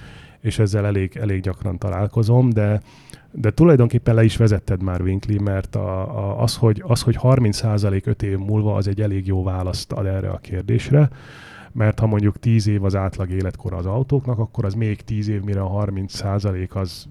[0.48, 2.82] és ezzel elég, elég gyakran találkozom, de,
[3.32, 8.08] de tulajdonképpen le is vezetted már Winkli, mert a, a, az, hogy, az, hogy 30%
[8.08, 11.10] 5 év múlva az egy elég jó választ ad erre a kérdésre,
[11.72, 15.42] mert ha mondjuk 10 év az átlag életkor az autóknak, akkor az még 10 év,
[15.42, 17.08] mire a 30% az,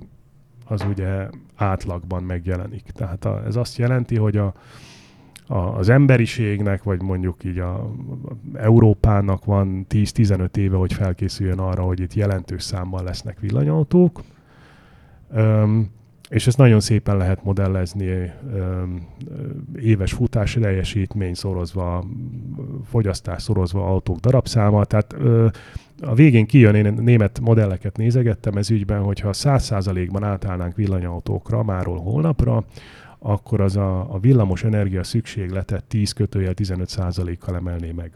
[0.65, 2.83] az ugye átlagban megjelenik.
[2.83, 4.55] Tehát a, ez azt jelenti, hogy a,
[5.47, 7.91] az emberiségnek, vagy mondjuk így a,
[8.55, 14.23] Európának van 10-15 éve, hogy felkészüljön arra, hogy itt jelentős számban lesznek villanyautók.
[15.33, 15.91] Öm,
[16.29, 19.07] és ezt nagyon szépen lehet modellezni öm,
[19.77, 22.05] éves futás teljesítmény szorozva,
[22.85, 24.85] fogyasztás szorozva autók darabszáma.
[24.85, 25.47] Tehát ö,
[26.01, 32.65] a végén kijön, én német modelleket nézegettem ez ügyben, hogyha 100%-ban átállnánk villanyautókra máról holnapra,
[33.19, 36.99] akkor az a, a villamos energia szükségletet 10 kötőjel 15
[37.39, 38.11] kal emelné meg.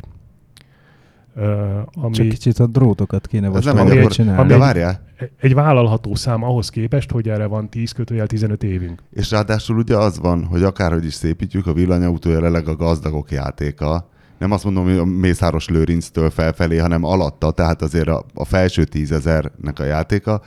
[1.35, 4.49] Ö, ami, Csak kicsit a drótokat kéne most nem csinálni.
[4.49, 5.01] De várjál.
[5.17, 9.03] Egy, egy vállalható szám ahhoz képest, hogy erre van 10 kötőjel 15 évünk.
[9.13, 14.09] És ráadásul ugye az van, hogy akárhogy is szépítjük, a villanyautó jelenleg a gazdagok játéka,
[14.41, 18.85] nem azt mondom, hogy a Mészáros Lőrinctől felfelé, hanem alatta, tehát azért a, a felső
[18.85, 20.43] tízezernek a játéka,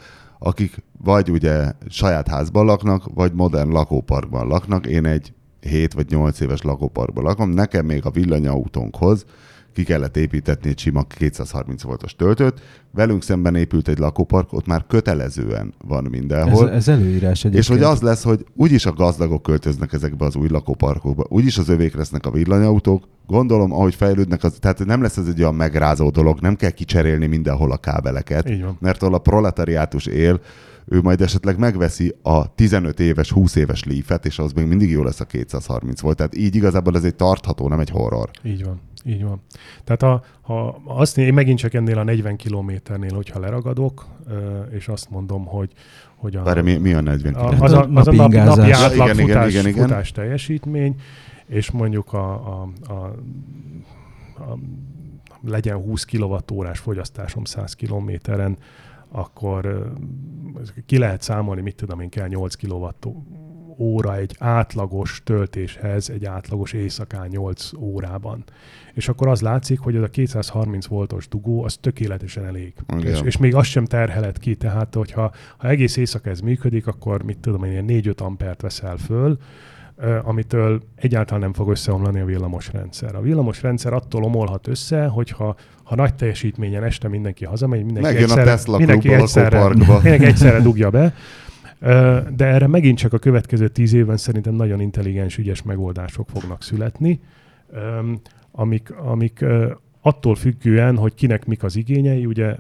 [0.46, 4.88] akik vagy ugye saját házban laknak, vagy modern lakóparkban laknak.
[4.88, 9.26] Én egy 7 vagy 8 éves lakóparkban lakom, nekem még a villanyautónkhoz
[9.74, 12.62] ki kellett építetni egy sima 230 voltos töltőt.
[12.92, 16.70] Velünk szemben épült egy lakópark, ott már kötelezően van mindenhol.
[16.70, 17.64] Ez, ez előírás egyébként.
[17.64, 21.70] És hogy az lesz, hogy úgyis a gazdagok költöznek ezekbe az új lakóparkokba, úgyis az
[21.70, 26.10] övék lesznek a villanyautók, gondolom, ahogy fejlődnek, az, tehát nem lesz ez egy olyan megrázó
[26.10, 30.40] dolog, nem kell kicserélni mindenhol a kábeleket, mert ahol a proletariátus él,
[30.86, 35.04] ő majd esetleg megveszi a 15 éves, 20 éves lífet, és az még mindig jó
[35.04, 36.18] lesz a 230 volt.
[36.18, 38.30] Tehát így igazából ez egy tartható, nem egy horror.
[38.44, 38.82] Így van.
[39.06, 39.42] Így van.
[39.84, 44.08] Tehát a, ha azt én megint csak ennél a 40 kilométernél, hogyha leragadok,
[44.72, 45.72] és azt mondom, hogy,
[46.16, 49.14] hogy a, Várj, mi, mi a 40 a, az, a, az a napi, napi átlag
[49.14, 50.96] igen, futás, igen, igen, futás teljesítmény,
[51.46, 52.94] és mondjuk a, a, a,
[54.44, 54.58] a
[55.42, 58.58] legyen 20 kWh fogyasztásom 100 kilométeren,
[59.12, 59.92] akkor
[60.86, 62.90] ki lehet számolni, mit tudom én kell 8 kWh
[63.78, 68.44] óra egy átlagos töltéshez, egy átlagos éjszakán 8 órában.
[68.94, 72.74] És akkor az látszik, hogy ez a 230 voltos dugó, az tökéletesen elég.
[73.04, 77.24] És, és még azt sem terhelet ki, tehát hogyha ha egész éjszaka ez működik, akkor
[77.24, 79.38] mit tudom én, 4-5 ampert veszel föl,
[80.24, 83.16] amitől egyáltalán nem fog összeomlani a villamosrendszer.
[83.16, 88.42] A villamosrendszer attól omolhat össze, hogyha ha nagy teljesítményen este mindenki hazamegy, mindenki Megjön egyszerre,
[88.42, 91.14] a Tesla mindenki egyszerre, mindenki egyszerre dugja be,
[92.36, 97.20] de erre megint csak a következő tíz évben szerintem nagyon intelligens, ügyes megoldások fognak születni,
[98.52, 99.46] amik, amik
[100.02, 102.56] attól függően, hogy kinek mik az igényei, ugye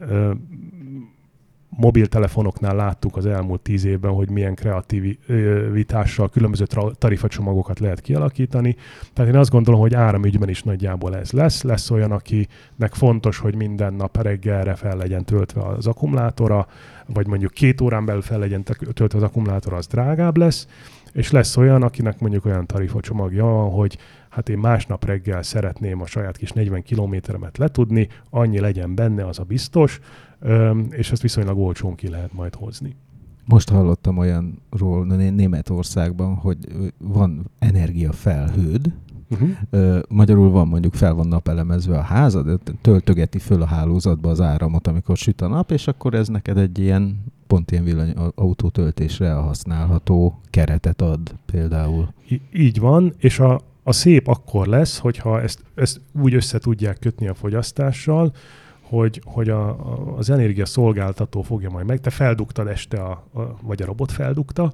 [1.77, 6.65] mobiltelefonoknál láttuk az elmúlt tíz évben, hogy milyen kreativitással különböző
[6.97, 8.75] tarifacsomagokat lehet kialakítani.
[9.13, 11.61] Tehát én azt gondolom, hogy áramügyben is nagyjából ez lesz.
[11.61, 16.67] Lesz olyan, akinek fontos, hogy minden nap reggelre fel legyen töltve az akkumulátora,
[17.05, 20.67] vagy mondjuk két órán belül fel legyen töltve az akkumulátor, az drágább lesz,
[21.13, 23.97] és lesz olyan, akinek mondjuk olyan tarifacsomagja van, hogy
[24.29, 29.39] hát én másnap reggel szeretném a saját kis 40 kilométeremet letudni, annyi legyen benne, az
[29.39, 29.99] a biztos,
[30.89, 32.95] és ezt viszonylag olcsón ki lehet majd hozni.
[33.45, 36.57] Most hallottam olyanról Németországban, hogy
[36.97, 38.93] van energiafelhőd,
[39.29, 39.99] Uh-huh.
[40.09, 45.17] Magyarul van mondjuk fel van napelemezve a házad, töltögeti föl a hálózatba az áramot, amikor
[45.17, 51.01] süt a nap, és akkor ez neked egy ilyen pont ilyen villanyautó töltésre használható keretet
[51.01, 52.13] ad például.
[52.53, 57.27] Így van, és a, a szép akkor lesz, hogyha ezt, ezt úgy össze tudják kötni
[57.27, 58.33] a fogyasztással,
[58.93, 61.99] hogy, hogy a, a, az energia szolgáltató fogja majd meg.
[61.99, 64.73] Te feldugtad este, a, a, vagy a robot feldugta.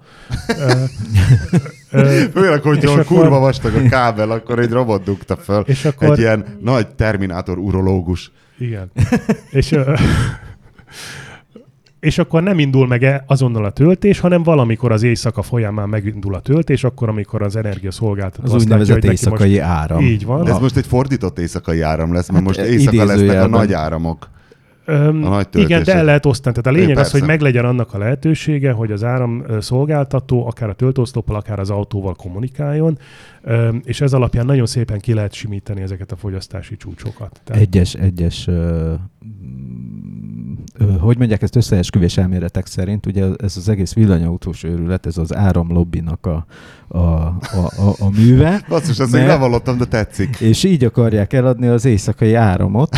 [2.33, 5.63] Főleg, hogy a kurva vastag a kábel, akkor egy robot dugta fel.
[5.65, 6.11] És akkor...
[6.11, 8.31] Egy ilyen nagy terminátor urológus.
[8.57, 8.91] Igen.
[9.49, 9.75] és
[11.99, 16.35] és akkor nem indul meg e azonnal a töltés, hanem valamikor az éjszaka folyamán megindul
[16.35, 19.61] a töltés, akkor, amikor az energiaszolgáltató Az úgynevezett éjszakai most...
[19.61, 20.03] áram.
[20.03, 20.43] Így van.
[20.43, 23.73] De ez most egy fordított éjszakai áram lesz, mert hát most éjszaka lesznek a nagy
[23.73, 24.29] áramok.
[24.85, 26.55] Öm, a nagy igen, de el lehet osztani.
[26.55, 30.73] Tehát a lényeg az, hogy meglegyen annak a lehetősége, hogy az áram szolgáltató akár a
[30.73, 32.97] töltőoszlopal, akár az autóval kommunikáljon,
[33.41, 37.41] öm, és ez alapján nagyon szépen ki lehet simítani ezeket a fogyasztási csúcsokat.
[37.43, 37.61] Tehát...
[37.61, 38.47] Egyes, egyes
[40.99, 46.25] hogy mondják ezt összeesküvés elméletek szerint, ugye ez az egész villanyautós őrület, ez az áramlobbinak
[46.25, 46.45] a,
[46.87, 47.37] a, a,
[47.77, 48.65] a, a műve.
[48.69, 50.39] Basszus, ezt mert, még nem hallottam, de tetszik.
[50.39, 52.97] És így akarják eladni az éjszakai áramot.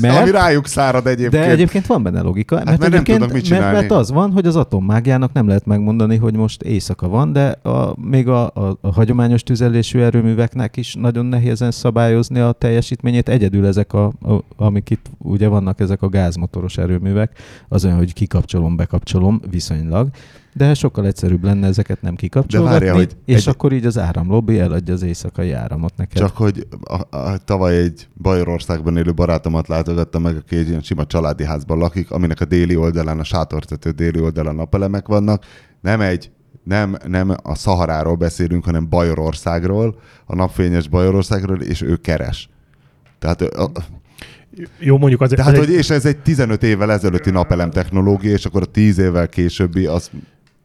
[0.00, 1.44] Mert, Ami rájuk szárad egyébként.
[1.44, 2.56] De egyébként van benne logika.
[2.56, 3.64] Hát mert, mert nem tudnak mit csinálni.
[3.64, 7.48] Mert, mert az van, hogy az atommágiának nem lehet megmondani, hogy most éjszaka van, de
[7.50, 13.28] a, még a, a, a hagyományos tüzelésű erőműveknek is nagyon nehézen szabályozni a teljesítményét.
[13.28, 17.38] Egyedül ezek, a, a, amik itt ugye vannak, ezek a gázmotoros erőművek,
[17.68, 20.08] az olyan, hogy kikapcsolom, bekapcsolom viszonylag,
[20.52, 23.48] de sokkal egyszerűbb lenne ezeket nem kikapcsolni, hogy és egy...
[23.48, 26.18] akkor így az áramlobby eladja az éjszakai áramot neked.
[26.18, 31.06] Csak hogy a, a, tavaly egy Bajorországban élő barátomat látogattam meg, aki egy ilyen sima
[31.06, 35.44] családi házban lakik, aminek a déli oldalán, a sátortető déli oldalán napelemek vannak.
[35.80, 36.30] Nem egy
[36.64, 42.48] nem, nem a Szaharáról beszélünk, hanem Bajorországról, a napfényes Bajorországról, és ő keres.
[43.18, 43.70] Tehát a,
[44.78, 45.30] jó, mondjuk az...
[45.30, 45.74] Tehát, hogy egy...
[45.74, 50.10] és ez egy 15 évvel ezelőtti napelem technológia, és akkor a 10 évvel későbbi az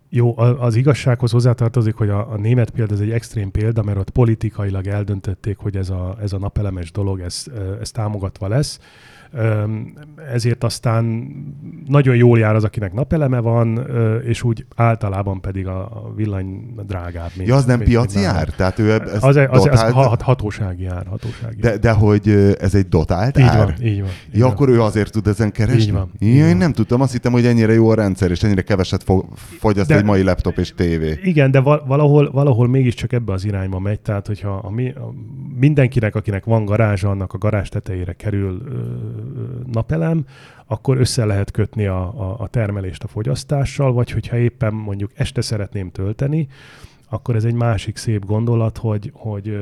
[0.10, 4.10] Jó, az igazsághoz hozzátartozik, hogy a, a német példa ez egy extrém példa, mert ott
[4.10, 7.46] politikailag eldöntötték, hogy ez a, ez a napelemes dolog, ez,
[7.82, 8.80] ez támogatva lesz
[10.34, 11.32] ezért aztán
[11.88, 13.88] nagyon jól jár az, akinek napeleme van,
[14.26, 17.30] és úgy általában pedig a villany drágább.
[17.36, 18.50] Mint, ja, az nem mint, piaci mint ár?
[18.50, 21.06] Tehát ő ez az, az, az, az hatósági ár.
[21.10, 23.58] Hatósági de, de hogy ez egy dotált így ár?
[23.58, 24.10] Van, így van.
[24.10, 24.54] Így ja, van.
[24.54, 25.82] akkor ő azért tud ezen keresni?
[25.82, 26.12] Így van.
[26.20, 26.58] Ja, így én van.
[26.58, 29.26] nem tudtam, azt hittem, hogy ennyire jó a rendszer, és ennyire keveset fog,
[29.60, 31.20] fogyaszt egy mai laptop és tévé.
[31.24, 35.14] Igen, de valahol, valahol mégiscsak ebbe az irányba megy, tehát hogyha a, mi, a,
[35.60, 38.62] mindenkinek, akinek van garázsa, annak a garázs tetejére kerül
[39.72, 40.26] napelem,
[40.66, 45.42] akkor össze lehet kötni a, a, a termelést a fogyasztással, vagy hogyha éppen mondjuk este
[45.42, 46.48] szeretném tölteni,
[47.10, 49.58] akkor ez egy másik szép gondolat, hogy, hogy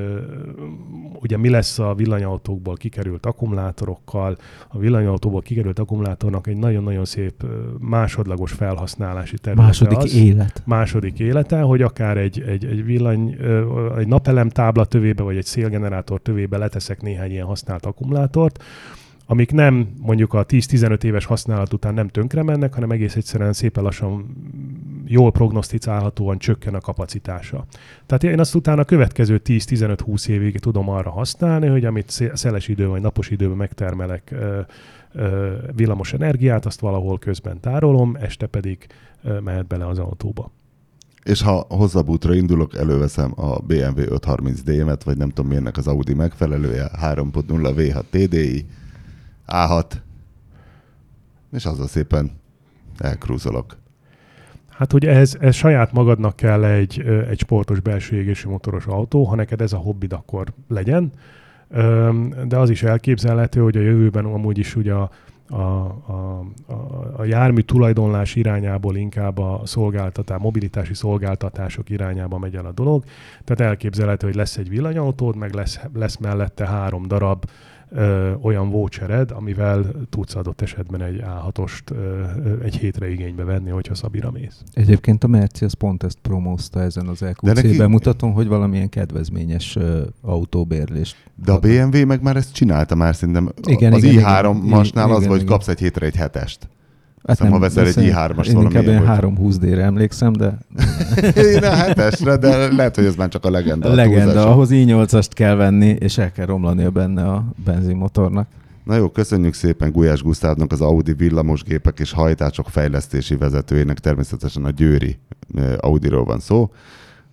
[1.21, 4.37] ugye mi lesz a villanyautókból kikerült akkumulátorokkal.
[4.67, 7.45] A villanyautóból kikerült akkumulátornak egy nagyon-nagyon szép
[7.79, 10.61] másodlagos felhasználási területe Második az, élet.
[10.65, 13.37] Második élete, hogy akár egy, egy, egy villany,
[13.97, 18.63] egy napelem tábla tövébe, vagy egy szélgenerátor tövébe leteszek néhány ilyen használt akkumulátort,
[19.25, 23.83] amik nem mondjuk a 10-15 éves használat után nem tönkre mennek, hanem egész egyszerűen szépen
[23.83, 24.35] lassan
[25.05, 27.65] jól prognosztizálhatóan csökken a kapacitása.
[28.05, 32.87] Tehát én azt utána a következő 10-15-20 évig tudom arra használni, hogy amit szeles idő
[32.87, 34.61] vagy napos időben megtermelek ö,
[35.75, 38.87] villamos energiát, azt valahol közben tárolom, este pedig
[39.43, 40.51] mehet bele az autóba.
[41.23, 46.13] És ha hosszabb útra indulok, előveszem a BMW 530D-met, vagy nem tudom milyennek az Audi
[46.13, 48.65] megfelelője, 3.0 V6 TDI,
[49.47, 49.91] A6,
[51.51, 52.31] és azzal szépen
[52.97, 53.77] elkrúzolok.
[54.69, 59.35] Hát, hogy ez, ez saját magadnak kell egy, egy sportos belső égési motoros autó, ha
[59.35, 61.11] neked ez a hobbid, akkor legyen.
[62.47, 65.09] De az is elképzelhető, hogy a jövőben amúgy is ugye a,
[65.49, 66.45] a, a,
[67.17, 73.03] a, jármű tulajdonlás irányából inkább a szolgáltatás, mobilitási szolgáltatások irányába megy el a dolog.
[73.43, 77.45] Tehát elképzelhető, hogy lesz egy villanyautód, meg lesz, lesz mellette három darab
[77.95, 82.23] ö, olyan vouchered, amivel tudsz adott esetben egy A6-ost ö,
[82.63, 84.63] egy hétre igénybe venni, hogyha Szabira mész.
[84.73, 87.77] Egyébként a Merci az pont ezt promózta ezen az LQC neki...
[87.77, 91.15] bemutatom, hogy valamilyen kedvezményes ö, autóbérlést.
[91.45, 93.51] De a BMW meg már ezt csinálta már szerintem.
[93.67, 96.69] Igen, az igen, i3-asnál az, vagy kapsz egy hétre egy hetest.
[97.27, 100.57] Hát nem, ha veszel egy i3-as Én inkább ilyen 320 d emlékszem, de...
[101.53, 103.89] Én a hetesre, de lehet, hogy ez már csak a legenda.
[103.89, 108.47] A legenda, ahhoz i8-ast kell venni, és el kell romlania benne a benzinmotornak.
[108.83, 114.69] Na jó, köszönjük szépen Gulyás Gusztávnak, az Audi villamosgépek és hajtások fejlesztési vezetőjének, természetesen a
[114.69, 115.17] Győri
[115.77, 116.71] Audiról van szó,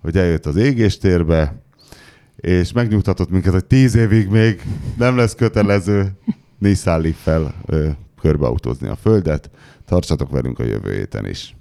[0.03, 1.55] hogy eljött az égéstérbe,
[2.37, 4.63] és megnyugtatott minket, hogy tíz évig még
[4.99, 6.13] nem lesz kötelező
[6.59, 7.55] Nissan Leaf-fel
[8.23, 9.51] körbeautózni a Földet.
[9.85, 11.57] Tartsatok velünk a jövő héten is.